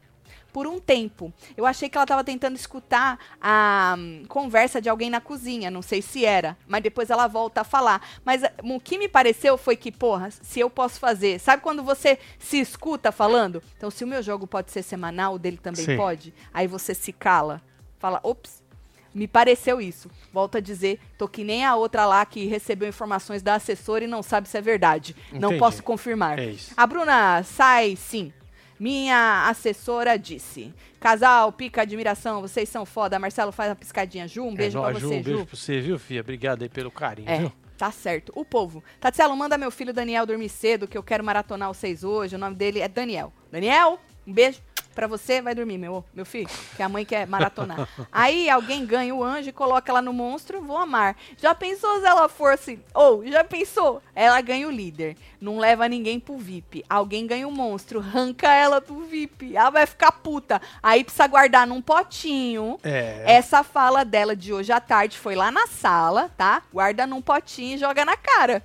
por 0.57 0.65
um 0.65 0.79
tempo. 0.79 1.31
Eu 1.55 1.67
achei 1.67 1.87
que 1.87 1.95
ela 1.95 2.03
estava 2.03 2.23
tentando 2.23 2.55
escutar 2.55 3.19
a 3.39 3.93
hum, 3.95 4.23
conversa 4.27 4.81
de 4.81 4.89
alguém 4.89 5.07
na 5.07 5.21
cozinha, 5.21 5.69
não 5.69 5.83
sei 5.83 6.01
se 6.01 6.25
era, 6.25 6.57
mas 6.67 6.81
depois 6.81 7.11
ela 7.11 7.27
volta 7.27 7.61
a 7.61 7.63
falar. 7.63 8.01
Mas 8.25 8.43
ah, 8.43 8.51
o 8.63 8.79
que 8.79 8.97
me 8.97 9.07
pareceu 9.07 9.55
foi 9.55 9.75
que, 9.75 9.91
porra, 9.91 10.31
se 10.31 10.59
eu 10.59 10.67
posso 10.67 10.99
fazer, 10.99 11.39
sabe 11.39 11.61
quando 11.61 11.83
você 11.83 12.17
se 12.39 12.59
escuta 12.59 13.11
falando? 13.11 13.61
Então, 13.77 13.91
se 13.91 14.03
o 14.03 14.07
meu 14.07 14.23
jogo 14.23 14.47
pode 14.47 14.71
ser 14.71 14.81
semanal, 14.81 15.35
o 15.35 15.37
dele 15.37 15.57
também 15.57 15.85
Sim. 15.85 15.95
pode, 15.95 16.33
aí 16.51 16.65
você 16.65 16.95
se 16.95 17.13
cala, 17.13 17.61
fala, 17.99 18.19
ops. 18.23 18.65
Me 19.13 19.27
pareceu 19.27 19.79
isso. 19.79 20.09
Volto 20.33 20.57
a 20.57 20.59
dizer, 20.59 20.99
tô 21.19 21.27
que 21.27 21.43
nem 21.43 21.65
a 21.65 21.75
outra 21.75 22.05
lá 22.07 22.25
que 22.25 22.45
recebeu 22.45 22.89
informações 22.89 23.43
da 23.43 23.55
assessora 23.55 24.03
e 24.03 24.07
não 24.07 24.23
sabe 24.23 24.49
se 24.49 24.57
é 24.57 24.61
verdade. 24.61 25.15
Não 25.31 25.49
Entendi. 25.49 25.59
posso 25.59 25.83
confirmar. 25.83 26.39
É 26.39 26.45
isso. 26.45 26.73
A 26.75 26.87
Bruna 26.87 27.43
sai 27.43 27.95
sim. 27.95 28.33
Minha 28.79 29.47
assessora 29.49 30.17
disse: 30.17 30.73
Casal, 30.99 31.51
pica 31.51 31.81
admiração, 31.81 32.41
vocês 32.41 32.69
são 32.69 32.85
foda. 32.85 33.17
Marcelo 33.19 33.51
faz 33.51 33.71
a 33.71 33.75
piscadinha. 33.75 34.27
Ju, 34.27 34.43
um 34.43 34.53
beijo 34.55 34.77
é, 34.77 34.81
pra 34.81 34.91
nóis, 34.91 35.03
você, 35.03 35.13
Ju, 35.15 35.19
um 35.19 35.23
beijo 35.23 35.39
Ju. 35.39 35.45
pra 35.45 35.55
você, 35.57 35.79
viu, 35.81 35.99
filha? 35.99 36.21
Obrigado 36.21 36.61
aí 36.63 36.69
pelo 36.69 36.91
carinho, 36.91 37.29
É, 37.29 37.39
viu? 37.39 37.51
tá 37.77 37.91
certo. 37.91 38.31
O 38.35 38.45
povo. 38.45 38.83
Tatielo, 38.99 39.35
manda 39.35 39.57
meu 39.57 39.71
filho 39.71 39.93
Daniel 39.93 40.25
dormir 40.25 40.49
cedo, 40.49 40.87
que 40.87 40.97
eu 40.97 41.03
quero 41.03 41.23
maratonar 41.23 41.73
seis 41.73 42.03
hoje. 42.03 42.35
O 42.35 42.39
nome 42.39 42.55
dele 42.55 42.79
é 42.79 42.87
Daniel. 42.87 43.33
Daniel, 43.51 43.99
um 44.25 44.33
beijo 44.33 44.59
pra 44.97 45.05
você. 45.05 45.43
Vai 45.43 45.53
dormir, 45.53 45.77
meu, 45.77 46.03
meu 46.11 46.25
filho, 46.25 46.49
que 46.75 46.81
a 46.81 46.89
mãe 46.89 47.05
quer 47.05 47.27
maratonar. 47.27 47.87
Aí 48.11 48.49
alguém 48.49 48.83
ganha 48.83 49.13
o 49.13 49.23
anjo 49.23 49.49
e 49.49 49.53
coloca 49.53 49.91
ela 49.91 50.01
no 50.01 50.11
monstro, 50.11 50.59
vou 50.59 50.77
amar. 50.77 51.15
Já 51.37 51.53
pensou 51.53 51.99
se 51.99 52.05
ela 52.07 52.27
fosse... 52.27 52.79
Ou, 52.95 53.23
já 53.27 53.43
pensou? 53.43 54.01
Ela 54.15 54.41
ganha 54.41 54.67
o 54.67 54.71
líder. 54.71 55.15
Não 55.39 55.59
leva 55.59 55.87
ninguém 55.87 56.19
pro 56.19 56.35
VIP. 56.35 56.83
Alguém 56.89 57.27
ganha 57.27 57.47
o 57.47 57.51
monstro, 57.51 57.99
arranca 57.99 58.51
ela 58.51 58.81
do 58.81 59.01
VIP. 59.03 59.55
Ela 59.55 59.69
vai 59.69 59.85
ficar 59.85 60.11
puta. 60.11 60.59
Aí 60.81 61.03
precisa 61.03 61.27
guardar 61.27 61.67
num 61.67 61.79
potinho. 61.81 62.79
É. 62.83 63.23
Essa 63.27 63.63
fala 63.63 64.03
dela 64.03 64.35
de 64.35 64.51
hoje 64.51 64.71
à 64.71 64.79
tarde 64.79 65.19
foi 65.19 65.35
lá 65.35 65.51
na 65.51 65.67
sala, 65.67 66.31
tá? 66.35 66.63
Guarda 66.73 67.05
num 67.05 67.21
potinho 67.21 67.75
e 67.75 67.77
joga 67.77 68.03
na 68.03 68.17
cara. 68.17 68.63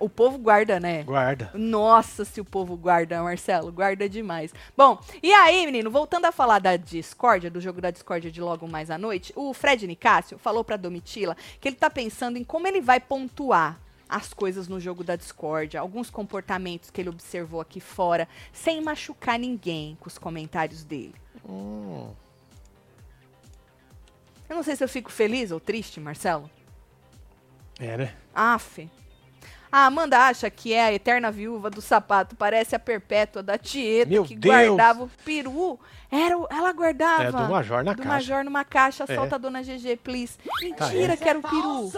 O 0.00 0.08
povo 0.08 0.38
guarda, 0.38 0.80
né? 0.80 1.02
Guarda. 1.02 1.50
Nossa, 1.54 2.24
se 2.24 2.40
o 2.40 2.44
povo 2.44 2.76
guarda, 2.76 3.22
Marcelo, 3.22 3.70
guarda 3.70 4.08
demais. 4.08 4.54
Bom, 4.76 4.98
e 5.22 5.32
aí, 5.32 5.66
menino, 5.66 5.90
voltando 5.90 6.24
a 6.24 6.32
falar 6.32 6.58
da 6.60 6.76
discórdia, 6.76 7.50
do 7.50 7.60
jogo 7.60 7.80
da 7.80 7.90
discórdia 7.90 8.30
de 8.30 8.40
logo 8.40 8.66
mais 8.66 8.90
à 8.90 8.96
noite, 8.96 9.32
o 9.36 9.52
Fred 9.52 9.86
Nicásio 9.86 10.38
falou 10.38 10.64
pra 10.64 10.78
Domitila 10.78 11.36
que 11.60 11.68
ele 11.68 11.76
tá 11.76 11.90
pensando 11.90 12.38
em 12.38 12.44
como 12.44 12.66
ele 12.66 12.80
vai 12.80 12.98
pontuar 13.00 13.78
as 14.08 14.32
coisas 14.32 14.66
no 14.68 14.78
jogo 14.80 15.02
da 15.04 15.14
discórdia, 15.16 15.80
alguns 15.80 16.08
comportamentos 16.10 16.88
que 16.90 17.00
ele 17.02 17.08
observou 17.10 17.60
aqui 17.60 17.80
fora, 17.80 18.26
sem 18.52 18.80
machucar 18.80 19.38
ninguém 19.38 19.96
com 20.00 20.06
os 20.08 20.16
comentários 20.16 20.84
dele. 20.84 21.14
Hum, 21.46 22.10
Eu 24.48 24.56
não 24.56 24.62
sei 24.62 24.76
se 24.76 24.84
eu 24.84 24.88
fico 24.88 25.10
feliz 25.10 25.50
ou 25.50 25.58
triste, 25.60 25.98
Marcelo. 26.00 26.48
é, 27.80 27.96
né? 27.96 28.14
Aff. 28.34 28.88
A 29.76 29.84
Amanda 29.84 30.18
acha 30.18 30.48
que 30.48 30.72
é 30.72 30.84
a 30.84 30.92
eterna 30.94 31.30
viúva 31.30 31.68
do 31.68 31.82
sapato, 31.82 32.34
parece 32.34 32.74
a 32.74 32.78
perpétua 32.78 33.42
da 33.42 33.58
Tieta 33.58 34.10
Meu 34.10 34.24
que 34.24 34.34
Deus! 34.34 34.54
guardava 34.54 35.04
o 35.04 35.10
peru. 35.22 35.78
Era, 36.10 36.38
o- 36.38 36.46
ela 36.50 36.72
guardava. 36.72 37.24
É, 37.24 37.30
do 37.30 37.38
Major 37.50 37.84
na 37.84 37.92
do 37.92 37.98
caixa. 38.02 38.08
Major 38.14 38.44
numa 38.44 38.64
caixa, 38.64 39.04
É. 39.06 39.14
solta 39.14 39.34
a 39.34 39.38
dona 39.38 39.62
GG, 39.62 39.98
please. 40.02 40.38
Tá, 40.78 40.86
Mentira 40.86 41.12
é. 41.12 41.16
que 41.18 41.28
era 41.28 41.38
o 41.38 41.42
peru. 41.42 41.92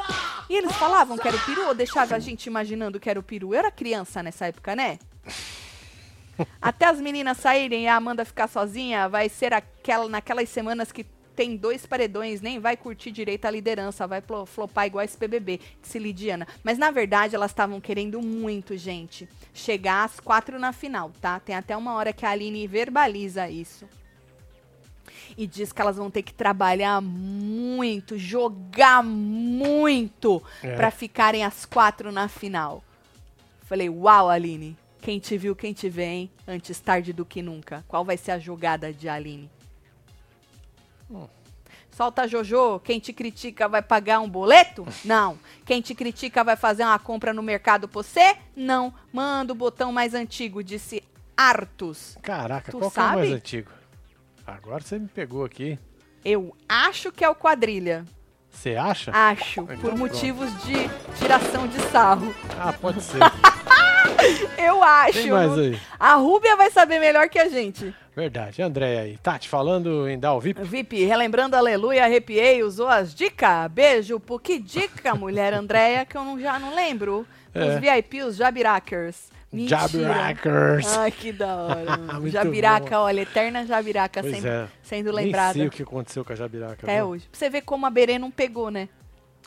E 0.50 0.56
eles 0.56 0.72
falavam 0.72 1.16
que 1.16 1.28
era 1.28 1.36
o 1.36 1.40
peru 1.46 1.68
ou 1.68 1.74
deixavam 1.74 2.16
a 2.16 2.18
gente 2.18 2.46
imaginando 2.46 2.98
que 2.98 3.08
era 3.08 3.20
o 3.20 3.22
peru? 3.22 3.54
Eu 3.54 3.60
era 3.60 3.70
criança 3.70 4.24
nessa 4.24 4.46
época, 4.48 4.74
né? 4.74 4.98
Até 6.60 6.86
as 6.86 7.00
meninas 7.00 7.36
saírem 7.38 7.84
e 7.84 7.86
a 7.88 7.94
Amanda 7.94 8.24
ficar 8.24 8.48
sozinha, 8.48 9.08
vai 9.08 9.28
ser 9.28 9.54
aquela, 9.54 10.08
naquelas 10.08 10.48
semanas 10.48 10.90
que 10.90 11.04
tem 11.38 11.56
dois 11.56 11.86
paredões, 11.86 12.40
nem 12.40 12.58
vai 12.58 12.76
curtir 12.76 13.12
direito 13.12 13.44
a 13.44 13.50
liderança, 13.52 14.08
vai 14.08 14.20
flopar 14.44 14.86
igual 14.88 15.04
esse 15.04 15.16
BBB, 15.16 15.60
disse 15.80 15.96
Lidiana. 15.96 16.48
Mas 16.64 16.76
na 16.78 16.90
verdade 16.90 17.36
elas 17.36 17.52
estavam 17.52 17.80
querendo 17.80 18.20
muito, 18.20 18.76
gente, 18.76 19.28
chegar 19.54 20.02
às 20.02 20.18
quatro 20.18 20.58
na 20.58 20.72
final, 20.72 21.12
tá? 21.20 21.38
Tem 21.38 21.54
até 21.54 21.76
uma 21.76 21.94
hora 21.94 22.12
que 22.12 22.26
a 22.26 22.30
Aline 22.30 22.66
verbaliza 22.66 23.48
isso. 23.48 23.86
E 25.36 25.46
diz 25.46 25.72
que 25.72 25.80
elas 25.80 25.96
vão 25.96 26.10
ter 26.10 26.22
que 26.22 26.34
trabalhar 26.34 27.00
muito, 27.00 28.18
jogar 28.18 29.04
muito 29.04 30.42
É. 30.60 30.74
pra 30.74 30.90
ficarem 30.90 31.44
às 31.44 31.64
quatro 31.64 32.10
na 32.10 32.26
final. 32.26 32.82
Falei, 33.62 33.88
uau, 33.88 34.28
Aline. 34.28 34.76
Quem 35.00 35.20
te 35.20 35.38
viu, 35.38 35.54
quem 35.54 35.72
te 35.72 35.88
vê, 35.88 36.04
hein? 36.04 36.30
Antes 36.48 36.80
tarde 36.80 37.12
do 37.12 37.24
que 37.24 37.42
nunca. 37.42 37.84
Qual 37.86 38.04
vai 38.04 38.16
ser 38.16 38.32
a 38.32 38.40
jogada 38.40 38.92
de 38.92 39.08
Aline? 39.08 39.48
Solta 41.90 42.28
Jojo, 42.28 42.78
quem 42.80 43.00
te 43.00 43.12
critica 43.12 43.66
vai 43.68 43.82
pagar 43.82 44.20
um 44.20 44.28
boleto? 44.28 44.86
Não. 45.04 45.38
Quem 45.64 45.80
te 45.80 45.94
critica 45.94 46.44
vai 46.44 46.54
fazer 46.56 46.84
uma 46.84 46.98
compra 46.98 47.32
no 47.32 47.42
mercado 47.42 47.88
pra 47.88 48.02
você? 48.02 48.36
Não. 48.54 48.92
Manda 49.12 49.52
o 49.52 49.56
botão 49.56 49.92
mais 49.92 50.14
antigo, 50.14 50.62
disse 50.62 51.02
Artus. 51.36 52.16
Caraca, 52.22 52.70
Tu 52.70 52.78
qual 52.78 52.90
que 52.90 52.98
é 52.98 53.02
o 53.02 53.06
mais 53.06 53.20
sabe? 53.28 53.32
antigo? 53.32 53.70
Agora 54.46 54.80
você 54.82 54.98
me 54.98 55.08
pegou 55.08 55.44
aqui. 55.44 55.78
Eu 56.24 56.56
acho 56.68 57.10
que 57.12 57.24
é 57.24 57.28
o 57.28 57.34
quadrilha. 57.34 58.04
Você 58.50 58.76
acha? 58.76 59.10
Acho. 59.14 59.60
Então 59.62 59.76
Por 59.76 59.80
pronto. 59.90 59.98
motivos 59.98 60.50
de 60.64 60.74
tiração 61.18 61.66
de 61.68 61.78
sarro. 61.90 62.34
Ah, 62.58 62.72
pode 62.72 63.02
ser. 63.02 63.18
Eu 64.58 64.82
acho. 64.82 65.22
Tem 65.22 65.30
mais 65.30 65.58
aí. 65.58 65.80
A 65.98 66.14
Rúbia 66.14 66.56
vai 66.56 66.70
saber 66.70 66.98
melhor 66.98 67.28
que 67.28 67.38
a 67.38 67.48
gente. 67.48 67.94
Verdade. 68.14 68.60
André 68.62 68.98
aí. 68.98 69.16
Tati, 69.18 69.48
falando 69.48 70.08
em 70.08 70.18
dar 70.18 70.34
o 70.34 70.40
VIP. 70.40 70.62
VIP, 70.62 71.04
relembrando 71.04 71.54
Aleluia, 71.56 72.04
arrepiei, 72.04 72.62
usou 72.62 72.88
as 72.88 73.14
dicas. 73.14 73.70
Beijo, 73.70 74.18
por 74.18 74.42
que 74.42 74.58
dica, 74.58 75.14
mulher 75.14 75.54
Andréia, 75.54 76.04
que 76.04 76.16
eu 76.16 76.24
não, 76.24 76.38
já 76.40 76.58
não 76.58 76.74
lembro. 76.74 77.26
Os 77.54 77.62
É. 77.62 77.78
VIP, 77.78 78.22
os 78.22 78.36
Jabirakers. 78.36 79.30
Mentira. 79.50 80.36
Ai, 80.98 81.10
que 81.10 81.32
da 81.32 81.56
hora. 81.56 81.86
Jabiraca, 82.28 83.00
olha, 83.00 83.22
eterna 83.22 83.64
Jabiraca 83.64 84.20
Pois 84.20 84.34
sempre 84.34 84.50
é. 84.50 84.68
sendo 84.82 85.12
Nem 85.12 85.26
lembrada 85.26 85.54
sei 85.54 85.66
o 85.66 85.70
que 85.70 85.82
aconteceu 85.82 86.22
com 86.24 86.32
a 86.32 86.36
Jabiraca. 86.36 86.78
até 86.82 86.96
viu? 86.96 87.06
hoje. 87.06 87.26
Pra 87.30 87.38
você 87.38 87.48
ver 87.48 87.62
como 87.62 87.86
a 87.86 87.90
Berê 87.90 88.18
não 88.18 88.30
pegou, 88.30 88.70
né? 88.70 88.88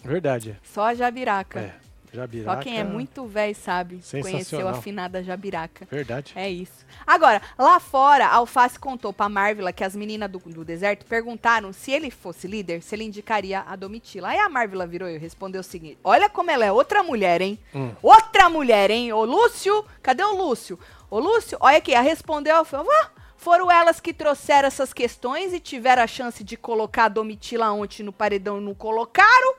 Verdade. 0.03 0.57
Só 0.63 0.85
a 0.85 0.93
Jabiraca. 0.95 1.59
É. 1.59 1.90
Jabiraca. 2.13 2.57
Só 2.57 2.61
quem 2.63 2.77
é 2.79 2.83
muito 2.83 3.25
velho 3.25 3.55
sabe. 3.55 4.01
Conheceu 4.21 4.67
a 4.67 4.71
afinada 4.71 5.23
Jabiraca. 5.23 5.87
Verdade. 5.89 6.33
É 6.35 6.49
isso. 6.49 6.85
Agora, 7.07 7.41
lá 7.57 7.79
fora, 7.79 8.25
a 8.25 8.35
Alface 8.35 8.77
contou 8.77 9.13
pra 9.13 9.29
Marvila 9.29 9.71
que 9.71 9.83
as 9.83 9.95
meninas 9.95 10.29
do, 10.29 10.39
do 10.39 10.65
deserto 10.65 11.05
perguntaram 11.05 11.71
se 11.71 11.91
ele 11.91 12.11
fosse 12.11 12.47
líder, 12.47 12.81
se 12.81 12.95
ele 12.95 13.05
indicaria 13.05 13.61
a 13.61 13.75
Domitila. 13.75 14.29
Aí 14.29 14.39
a 14.39 14.49
Marvila 14.49 14.85
virou 14.85 15.09
e 15.09 15.17
respondeu 15.17 15.61
o 15.61 15.63
seguinte: 15.63 15.97
Olha 16.03 16.29
como 16.29 16.51
ela 16.51 16.65
é 16.65 16.71
outra 16.71 17.01
mulher, 17.01 17.41
hein? 17.41 17.57
Hum. 17.73 17.91
Outra 18.01 18.49
mulher, 18.49 18.91
hein? 18.91 19.13
Ô 19.13 19.23
Lúcio, 19.23 19.85
cadê 20.01 20.23
o 20.23 20.35
Lúcio? 20.35 20.77
Ô 21.09 21.19
Lúcio, 21.19 21.57
olha 21.61 21.77
aqui, 21.77 21.93
ela 21.93 22.03
respondeu, 22.03 22.63
falou, 22.65 22.91
"Ah, 22.91 23.09
foram 23.37 23.71
elas 23.71 23.99
que 23.99 24.13
trouxeram 24.13 24.67
essas 24.67 24.93
questões 24.93 25.51
e 25.51 25.59
tiveram 25.59 26.03
a 26.03 26.07
chance 26.07 26.43
de 26.43 26.55
colocar 26.55 27.05
a 27.05 27.09
Domitila 27.09 27.71
ontem 27.71 28.03
no 28.03 28.13
paredão 28.13 28.59
e 28.59 28.63
não 28.63 28.75
colocaram. 28.75 29.55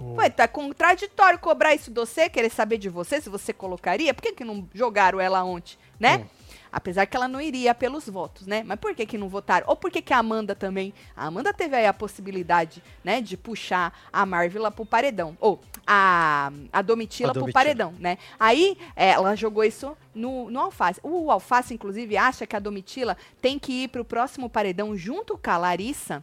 Ué, 0.00 0.28
tá 0.30 0.46
contraditório 0.46 1.38
cobrar 1.38 1.74
isso 1.74 1.90
de 1.90 1.98
você, 1.98 2.28
querer 2.28 2.50
saber 2.50 2.78
de 2.78 2.88
você, 2.88 3.20
se 3.20 3.28
você 3.28 3.52
colocaria. 3.52 4.12
Por 4.12 4.22
que, 4.22 4.32
que 4.32 4.44
não 4.44 4.68
jogaram 4.74 5.20
ela 5.20 5.42
ontem, 5.44 5.76
né? 5.98 6.18
Hum. 6.18 6.26
Apesar 6.72 7.06
que 7.06 7.16
ela 7.16 7.26
não 7.28 7.40
iria 7.40 7.74
pelos 7.74 8.06
votos, 8.06 8.46
né? 8.46 8.62
Mas 8.62 8.78
por 8.78 8.94
que, 8.94 9.06
que 9.06 9.16
não 9.16 9.28
votaram? 9.30 9.66
Ou 9.68 9.76
por 9.76 9.90
que, 9.90 10.02
que 10.02 10.12
a 10.12 10.18
Amanda 10.18 10.54
também? 10.54 10.92
A 11.16 11.26
Amanda 11.26 11.54
teve 11.54 11.74
aí 11.74 11.86
a 11.86 11.92
possibilidade, 11.94 12.82
né, 13.02 13.22
de 13.22 13.34
puxar 13.34 13.98
a 14.12 14.26
Marvila 14.26 14.70
pro 14.70 14.84
paredão. 14.84 15.34
Ou 15.40 15.58
a, 15.86 16.52
a 16.70 16.82
Domitila 16.82 17.30
A 17.30 17.32
pro 17.32 17.40
Domitila. 17.42 17.60
paredão, 17.64 17.94
né? 17.98 18.18
Aí 18.38 18.76
é, 18.94 19.10
ela 19.10 19.34
jogou 19.34 19.64
isso 19.64 19.96
no, 20.14 20.50
no 20.50 20.60
Alface. 20.60 21.00
O 21.02 21.30
Alface, 21.30 21.72
inclusive, 21.72 22.14
acha 22.16 22.46
que 22.46 22.56
a 22.56 22.58
Domitila 22.58 23.16
tem 23.40 23.58
que 23.58 23.84
ir 23.84 23.88
pro 23.88 24.04
próximo 24.04 24.50
paredão 24.50 24.94
junto 24.94 25.38
com 25.38 25.50
a 25.50 25.56
Larissa 25.56 26.22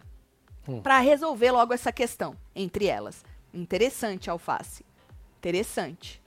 Hum. 0.65 0.82
pra 0.82 0.99
resolver 0.99 1.51
logo 1.51 1.74
essa 1.74 1.91
questão 1.91 2.38
entre 2.55 2.86
elas. 2.86 3.26
Interessante, 3.54 4.30
Alface. 4.30 4.86
Interessante. 5.38 6.22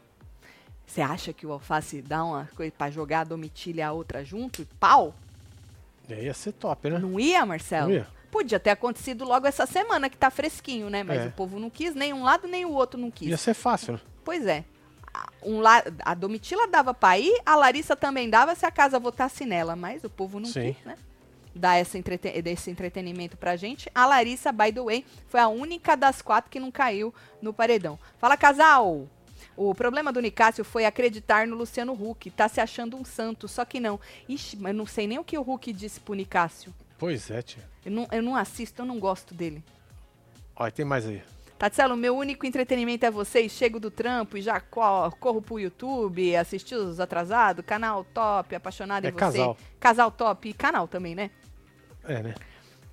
Você 0.87 1.01
acha 1.01 1.33
que 1.33 1.47
o 1.47 1.53
Alface 1.53 2.01
dá 2.01 2.25
uma 2.25 2.49
coisa 2.57 2.73
pra 2.77 2.91
jogar 2.91 3.21
a 3.21 3.25
Domitila 3.25 3.79
e 3.79 3.83
a 3.83 3.93
outra 3.93 4.25
junto? 4.25 4.63
e 4.63 4.65
Pau? 4.65 5.15
Ia 6.09 6.33
ser 6.35 6.53
top, 6.53 6.89
né? 6.91 6.99
Não 6.99 7.19
ia, 7.19 7.45
Marcelo? 7.45 7.89
Não 7.89 7.95
ia. 7.97 8.07
Podia 8.31 8.61
ter 8.61 8.71
acontecido 8.71 9.25
logo 9.25 9.47
essa 9.47 9.67
semana, 9.67 10.09
que 10.11 10.17
tá 10.17 10.31
fresquinho, 10.31 10.89
né? 10.89 11.03
Mas 11.03 11.23
É. 11.23 11.27
o 11.27 11.33
povo 11.33 11.59
não 11.59 11.71
quis, 11.71 11.95
nem 11.95 12.13
um 12.13 12.23
lado 12.23 12.47
nem 12.47 12.65
o 12.65 12.71
outro 12.73 13.01
não 13.01 13.11
quis. 13.11 13.29
Ia 13.29 13.37
ser 13.37 13.55
fácil, 13.55 13.95
né? 13.95 14.01
Pois 14.25 14.47
é. 14.47 14.65
A- 15.13 15.29
Um 15.43 15.61
la... 15.61 15.83
A 16.05 16.15
Domitila 16.15 16.69
dava 16.69 16.93
pra 16.95 17.19
ir, 17.19 17.41
a 17.45 17.57
Larissa 17.57 17.97
também 17.97 18.29
dava 18.31 18.55
se 18.55 18.65
a 18.67 18.71
casa 18.71 18.99
votasse 19.01 19.45
nela, 19.45 19.75
mas 19.75 20.05
o 20.05 20.11
povo 20.11 20.39
não 20.39 20.47
Sim. 20.47 20.75
quis, 20.75 20.85
né? 20.85 20.97
Dar 21.59 21.77
essa 21.77 21.97
entrete... 21.97 22.43
desse 22.43 22.71
entretenimento 22.71 23.37
pra 23.37 23.57
gente. 23.57 23.91
A 23.95 24.05
Larissa, 24.05 24.53
by 24.53 24.71
the 24.73 24.83
way, 24.83 25.05
foi 25.27 25.41
a 25.41 25.49
única 25.49 25.97
das 25.97 26.21
quatro 26.21 26.51
que 26.51 26.61
não 26.61 26.71
caiu 26.71 27.15
no 27.41 27.53
paredão. 27.53 27.99
Fala, 28.19 28.37
casal! 28.37 29.09
O 29.57 29.75
problema 29.75 30.13
do 30.13 30.21
Nicásio 30.21 30.63
foi 30.63 30.85
acreditar 30.85 31.47
no 31.47 31.57
Luciano 31.57 31.95
Huck. 31.95 32.31
Tá 32.31 32.47
se 32.47 32.61
achando 32.61 32.95
um 32.95 33.05
santo, 33.07 33.49
só 33.49 33.65
que 33.65 33.81
não. 33.81 33.99
Ixi, 34.29 34.59
mas 34.59 34.75
não 34.75 34.85
sei 34.85 35.07
nem 35.07 35.19
o 35.19 35.25
que 35.25 35.39
o 35.39 35.41
Huck 35.41 35.73
disse 35.73 35.99
pro 35.99 36.13
Nicásio. 36.13 36.75
Pois 36.99 37.31
é, 37.31 37.41
tia. 37.41 37.65
Eu 37.85 37.93
não, 37.93 38.09
eu 38.13 38.23
não 38.23 38.37
assisto, 38.37 38.83
eu 38.83 38.87
não 38.87 38.99
gosto 38.99 39.33
dele. 39.35 39.65
Olha, 40.55 40.71
tem 40.71 40.85
mais 40.85 41.07
aí. 41.07 41.23
Tatselo, 41.59 41.97
meu 41.97 42.15
único 42.15 42.45
entretenimento 42.45 43.07
é 43.07 43.11
vocês. 43.11 43.51
Chego 43.51 43.81
do 43.81 43.91
trampo 43.91 44.37
e 44.37 44.43
já 44.43 44.61
co- 44.61 45.11
corro 45.19 45.41
pro 45.41 45.59
YouTube, 45.59 46.37
assistir 46.37 46.75
os 46.75 47.01
atrasados, 47.01 47.65
canal 47.65 48.05
top, 48.05 48.55
apaixonado 48.55 49.07
É 49.07 49.09
em 49.09 49.13
você. 49.13 49.19
casal. 49.19 49.57
Casal 49.81 50.11
top 50.11 50.51
e 50.51 50.53
canal 50.53 50.87
também, 50.87 51.15
né? 51.15 51.31
É, 52.07 52.23
né? 52.23 52.35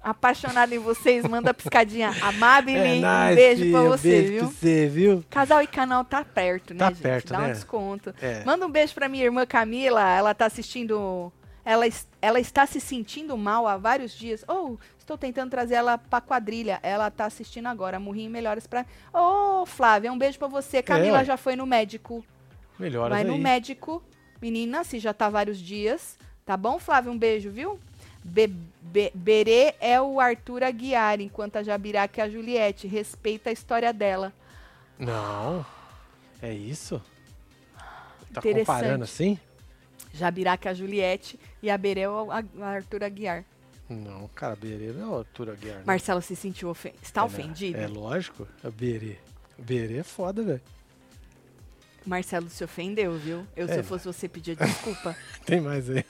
Apaixonado 0.01 0.73
em 0.73 0.79
vocês, 0.79 1.23
manda 1.25 1.53
piscadinha. 1.53 2.13
Amabile, 2.21 2.77
É 2.77 2.93
um 2.95 2.99
nóis, 2.99 3.35
beijo 3.35 3.71
pra 3.71 3.81
você, 3.83 4.07
Beijo 4.09 4.31
viu? 4.31 4.39
pra 4.39 4.47
você, 4.49 4.87
viu? 4.87 5.25
Casal 5.29 5.61
e 5.61 5.67
canal 5.67 6.03
tá 6.03 6.25
perto, 6.25 6.73
né, 6.73 6.79
Tá 6.79 6.89
gente? 6.89 7.01
perto, 7.01 7.31
Dá 7.31 7.39
um 7.39 7.41
né? 7.43 7.53
desconto. 7.53 8.13
É. 8.21 8.43
Manda 8.43 8.65
um 8.65 8.69
beijo 8.69 8.93
pra 8.93 9.07
minha 9.07 9.23
irmã 9.23 9.45
Camila, 9.45 10.01
ela 10.09 10.33
tá 10.33 10.45
assistindo. 10.45 11.31
Ela, 11.65 11.85
ela 12.21 12.37
está 12.41 12.65
se 12.65 12.81
sentindo 12.81 13.37
mal 13.37 13.65
há 13.65 13.77
vários 13.77 14.11
dias. 14.11 14.43
Oh, 14.49 14.75
estou 14.99 15.17
tentando 15.17 15.49
trazer 15.49 15.75
ela 15.75 15.97
pra 15.97 16.19
quadrilha. 16.19 16.77
Ela 16.83 17.09
tá 17.09 17.23
assistindo 17.23 17.67
agora. 17.67 17.97
Morri 17.97 18.23
em 18.23 18.29
melhores 18.29 18.67
pra. 18.67 18.85
Ô, 19.13 19.65
Flávia, 19.65 20.11
um 20.11 20.17
beijo 20.17 20.37
pra 20.37 20.49
você. 20.49 20.83
Camila 20.83 21.21
É, 21.21 21.23
já 21.25 21.37
foi 21.37 21.55
no 21.55 21.65
médico. 21.65 22.25
Melhoras 22.77 23.11
Vai 23.11 23.21
aí. 23.21 23.27
no 23.27 23.37
médico. 23.37 24.03
Menina, 24.41 24.83
se 24.83 24.99
já 24.99 25.13
tá 25.13 25.29
vários 25.29 25.57
dias. 25.57 26.17
Tá 26.45 26.57
bom, 26.57 26.77
Flávia? 26.77 27.09
Um 27.09 27.17
beijo, 27.17 27.49
viu? 27.49 27.79
Be 28.23 28.47
Be- 28.81 29.11
Berê 29.13 29.73
é 29.79 29.99
o 29.99 30.19
Arthur 30.19 30.63
Aguiar, 30.63 31.19
enquanto 31.19 31.55
a 31.57 31.63
Jabiraca 31.63 32.21
é 32.21 32.25
a 32.25 32.29
Juliette. 32.29 32.87
Respeita 32.87 33.49
a 33.49 33.53
história 33.53 33.91
dela. 33.91 34.31
Não. 34.99 35.65
É 36.41 36.53
isso? 36.53 37.01
Tá 38.33 38.41
comparando 38.41 39.03
assim? 39.03 39.39
Jabiraca 40.13 40.69
é 40.69 40.71
a 40.71 40.73
Juliette 40.75 41.39
e 41.61 41.69
a 41.69 41.77
Berê 41.77 42.01
é 42.01 42.09
o 42.09 42.31
A- 42.31 42.43
o 42.55 42.63
Arthur 42.63 43.03
Aguiar. 43.03 43.43
Não, 43.89 44.27
cara, 44.29 44.55
Berê 44.55 44.91
não 44.93 45.11
é 45.13 45.15
altura 45.17 45.55
Guiar. 45.55 45.77
né? 45.79 45.83
Marcelo 45.85 46.21
se 46.21 46.35
sentiu 46.35 46.69
ofendido. 46.69 47.03
Está 47.03 47.21
É, 47.21 47.23
né? 47.23 47.27
ofendido? 47.27 47.77
É 47.79 47.87
lógico. 47.87 48.47
A 48.63 48.69
Berê. 48.69 49.17
Berê 49.57 49.97
é 49.97 50.03
foda, 50.03 50.41
velho. 50.41 50.61
Marcelo 52.05 52.49
se 52.49 52.63
ofendeu, 52.63 53.17
viu? 53.17 53.45
Eu, 53.55 53.67
se 53.67 53.75
É. 53.75 53.79
eu 53.79 53.83
fosse 53.83 54.05
você, 54.05 54.27
pedia 54.27 54.55
desculpa. 54.55 55.15
Tem 55.45 55.61
mais 55.61 55.89
aí. 55.89 56.03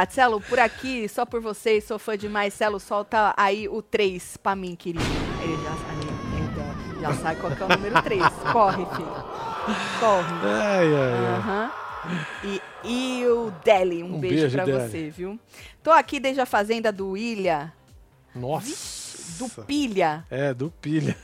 Tatselo, 0.00 0.42
por 0.42 0.58
aqui, 0.58 1.08
só 1.08 1.24
por 1.24 1.40
vocês, 1.40 1.84
sou 1.84 1.98
fã 1.98 2.18
de 2.18 2.28
Marcelo, 2.28 2.78
solta 2.78 3.32
aí 3.34 3.66
o 3.66 3.80
3 3.80 4.36
pra 4.36 4.54
mim, 4.54 4.76
querido. 4.76 5.02
Ele 5.42 5.54
já, 5.56 5.70
ele- 5.94 7.00
já- 7.00 7.00
já 7.12 7.14
sabe 7.22 7.40
qual 7.40 7.50
que 7.56 7.62
é 7.62 7.64
o 7.64 7.68
número 7.70 8.02
3. 8.02 8.22
Corre, 8.52 8.84
filho. 8.94 9.24
Corre. 9.98 10.34
Ai, 10.44 10.94
ai, 10.94 11.14
ai. 11.14 11.34
Aham. 11.38 11.70
E, 12.44 12.62
e 12.84 13.26
o 13.26 13.50
Deli, 13.64 14.02
um, 14.02 14.16
Um 14.16 14.20
beijo, 14.20 14.36
beijo, 14.36 14.54
pra 14.56 14.64
Deli. 14.66 14.78
você, 14.90 15.08
viu? 15.08 15.40
Tô 15.82 15.90
aqui 15.90 16.20
desde 16.20 16.42
a 16.42 16.46
fazenda 16.46 16.92
do 16.92 17.16
Ilha, 17.16 17.72
Nossa. 18.34 19.38
do 19.38 19.48
Pilha. 19.64 20.26
É, 20.30 20.52
do 20.52 20.70
pilha. 20.70 21.16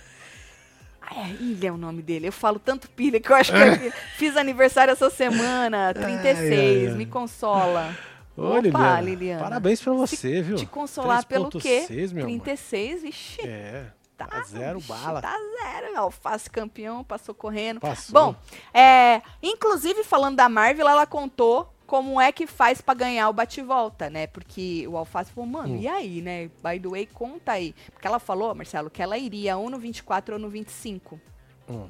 É, 1.14 1.28
Ilha 1.42 1.68
é 1.68 1.72
o 1.72 1.76
nome 1.76 2.00
dele. 2.00 2.28
Eu 2.28 2.32
falo 2.32 2.58
tanto 2.58 2.88
pilha 2.88 3.20
que 3.20 3.30
eu 3.30 3.36
acho 3.36 3.52
que 3.52 3.58
eu 3.58 3.92
fiz 4.16 4.34
aniversário 4.34 4.92
essa 4.92 5.10
semana, 5.10 5.92
36, 5.92 6.38
Ai, 6.50 6.56
ai, 6.58 6.86
ai. 6.88 6.94
me 6.94 7.04
consola. 7.04 7.94
Ô, 8.36 8.46
Opa, 8.48 8.60
Liliana, 8.60 9.00
Liliana. 9.00 9.42
Parabéns 9.42 9.80
pra 9.82 9.92
você, 9.92 10.40
viu? 10.42 10.56
Te 10.56 10.66
consolar 10.66 11.24
pelo 11.26 11.50
quê? 11.50 11.84
3.6, 11.88 12.12
meu 12.12 12.24
amor. 12.24 12.40
36, 12.42 13.02
vixi, 13.02 13.40
É, 13.42 13.86
tá, 14.16 14.26
tá 14.26 14.42
zero 14.42 14.78
bicho, 14.78 14.88
bala. 14.88 15.20
Tá 15.20 15.36
zero. 15.62 15.98
Alface 15.98 16.48
campeão, 16.48 17.04
passou 17.04 17.34
correndo. 17.34 17.80
Passou. 17.80 18.12
Bom, 18.12 18.34
é, 18.72 19.20
inclusive 19.42 20.02
falando 20.04 20.36
da 20.36 20.48
Marvel, 20.48 20.88
ela 20.88 21.06
contou 21.06 21.70
como 21.86 22.18
é 22.18 22.32
que 22.32 22.46
faz 22.46 22.80
pra 22.80 22.94
ganhar 22.94 23.28
o 23.28 23.34
bate-volta, 23.34 24.08
né? 24.08 24.26
Porque 24.26 24.86
o 24.88 24.96
Alface 24.96 25.30
falou, 25.30 25.50
mano, 25.50 25.74
Hum. 25.74 25.78
e 25.80 25.86
aí, 25.86 26.22
né? 26.22 26.46
By 26.64 26.80
the 26.80 26.88
way, 26.88 27.06
conta 27.06 27.52
aí. 27.52 27.74
Porque 27.92 28.06
ela 28.06 28.18
falou, 28.18 28.54
Marcelo, 28.54 28.88
que 28.88 29.02
ela 29.02 29.18
iria 29.18 29.58
ou 29.58 29.68
no 29.68 29.78
24 29.78 30.36
ou 30.36 30.40
no 30.40 30.48
25. 30.48 31.20
Hum. 31.68 31.86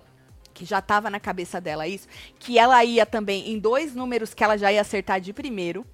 Que 0.53 0.65
já 0.65 0.83
tava 0.83 1.09
na 1.09 1.21
cabeça 1.21 1.61
dela 1.61 1.87
isso. 1.87 2.09
Que 2.41 2.59
ela 2.59 2.85
ia 2.85 3.07
também 3.07 3.53
em 3.53 3.61
dois 3.61 3.95
números 3.95 4.35
que 4.35 4.43
ela 4.43 4.59
já 4.59 4.73
ia 4.73 4.81
acertar 4.81 5.21
de 5.21 5.33
primeiro, 5.33 5.87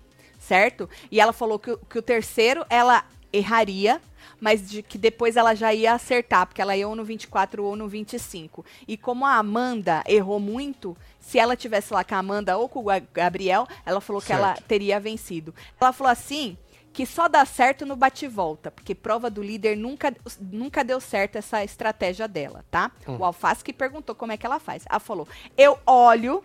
certo? 0.48 0.88
E 1.12 1.20
ela 1.20 1.32
falou 1.32 1.58
que, 1.58 1.70
o- 1.70 1.78
que 1.78 1.98
o 1.98 2.02
terceiro 2.02 2.64
ela 2.70 3.04
erraria, 3.30 4.00
mas 4.40 4.68
de 4.70 4.82
que 4.82 4.96
depois 4.96 5.36
ela 5.36 5.54
já 5.54 5.74
ia 5.74 5.92
acertar, 5.92 6.46
porque 6.46 6.62
ela 6.62 6.74
ia 6.76 6.88
ou 6.88 6.94
no 6.96 7.04
24 7.04 7.62
ou 7.62 7.76
no 7.76 7.86
25. 7.86 8.64
E 8.86 8.96
como 8.96 9.26
a 9.26 9.34
Amanda 9.34 10.02
errou 10.06 10.40
muito, 10.40 10.96
se 11.20 11.38
ela 11.38 11.54
tivesse 11.56 11.92
lá 11.92 12.02
com 12.02 12.14
a 12.14 12.18
Amanda 12.18 12.56
ou 12.56 12.68
com 12.68 12.80
o 12.80 12.86
Gabriel, 13.12 13.66
ela 13.84 14.00
falou 14.00 14.22
que 14.22 14.32
ela 14.32 14.54
Certo. 14.54 14.66
teria 14.66 14.98
vencido. 14.98 15.54
Ela 15.78 15.92
falou 15.92 16.10
assim 16.10 16.56
que 16.92 17.04
só 17.04 17.28
dá 17.28 17.44
certo 17.44 17.84
no 17.84 17.94
bate-volta, 17.94 18.70
porque 18.70 18.94
prova 18.94 19.28
do 19.30 19.42
líder 19.42 19.76
nunca, 19.76 20.12
nunca 20.40 20.82
deu 20.82 21.00
certo 21.00 21.36
essa 21.36 21.62
estratégia 21.62 22.26
dela, 22.26 22.64
tá? 22.70 22.90
O 23.06 23.24
Alface 23.24 23.62
que 23.62 23.72
perguntou 23.72 24.14
como 24.16 24.32
é 24.32 24.36
que 24.36 24.46
ela 24.46 24.58
faz. 24.58 24.84
Ela 24.88 24.98
falou: 24.98 25.28
eu 25.56 25.78
olho 25.86 26.42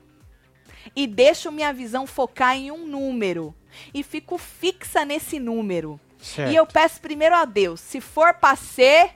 e 0.95 1.07
deixo 1.07 1.51
minha 1.51 1.73
visão 1.73 2.05
focar 2.05 2.55
em 2.55 2.71
um 2.71 2.85
número 2.85 3.53
e 3.93 4.03
fico 4.03 4.37
fixa 4.37 5.05
nesse 5.05 5.39
número. 5.39 5.99
Certo. 6.19 6.51
E 6.51 6.55
eu 6.55 6.65
peço 6.65 7.01
primeiro 7.01 7.35
a 7.35 7.45
Deus, 7.45 7.79
se 7.81 7.99
for 7.99 8.33
pra 8.33 8.55
ser, 8.55 9.11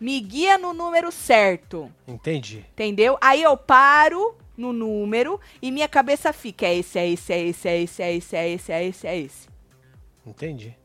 me 0.00 0.18
guia 0.20 0.58
no 0.58 0.72
número 0.72 1.12
certo. 1.12 1.92
Entendi. 2.06 2.64
Entendeu? 2.72 3.16
Aí 3.20 3.42
eu 3.42 3.56
paro 3.56 4.36
no 4.56 4.72
número 4.72 5.40
e 5.62 5.70
minha 5.70 5.88
cabeça 5.88 6.32
fica: 6.32 6.66
é 6.66 6.76
esse, 6.76 6.98
é 6.98 7.08
esse, 7.08 7.32
é 7.32 7.44
esse, 7.46 7.68
é 7.68 7.80
esse, 7.80 8.02
é 8.02 8.16
esse, 8.16 8.36
é 8.36 8.48
esse, 8.50 8.72
é 8.72 8.84
esse, 8.84 9.06
é 9.06 9.18
esse. 9.18 9.48
Entendi. 10.26 10.76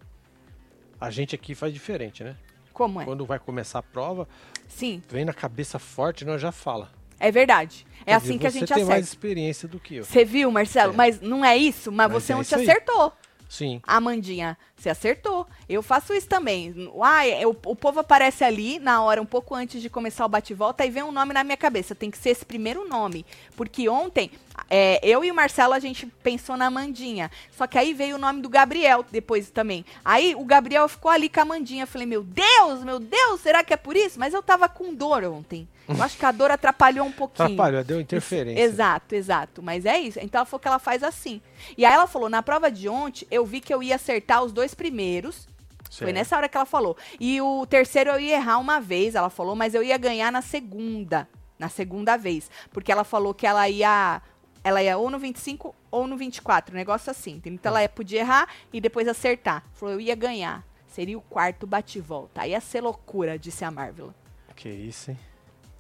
A 1.02 1.10
gente 1.10 1.36
aqui 1.36 1.54
faz 1.54 1.74
diferente, 1.74 2.24
né? 2.24 2.38
Como 2.72 3.02
é? 3.02 3.06
Quando 3.06 3.26
vai 3.26 3.40
começar 3.40 3.80
a 3.80 3.84
prova, 3.84 4.28
Sim, 4.68 5.02
vem 5.10 5.26
na 5.26 5.34
cabeça 5.34 5.78
forte, 5.78 6.24
nós 6.24 6.42
já 6.42 6.52
fala. 6.52 6.92
É 7.28 7.32
verdade. 7.32 7.86
É 8.02 8.06
Quer 8.06 8.14
assim 8.16 8.28
dizer, 8.38 8.40
que 8.40 8.48
a 8.48 8.52
você 8.52 8.60
gente 8.60 8.68
tem 8.74 8.84
mais 8.84 8.90
acerta. 8.90 9.10
experiência 9.10 9.68
do 9.68 9.80
que 9.80 9.96
eu. 9.96 10.04
Você 10.06 10.26
viu, 10.26 10.52
Marcelo? 10.52 10.94
É. 10.94 10.96
Mas 10.96 11.22
não 11.22 11.44
é 11.44 11.56
isso? 11.58 11.92
Mas, 11.92 12.12
Mas 12.12 12.24
você 12.24 12.34
é 12.34 12.36
não 12.36 12.42
aí. 12.42 12.62
acertou. 12.70 13.14
Sim. 13.48 13.80
Amandinha, 13.86 14.58
você 14.76 14.90
acertou. 14.90 15.46
Eu 15.70 15.84
faço 15.84 16.12
isso 16.12 16.28
também. 16.28 16.74
Ai, 17.02 17.46
o, 17.46 17.52
o 17.52 17.76
povo 17.76 18.00
aparece 18.00 18.44
ali 18.44 18.80
na 18.80 19.04
hora, 19.04 19.22
um 19.22 19.28
pouco 19.28 19.54
antes 19.54 19.80
de 19.80 19.92
começar 19.92 20.26
o 20.26 20.30
bate-volta, 20.30 20.84
e 20.84 20.90
vem 20.90 21.04
um 21.04 21.12
nome 21.12 21.34
na 21.34 21.44
minha 21.44 21.56
cabeça. 21.56 21.94
Tem 21.94 22.10
que 22.10 22.18
ser 22.18 22.32
esse 22.32 22.44
primeiro 22.44 22.90
nome. 22.90 23.24
Porque 23.56 23.88
ontem, 23.88 24.32
é, 24.76 25.00
eu 25.04 25.24
e 25.24 25.30
o 25.30 25.36
Marcelo, 25.36 25.72
a 25.72 25.80
gente 25.80 26.08
pensou 26.24 26.58
na 26.58 26.66
Amandinha. 26.66 27.30
Só 27.56 27.68
que 27.68 27.78
aí 27.78 27.94
veio 27.94 28.16
o 28.16 28.20
nome 28.20 28.42
do 28.42 28.50
Gabriel 28.50 29.06
depois 29.12 29.52
também. 29.52 29.86
Aí 30.04 30.34
o 30.34 30.44
Gabriel 30.44 30.90
ficou 30.90 31.12
ali 31.12 31.30
com 31.30 31.40
a 31.40 31.44
Amandinha. 31.44 31.84
Eu 31.84 31.88
falei, 31.88 32.08
meu 32.08 32.24
Deus, 32.24 32.84
meu 32.84 33.00
Deus, 33.00 33.40
será 33.40 33.64
que 33.64 33.72
é 33.72 33.78
por 33.78 33.96
isso? 33.96 34.20
Mas 34.20 34.34
eu 34.34 34.42
tava 34.42 34.68
com 34.68 34.92
dor 34.92 35.24
ontem. 35.26 35.68
Eu 35.88 36.02
acho 36.02 36.18
que 36.18 36.26
a 36.26 36.32
dor 36.32 36.50
atrapalhou 36.50 37.06
um 37.06 37.12
pouquinho. 37.12 37.46
Atrapalhou, 37.50 37.84
deu 37.84 38.02
interferência. 38.02 38.64
Exato, 38.64 39.14
exato. 39.14 39.62
Mas 39.62 39.86
é 39.86 40.00
isso. 40.00 40.18
Então 40.20 40.40
ela 40.40 40.46
falou 40.46 40.60
que 40.60 40.68
ela 40.68 40.80
faz 40.80 41.04
assim. 41.04 41.40
E 41.78 41.86
aí 41.86 41.94
ela 41.94 42.08
falou: 42.08 42.28
na 42.28 42.42
prova 42.42 42.72
de 42.72 42.90
ontem, 42.90 43.28
eu 43.30 43.46
vi 43.46 43.62
que 43.62 43.72
eu 43.72 43.84
ia 43.84 43.94
acertar 43.96 44.44
os 44.44 44.52
dois 44.52 44.74
primeiros. 44.74 45.48
Foi 45.92 46.08
Certo. 46.08 46.14
nessa 46.16 46.36
hora 46.36 46.50
que 46.50 46.58
ela 46.58 46.66
falou. 46.66 46.98
E 47.20 47.40
o 47.40 47.68
terceiro 47.68 48.10
eu 48.10 48.20
ia 48.20 48.38
errar 48.38 48.58
uma 48.58 48.82
vez, 48.82 49.14
ela 49.14 49.30
falou, 49.30 49.56
mas 49.56 49.76
eu 49.76 49.84
ia 49.84 49.96
ganhar 50.00 50.32
na 50.32 50.42
segunda. 50.42 51.28
Na 51.60 51.70
segunda 51.70 52.18
vez. 52.18 52.50
Porque 52.72 52.92
ela 52.92 53.04
falou 53.04 53.36
que 53.36 53.46
ela 53.46 53.70
ia. 53.70 54.20
Ela 54.64 54.82
ia 54.82 54.98
ou 54.98 55.10
no 55.10 55.20
25 55.20 55.76
ou 55.92 56.08
no 56.08 56.16
24. 56.16 56.74
Um 56.74 56.78
negócio 56.78 57.12
assim. 57.12 57.42
Então 57.46 57.70
ela 57.72 57.82
ia- 57.82 57.90
podia 57.90 58.22
errar 58.22 58.48
e 58.72 58.80
depois 58.80 59.08
acertar. 59.08 59.64
Falou, 59.74 59.96
eu 59.96 60.00
ia 60.02 60.16
ganhar. 60.16 60.66
Seria 60.88 61.18
o 61.18 61.22
quarto 61.22 61.66
bate-volta. 61.68 62.46
Ia 62.48 62.62
ser 62.62 62.82
loucura, 62.82 63.38
disse 63.38 63.66
a 63.66 63.72
Marvel. 63.72 64.14
Que 64.56 64.70
isso, 64.70 65.12
hein? 65.12 65.20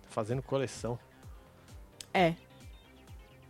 Fazendo 0.09 0.41
coleção. 0.41 0.97
É. 2.13 2.34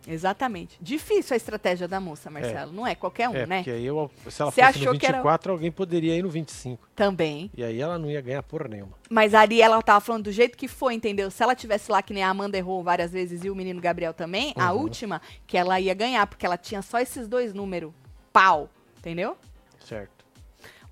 Exatamente. 0.06 0.76
Difícil 0.80 1.34
a 1.34 1.36
estratégia 1.36 1.88
da 1.88 1.98
moça, 2.00 2.30
Marcelo. 2.30 2.72
Não 2.72 2.86
é 2.86 2.94
qualquer 2.94 3.28
um, 3.28 3.34
é, 3.34 3.46
né? 3.46 3.56
porque 3.58 3.70
aí 3.70 3.84
eu, 3.86 4.10
se 4.28 4.42
ela 4.42 4.50
Você 4.50 4.60
fosse 4.62 4.78
achou 4.78 4.92
no 4.92 4.98
que 4.98 5.06
era- 5.06 5.16
24, 5.18 5.52
alguém 5.52 5.72
poderia 5.72 6.16
ir 6.16 6.22
no 6.22 6.28
25. 6.30 6.88
Também. 6.94 7.50
E 7.56 7.64
aí 7.64 7.80
ela 7.80 7.98
não 7.98 8.10
ia 8.10 8.20
ganhar 8.20 8.42
porra 8.42 8.68
nenhuma. 8.68 8.92
Mas 9.10 9.34
ali 9.34 9.62
ela 9.62 9.80
tava 9.82 10.00
falando 10.00 10.24
do 10.24 10.32
jeito 10.32 10.56
que 10.58 10.68
foi, 10.68 10.94
entendeu? 10.94 11.30
Se 11.30 11.42
ela 11.42 11.54
tivesse 11.54 11.90
lá, 11.90 12.02
que 12.02 12.12
nem 12.12 12.22
a 12.22 12.28
Amanda 12.28 12.56
errou 12.58 12.82
várias 12.82 13.12
vezes 13.12 13.44
e 13.44 13.50
o 13.50 13.54
menino 13.54 13.80
Gabriel 13.80 14.12
também, 14.14 14.52
a 14.56 14.72
Uhum. 14.72 14.80
última, 14.82 15.22
que 15.46 15.56
ela 15.56 15.80
ia 15.80 15.94
ganhar, 15.94 16.26
porque 16.26 16.44
ela 16.44 16.56
tinha 16.58 16.82
só 16.82 16.98
esses 17.00 17.26
dois 17.28 17.54
números. 17.54 17.92
Pau. 18.32 18.68
Entendeu? 18.98 19.36
Certo. 19.78 20.23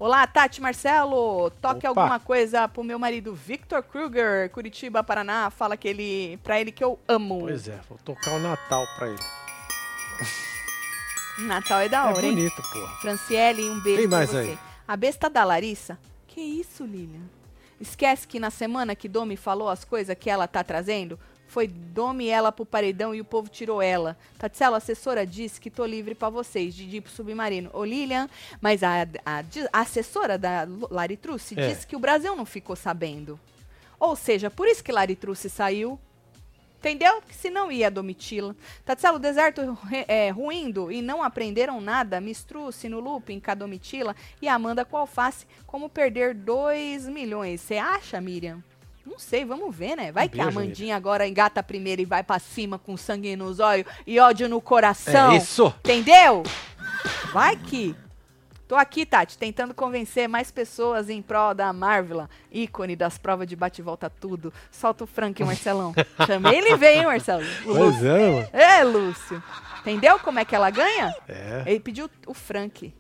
Olá, 0.03 0.26
Tati 0.26 0.61
Marcelo. 0.61 1.48
Toque 1.62 1.86
Opa. 1.86 2.00
alguma 2.00 2.18
coisa 2.18 2.66
pro 2.66 2.82
meu 2.82 2.98
marido 2.98 3.32
Victor 3.36 3.84
Kruger, 3.84 4.50
Curitiba, 4.50 5.00
Paraná. 5.05 5.48
Fala 5.48 5.76
que 5.76 5.86
ele, 5.86 6.40
pra 6.42 6.61
ele 6.61 6.72
que 6.72 6.82
eu 6.82 6.98
amo. 7.07 7.38
Pois 7.42 7.68
é, 7.68 7.78
vou 7.88 7.96
tocar 8.05 8.32
o 8.32 8.40
Natal 8.40 8.84
pra 8.96 9.07
ele. 9.07 9.22
Natal 11.46 11.78
é 11.78 11.88
da 11.88 11.98
É 11.98 12.12
hora, 12.12 12.26
hein? 12.26 12.34
bonito, 12.34 12.61
porra. 12.72 12.96
Franciele, 13.00 13.70
um 13.70 13.78
beijo 13.78 14.00
Quem 14.00 14.09
pra 14.09 14.18
mais 14.18 14.30
você. 14.30 14.38
aí? 14.38 14.59
A 14.88 14.96
besta 14.96 15.30
da 15.30 15.44
Larissa? 15.44 15.96
Que 16.26 16.40
isso, 16.40 16.84
Lilian? 16.84 17.22
Esquece 17.80 18.26
que 18.26 18.40
na 18.40 18.50
semana 18.50 18.96
que 18.96 19.09
Domi 19.09 19.36
falou 19.36 19.68
as 19.68 19.84
coisas 19.84 20.16
que 20.18 20.28
ela 20.28 20.48
tá 20.48 20.64
trazendo, 20.64 21.16
foi 21.53 21.68
Domi 21.68 22.28
ela 22.28 22.50
pro 22.50 22.64
paredão 22.64 23.14
e 23.14 23.20
o 23.20 23.24
povo 23.26 23.50
tirou 23.50 23.82
ela. 23.82 24.16
Tatselo, 24.38 24.74
a 24.74 24.78
assessora 24.78 25.26
disse 25.26 25.61
que 25.61 25.70
tô 25.70 25.84
livre 25.84 26.14
pra 26.14 26.30
vocês, 26.30 26.74
ir 26.78 27.03
pro 27.03 27.12
submarino. 27.12 27.68
Ô, 27.74 27.84
Lilian, 27.84 28.26
mas 28.59 28.82
a, 28.82 29.03
a- 29.26 29.44
a 29.70 29.80
assessora 29.80 30.38
da 30.38 30.66
Laritruce 30.90 31.55
É. 31.61 31.68
disse 31.68 31.86
que 31.86 31.94
o 31.94 31.98
Brasil 31.98 32.34
não 32.34 32.46
ficou 32.46 32.74
sabendo. 32.74 33.38
Ou 34.00 34.16
seja, 34.16 34.50
por 34.50 34.66
isso 34.66 34.82
que 34.82 34.90
Laritruce 34.90 35.50
saiu. 35.50 36.00
Entendeu? 36.78 37.20
Porque 37.20 37.34
senão 37.34 37.70
ia 37.70 37.90
Domitila. 37.90 38.57
Tatselo, 38.84 39.16
o 39.16 39.20
deserto 39.20 39.61
ru- 39.62 39.78
é, 40.09 40.30
ruindo 40.30 40.90
e 40.90 41.00
não 41.03 41.22
aprenderam 41.22 41.80
nada. 41.82 42.18
Mistruce 42.20 42.88
no 42.88 42.98
looping 42.98 43.38
com 43.40 43.50
a 43.50 43.55
Domitila 43.55 44.16
e 44.40 44.48
Amanda 44.48 44.84
com 44.86 44.96
alface. 44.96 45.46
Como 45.66 45.88
perder 45.90 46.34
2 46.34 47.07
milhões. 47.09 47.61
Você 47.61 47.76
acha, 47.76 48.20
Miriam? 48.22 48.64
Não 49.05 49.18
sei, 49.18 49.44
vamos 49.44 49.74
ver, 49.74 49.96
né? 49.96 50.12
Vai 50.12 50.26
Um 50.26 50.28
que 50.28 50.40
a 50.40 50.44
beijo, 50.44 50.59
Amandinha 50.61 50.96
agora 50.96 51.26
engata 51.26 51.61
a 51.61 51.62
primeira 51.62 52.00
e 52.00 52.05
vai 52.05 52.22
pra 52.22 52.38
cima 52.38 52.78
com 52.78 52.96
sangue 52.96 53.34
nos 53.36 53.59
olhos 53.61 53.86
e 54.07 54.18
ódio 54.20 54.48
no 54.48 54.61
coração. 54.61 55.32
É 55.32 55.36
isso! 55.36 55.74
Entendeu? 55.80 56.42
Vai 57.32 57.57
que. 57.57 57.94
Tô 58.68 58.76
aqui, 58.76 59.05
Tati, 59.05 59.36
tentando 59.36 59.74
convencer 59.74 60.26
mais 60.28 60.50
pessoas 60.50 61.11
em 61.11 61.20
prol 61.20 61.53
da 61.53 61.70
Marvel, 61.74 62.26
ícone 62.50 62.96
das 62.96 63.18
provas 63.18 63.46
de 63.46 63.55
bate-volta 63.55 64.09
tudo. 64.09 64.50
Solta 64.70 65.05
o 65.05 65.07
Frank, 65.07 65.44
Marcelão. 65.44 65.92
Chamei 66.26 66.57
ele 66.57 66.76
vem, 66.76 67.00
hein, 67.00 67.05
Marcelo? 67.07 67.44
Pois 67.64 68.03
é, 68.03 68.30
mano. 68.30 68.48
É, 68.50 68.82
Lúcio. 68.82 69.42
Entendeu 69.80 70.18
como 70.20 70.38
é 70.38 70.44
que 70.46 70.55
ela 70.55 70.70
ganha? 70.70 71.14
É, 71.28 71.64
Ele 71.66 71.80
pediu 71.80 72.09
o 72.26 72.32
Frank. 72.32 72.94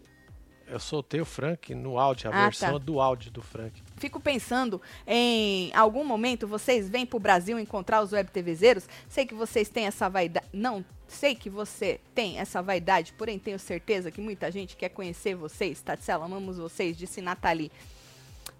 eu 0.66 0.78
soltei 0.80 1.20
o 1.22 1.24
Frank 1.24 1.74
no 1.74 1.98
áudio, 1.98 2.30
a 2.30 2.34
Ah, 2.36 2.44
versão 2.44 2.72
tá. 2.72 2.78
do 2.78 3.00
áudio 3.00 3.30
do 3.30 3.40
Frank. 3.40 3.80
Fico 4.02 4.18
pensando 4.18 4.82
em 5.06 5.72
algum 5.76 6.04
momento 6.04 6.44
vocês 6.48 6.88
vêm 6.88 7.06
pro 7.06 7.20
Brasil 7.20 7.56
encontrar 7.56 8.02
os 8.02 8.10
web 8.10 8.28
TVzeiros. 8.32 8.88
Sei 9.08 9.24
que 9.24 9.32
vocês 9.32 9.68
têm 9.68 9.86
essa 9.86 10.10
vaidade. 10.10 10.44
Não, 10.52 10.84
sei 11.06 11.36
que 11.36 11.48
você 11.48 12.00
tem 12.12 12.36
essa 12.40 12.60
vaidade, 12.60 13.12
porém 13.12 13.38
tenho 13.38 13.60
certeza 13.60 14.10
que 14.10 14.20
muita 14.20 14.50
gente 14.50 14.76
quer 14.76 14.88
conhecer 14.88 15.36
vocês. 15.36 15.80
Tatsela, 15.80 16.24
amamos 16.24 16.58
vocês, 16.58 16.96
disse 16.96 17.22
Nathalie. 17.22 17.70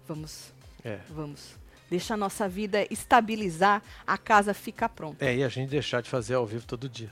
Vamos, 0.07 0.53
É. 0.81 0.99
vamos. 1.09 1.55
Deixa 1.89 2.13
a 2.13 2.17
nossa 2.17 2.47
vida 2.47 2.87
estabilizar, 2.89 3.83
a 4.07 4.17
casa 4.17 4.53
fica 4.53 4.87
pronta. 4.87 5.25
É, 5.25 5.35
e 5.35 5.43
a 5.43 5.49
gente 5.49 5.69
deixar 5.69 6.01
de 6.01 6.09
fazer 6.09 6.35
ao 6.35 6.45
vivo 6.45 6.65
todo 6.65 6.87
dia. 6.87 7.11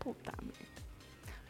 Puta 0.00 0.32
merda. 0.42 0.71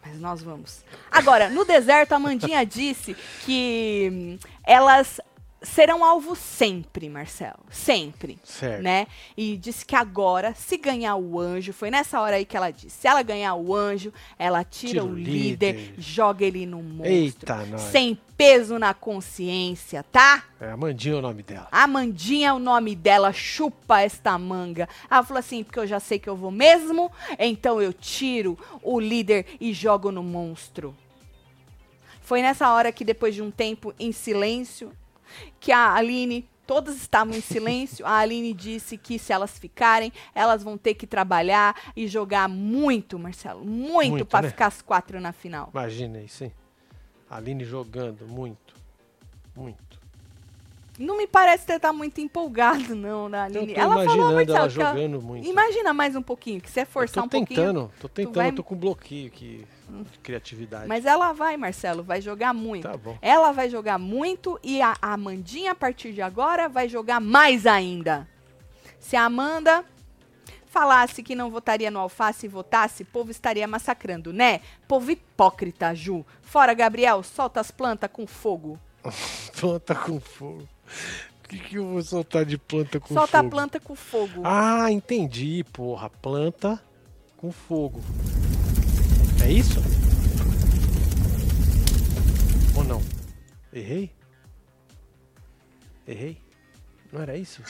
Mas 0.04 0.18
nós 0.20 0.42
vamos. 0.42 0.84
Agora, 1.10 1.48
no 1.48 1.64
deserto, 1.64 2.12
a 2.12 2.18
Mandinha 2.18 2.66
disse 2.66 3.14
que 3.44 4.10
hum, 4.12 4.38
elas 4.64 5.20
serão 5.62 6.04
alvo 6.04 6.34
sempre, 6.34 7.08
Marcelo. 7.08 7.60
Sempre. 7.70 8.38
Certo. 8.44 8.82
Né? 8.82 9.06
E 9.36 9.56
disse 9.56 9.84
que 9.84 9.94
agora, 9.96 10.54
se 10.54 10.76
ganhar 10.76 11.16
o 11.16 11.38
anjo, 11.40 11.72
foi 11.72 11.90
nessa 11.90 12.20
hora 12.20 12.36
aí 12.36 12.44
que 12.44 12.56
ela 12.56 12.70
disse: 12.70 12.90
se 13.00 13.08
ela 13.08 13.22
ganhar 13.22 13.54
o 13.54 13.74
anjo, 13.74 14.12
ela 14.38 14.64
tira, 14.64 14.92
Tira 14.92 15.04
o 15.04 15.14
líder, 15.14 15.74
líder. 15.74 15.94
joga 15.98 16.44
ele 16.44 16.66
no 16.66 16.82
monstro. 16.82 17.12
Eita, 17.12 17.56
nós. 17.66 17.80
sem 17.82 18.18
peso 18.36 18.78
na 18.78 18.92
consciência, 18.92 20.02
tá? 20.10 20.42
É, 20.60 20.70
Amandinha 20.70 21.14
é 21.14 21.18
o 21.18 21.22
nome 21.22 21.42
dela. 21.42 21.68
Amandinha 21.70 22.48
é 22.48 22.52
o 22.52 22.58
nome 22.58 22.96
dela, 22.96 23.32
chupa 23.32 24.00
esta 24.00 24.36
manga. 24.36 24.88
Ela 25.08 25.22
falou 25.22 25.38
assim, 25.38 25.62
porque 25.62 25.78
eu 25.78 25.86
já 25.86 26.00
sei 26.00 26.18
que 26.18 26.28
eu 26.28 26.34
vou 26.34 26.50
mesmo, 26.50 27.10
então 27.38 27.80
eu 27.80 27.92
tiro 27.92 28.58
o 28.82 28.98
líder 28.98 29.46
e 29.60 29.72
jogo 29.72 30.10
no 30.10 30.22
monstro. 30.24 30.94
Foi 32.20 32.40
nessa 32.42 32.72
hora 32.72 32.90
que, 32.90 33.04
depois 33.04 33.34
de 33.34 33.42
um 33.42 33.50
tempo 33.50 33.94
em 33.98 34.10
silêncio, 34.10 34.92
que 35.60 35.70
a 35.72 35.94
Aline, 35.94 36.48
todas 36.66 36.96
estavam 36.96 37.34
em 37.34 37.40
silêncio, 37.40 38.06
a 38.06 38.18
Aline 38.18 38.52
disse 38.54 38.96
que 38.96 39.18
se 39.18 39.32
elas 39.32 39.58
ficarem, 39.58 40.12
elas 40.34 40.62
vão 40.62 40.78
ter 40.78 40.94
que 40.94 41.06
trabalhar 41.06 41.74
e 41.96 42.06
jogar 42.06 42.48
muito, 42.48 43.18
Marcelo, 43.18 43.64
muito, 43.64 44.10
Muito, 44.12 44.26
pra 44.26 44.42
né? 44.42 44.48
ficar 44.50 44.66
as 44.66 44.80
quatro 44.82 45.20
na 45.20 45.32
final. 45.32 45.68
Imagina 45.72 46.20
isso, 46.20 46.44
hein? 46.44 46.52
Aline 47.30 47.64
jogando 47.64 48.26
muito. 48.26 48.74
Muito. 49.56 50.00
Não 50.98 51.16
me 51.16 51.26
parece 51.26 51.66
ter 51.66 51.80
tá 51.80 51.90
muito 51.92 52.20
empolgado, 52.20 52.94
não, 52.94 53.28
da 53.30 53.38
Eu 53.48 53.60
Aline. 53.62 53.74
tô 53.74 53.80
Ela 53.80 53.94
falou, 53.94 54.06
Marcelo, 54.06 54.30
ela 54.32 54.44
que 54.44 54.50
ela- 54.52 54.68
jogando 54.68 55.22
muito. 55.22 55.48
Imagina 55.48 55.94
mais 55.94 56.14
um 56.14 56.22
pouquinho, 56.22 56.60
que 56.60 56.70
se 56.70 56.80
é 56.80 56.84
forçar 56.84 57.22
tô 57.22 57.26
um 57.26 57.28
pouquinho. 57.28 57.60
tentando, 57.60 57.90
tô 57.98 58.08
tentando, 58.08 58.34
vai- 58.34 58.52
tô 58.52 58.62
com 58.62 58.76
bloqueio 58.76 59.26
aqui 59.28 59.66
criatividade. 60.22 60.86
Mas 60.86 61.04
ela 61.04 61.32
vai, 61.32 61.56
Marcelo, 61.56 62.02
vai 62.02 62.20
jogar 62.20 62.52
muito. 62.52 62.88
Tá 62.88 62.96
bom. 62.96 63.18
Ela 63.20 63.52
vai 63.52 63.68
jogar 63.68 63.98
muito 63.98 64.58
e 64.62 64.80
a 64.80 64.96
Amandinha, 65.00 65.72
a 65.72 65.74
partir 65.74 66.12
de 66.12 66.22
agora, 66.22 66.68
vai 66.68 66.88
jogar 66.88 67.20
mais 67.20 67.66
ainda. 67.66 68.28
Se 68.98 69.16
a 69.16 69.24
Amanda 69.24 69.84
falasse 70.66 71.22
que 71.22 71.34
não 71.34 71.50
votaria 71.50 71.90
no 71.90 71.98
Alface 71.98 72.46
e 72.46 72.48
votasse, 72.48 73.04
povo 73.04 73.30
estaria 73.30 73.66
massacrando, 73.66 74.32
né? 74.32 74.60
Povo 74.88 75.10
hipócrita, 75.10 75.94
Ju. 75.94 76.24
Fora, 76.40 76.72
Gabriel, 76.72 77.22
solta 77.22 77.60
as 77.60 77.70
plantas 77.70 78.10
com 78.10 78.26
fogo. 78.26 78.78
Planta 79.60 79.94
com 79.94 80.18
fogo. 80.18 80.66
O 81.44 81.48
que, 81.48 81.58
que 81.58 81.76
eu 81.76 81.86
vou 81.86 82.02
soltar 82.02 82.46
de 82.46 82.56
planta 82.56 82.98
com 82.98 83.12
solta 83.12 83.38
fogo? 83.38 83.46
a 83.46 83.50
planta 83.50 83.80
com 83.80 83.94
fogo. 83.94 84.40
Ah, 84.42 84.90
entendi, 84.90 85.62
porra. 85.70 86.08
Planta 86.08 86.80
com 87.36 87.52
fogo. 87.52 88.00
É 89.44 89.50
isso? 89.50 89.80
Ou 92.76 92.84
não? 92.84 93.02
Errei? 93.72 94.10
Errei? 96.06 96.38
Não 97.12 97.20
era 97.22 97.36
isso? 97.36 97.62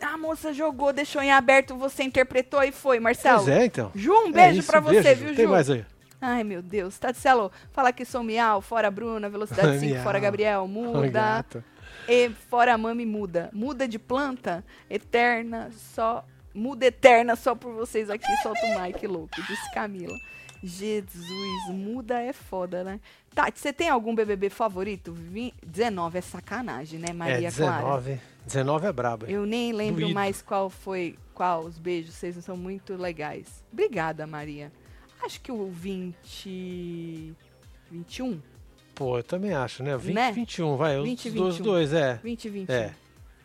A 0.00 0.16
moça 0.18 0.52
jogou, 0.52 0.92
deixou 0.92 1.22
em 1.22 1.30
aberto, 1.30 1.76
você 1.76 2.02
interpretou 2.02 2.62
e 2.62 2.72
foi, 2.72 2.98
Marcelo. 2.98 3.44
Pois 3.44 3.48
é, 3.56 3.64
então. 3.66 3.90
Ju, 3.94 4.12
um 4.12 4.28
É 4.28 4.32
beijo 4.32 4.58
isso, 4.60 4.70
pra 4.70 4.80
você, 4.80 5.00
beijo, 5.02 5.24
viu, 5.26 5.34
Tem 5.36 5.44
Ju? 5.46 5.50
mais 5.50 5.70
aí. 5.70 5.84
Ai, 6.20 6.44
meu 6.44 6.60
Deus. 6.62 6.98
Tatielo, 6.98 7.50
fala 7.72 7.92
que 7.92 8.04
sou 8.04 8.22
miau, 8.22 8.60
fora 8.60 8.90
Bruna, 8.90 9.28
velocidade 9.28 9.78
5, 9.80 9.92
Miau. 9.92 10.04
fora 10.04 10.18
Gabriel, 10.18 10.66
muda. 10.66 11.08
gata. 11.10 11.64
E 12.08 12.30
fora 12.50 12.76
mami, 12.76 13.06
muda. 13.06 13.48
Muda 13.52 13.86
de 13.86 13.98
planta, 13.98 14.64
eterna, 14.90 15.70
só. 15.94 16.24
Muda 16.54 16.86
eterna 16.86 17.34
só 17.36 17.54
por 17.54 17.72
vocês 17.74 18.10
aqui, 18.10 18.26
solta 18.42 18.60
o 18.66 18.80
Mike 18.82 19.06
louco, 19.06 19.40
disse 19.46 19.72
Camila. 19.72 20.14
Jesus, 20.62 21.68
muda 21.70 22.20
é 22.20 22.32
foda, 22.32 22.84
né? 22.84 23.00
Tati, 23.34 23.58
você 23.58 23.72
tem 23.72 23.88
algum 23.88 24.14
BBB 24.14 24.48
favorito? 24.50 25.12
Vin- 25.12 25.52
19 25.66 26.18
é 26.18 26.20
sacanagem, 26.20 26.98
né, 27.00 27.12
Maria 27.12 27.48
é, 27.48 27.50
Clara? 27.50 27.82
19. 28.00 28.20
19 28.46 28.86
é 28.86 28.92
brabo. 28.92 29.26
Eu 29.26 29.44
nem 29.46 29.72
lembro 29.72 30.02
Doído. 30.02 30.14
mais 30.14 30.40
qual 30.42 30.68
foi, 30.70 31.16
qual 31.34 31.64
os 31.64 31.78
beijos, 31.78 32.14
vocês 32.14 32.36
são 32.44 32.56
muito 32.56 32.94
legais. 32.96 33.64
Obrigada, 33.72 34.26
Maria. 34.26 34.70
Acho 35.24 35.40
que 35.40 35.50
o 35.52 35.70
20 35.70 37.34
21, 37.90 38.40
Pô, 38.94 39.18
eu 39.18 39.22
também 39.22 39.52
acho, 39.54 39.82
né? 39.82 39.96
20 39.96 40.14
Né? 40.14 40.32
21, 40.32 40.76
vai. 40.76 40.98
Os 40.98 41.04
20, 41.04 41.30
dois, 41.30 41.54
21. 41.56 41.64
dois, 41.72 41.92
é. 41.92 42.14
20 42.22 42.48
21. 42.48 42.74
É. 42.74 42.94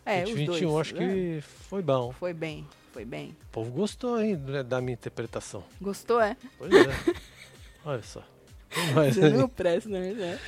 É, 0.06 0.24
20, 0.24 0.30
os 0.34 0.38
21, 0.40 0.70
dois. 0.72 0.82
acho 0.88 0.96
É, 0.96 1.00
que 1.00 1.42
foi 1.42 1.82
bom. 1.82 2.12
foi 2.14 2.34
bem, 2.34 2.68
foi 2.98 3.06
bem. 3.06 3.38
O 3.44 3.52
povo 3.52 3.70
gostou, 3.70 4.20
hein, 4.20 4.36
né, 4.36 4.64
da 4.64 4.82
minha 4.82 4.94
interpretação. 4.94 5.64
Gostou, 5.80 6.20
é? 6.20 6.36
Pois 6.58 6.74
é. 6.74 7.16
Olha 7.86 8.02
só. 8.02 8.24
Mais 8.96 9.14
Você 9.14 9.30
não 9.30 9.48
presta, 9.48 9.88
né? 9.88 10.40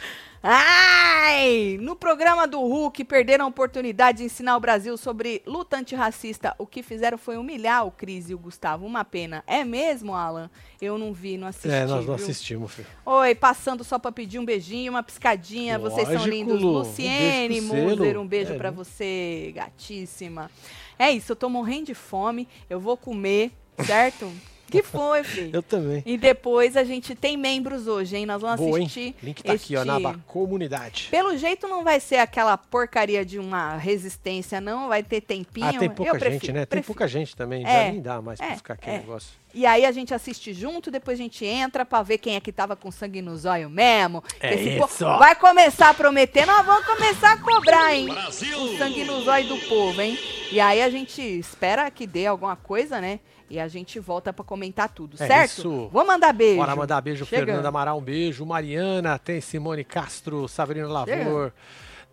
Ai! 0.42 1.78
No 1.82 1.96
programa 1.96 2.48
do 2.48 2.60
Hulk, 2.62 3.04
perderam 3.04 3.46
a 3.46 3.48
oportunidade 3.50 4.20
de 4.20 4.24
ensinar 4.24 4.56
o 4.56 4.60
Brasil 4.60 4.96
sobre 4.98 5.42
luta 5.46 5.78
antirracista. 5.78 6.56
O 6.58 6.66
que 6.66 6.82
fizeram 6.82 7.18
foi 7.18 7.38
humilhar 7.38 7.86
o 7.86 7.92
Cris 7.92 8.30
e 8.30 8.34
o 8.34 8.40
Gustavo. 8.40 8.86
Uma 8.86 9.04
pena. 9.04 9.44
É 9.46 9.66
mesmo, 9.66 10.16
Alan? 10.16 10.50
Eu 10.82 10.98
não 10.98 11.12
vi, 11.14 11.38
não 11.38 11.48
assisti. 11.50 11.70
É, 11.70 11.82
nós 11.82 12.06
não 12.06 12.16
viu? 12.16 12.26
assistimos, 12.26 12.72
filho. 12.74 12.88
Oi, 13.06 13.36
passando 13.36 13.84
só 13.84 14.00
pra 14.00 14.12
pedir 14.14 14.40
um 14.40 14.46
beijinho, 14.46 14.94
uma 14.94 15.04
piscadinha. 15.04 15.78
Vocês 15.78 16.08
são 16.08 16.16
Lógico, 16.16 16.34
lindos. 16.36 16.62
Lu. 16.62 16.70
Um 16.70 16.72
Luciene 16.80 17.62
Muser, 17.62 18.18
um 18.18 18.28
beijo 18.28 18.54
É, 18.54 18.58
pra 18.58 18.72
né? 18.72 18.78
você, 18.78 19.52
gatíssima. 19.54 20.50
É 20.98 21.12
isso, 21.12 21.34
eu 21.34 21.36
tô 21.36 21.50
morrendo 21.50 21.88
de 21.88 21.94
fome. 21.94 22.48
Eu 22.70 22.80
vou 22.80 22.96
comer, 22.96 23.52
certo? 23.86 24.32
que 24.72 24.84
foi, 24.84 25.24
filho? 25.24 25.49
Eu 25.53 25.61
também. 25.63 26.01
E 26.05 26.17
depois 26.17 26.78
a 26.78 26.84
gente 26.84 27.15
tem 27.15 27.36
membros 27.36 27.88
hoje, 27.88 28.15
hein? 28.17 28.26
Nós 28.26 28.41
vamos 28.41 28.57
Boa, 28.59 28.78
hein? 28.80 28.86
assistir. 28.86 29.15
Link 29.22 29.43
tá 29.43 29.53
aqui, 29.53 29.76
ó, 29.76 29.84
na 29.84 29.97
este- 29.97 30.05
aba 30.07 30.20
comunidade. 30.28 31.07
Pelo 31.11 31.38
jeito 31.38 31.67
não 31.67 31.84
vai 31.84 31.99
ser 31.99 32.17
aquela 32.17 32.57
porcaria 32.57 33.26
de 33.26 33.38
uma 33.39 33.76
resistência, 33.78 34.59
não. 34.61 34.88
Vai 34.88 35.03
ter 35.03 35.22
tempinho. 35.22 35.67
Ah, 35.67 35.74
tem 35.74 35.89
pouca 35.89 36.11
Eu 36.11 36.20
prefiro, 36.20 36.32
gente, 36.45 36.51
né? 36.53 36.59
Tem 36.61 36.67
prefiro. 36.67 36.88
pouca 36.88 37.07
gente 37.07 37.36
também. 37.36 37.65
É, 37.65 37.86
Já 37.88 37.91
nem 37.91 38.01
dá 38.01 38.22
mais 38.22 38.39
é, 38.39 38.47
pra 38.47 38.55
ficar 38.57 38.74
aqui 38.76 38.89
o 38.89 38.91
é. 38.93 38.97
negócio. 38.97 39.30
E 39.51 39.65
aí 39.65 39.84
a 39.84 39.91
gente 39.91 40.13
assiste 40.13 40.53
junto, 40.53 40.91
depois 40.91 41.20
a 41.20 41.24
gente 41.24 41.43
entra 41.43 41.84
pra 41.84 42.03
ver 42.03 42.20
quem 42.20 42.36
é 42.36 42.39
que 42.39 42.51
tava 42.51 42.76
com 42.76 42.91
sangue 42.91 43.20
no 43.20 43.36
zóio 43.36 43.67
mesmo. 43.67 44.24
É 44.39 44.53
Esse 44.53 44.78
po- 44.78 44.86
isso. 44.86 45.03
Vai 45.17 45.34
começar 45.36 45.89
a 45.89 45.93
prometer, 45.93 46.45
nós 46.45 46.63
vamos 46.63 46.86
começar 46.86 47.32
a 47.34 47.38
cobrar, 47.38 47.95
hein? 47.95 48.09
O 48.11 48.78
sangue 48.78 49.03
no 49.05 49.22
zóio 49.24 49.47
do 49.47 49.57
povo, 49.67 49.99
hein? 50.01 50.17
E 50.51 50.59
aí 50.59 50.82
a 50.84 50.89
gente 50.91 51.20
espera 51.22 51.89
que 51.89 52.05
dê 52.05 52.28
alguma 52.28 52.55
coisa, 52.55 53.01
né? 53.01 53.20
E 53.50 53.60
a 53.60 53.68
gente 53.68 54.00
volta 54.00 54.32
pra 54.32 54.45
comentar 54.45 54.89
tudo, 54.89 55.16
É 55.20 55.26
certo? 55.28 55.50
isso. 55.60 55.89
Vou 55.91 56.06
mandar 56.06 56.32
beijo. 56.34 56.58
Bora 56.58 56.76
mandar 56.76 57.02
beijo, 57.02 57.26
Chegando. 57.26 57.45
Fernanda 57.47 57.68
Amaral, 57.68 57.97
um 57.97 58.02
beijo. 58.02 58.45
Mariana, 58.45 59.18
tem 59.18 59.41
Simone 59.41 59.84
Castro, 59.84 60.47
Sabrina 60.47 60.88
Lavor, 60.88 61.52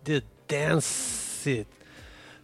The 0.03 0.23
Dance. 0.47 1.67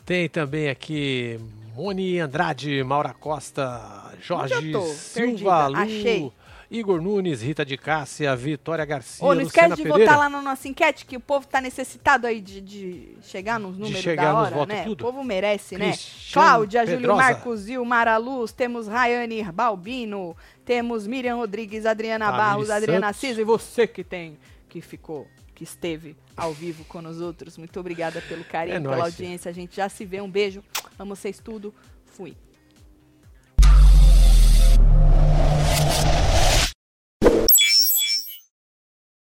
Tem 0.05 0.29
também 0.29 0.69
aqui 0.69 1.39
Moni 1.75 2.19
Andrade, 2.19 2.83
Maura 2.83 3.13
Costa, 3.13 4.11
Jorge? 4.21 4.73
Silva. 4.95 5.67
Lu, 5.67 5.77
Achei. 5.77 6.31
Igor 6.73 6.99
Nunes, 6.99 7.39
Rita 7.43 7.63
de 7.63 7.77
Cássia, 7.77 8.35
Vitória 8.35 8.83
Garcia, 8.83 9.23
Ô, 9.23 9.35
não 9.35 9.43
Luciana 9.43 9.75
esquece 9.75 9.83
de 9.83 9.89
Pereira. 9.89 10.11
votar 10.11 10.17
lá 10.17 10.27
na 10.27 10.41
nossa 10.41 10.67
enquete, 10.67 11.05
que 11.05 11.15
o 11.15 11.19
povo 11.19 11.45
tá 11.45 11.61
necessitado 11.61 12.25
aí 12.25 12.41
de, 12.41 12.59
de 12.61 13.15
chegar 13.21 13.59
nos 13.59 13.77
números 13.77 14.01
chegar 14.01 14.23
da 14.25 14.33
nos 14.33 14.41
hora, 14.47 14.55
votos 14.55 14.75
né? 14.75 14.83
tudo. 14.83 15.01
O 15.01 15.11
povo 15.11 15.23
merece, 15.23 15.77
né? 15.77 15.89
Cristiano 15.91 16.33
Cláudia, 16.33 16.85
Júlio 16.85 16.97
Pedrosa. 17.01 17.21
Marcos, 17.21 17.59
Zilmara 17.59 18.17
Luz, 18.17 18.51
temos 18.51 18.87
Rayane 18.87 19.43
Balbino, 19.51 20.35
temos 20.65 21.05
Miriam 21.05 21.35
Rodrigues, 21.35 21.85
Adriana 21.85 22.31
Barros, 22.31 22.71
Adriana 22.71 23.07
Santos. 23.13 23.21
Cisa 23.21 23.41
e 23.41 23.43
você 23.43 23.85
que 23.85 24.03
tem, 24.03 24.35
que 24.67 24.81
ficou, 24.81 25.27
que 25.53 25.63
esteve 25.63 26.15
ao 26.35 26.53
vivo 26.53 26.83
com 26.85 26.97
os 27.05 27.21
outros. 27.21 27.55
Muito 27.55 27.79
obrigada 27.79 28.19
pelo 28.27 28.43
carinho, 28.43 28.77
É 28.77 28.79
pela 28.79 28.97
nóis, 28.97 29.13
audiência. 29.13 29.51
A 29.51 29.53
gente 29.53 29.75
já 29.75 29.87
se 29.87 30.03
vê. 30.05 30.19
Um 30.21 30.29
beijo. 30.29 30.63
Amo 30.97 31.15
vocês 31.15 31.39
tudo. 31.39 31.71
Fui. 32.05 32.35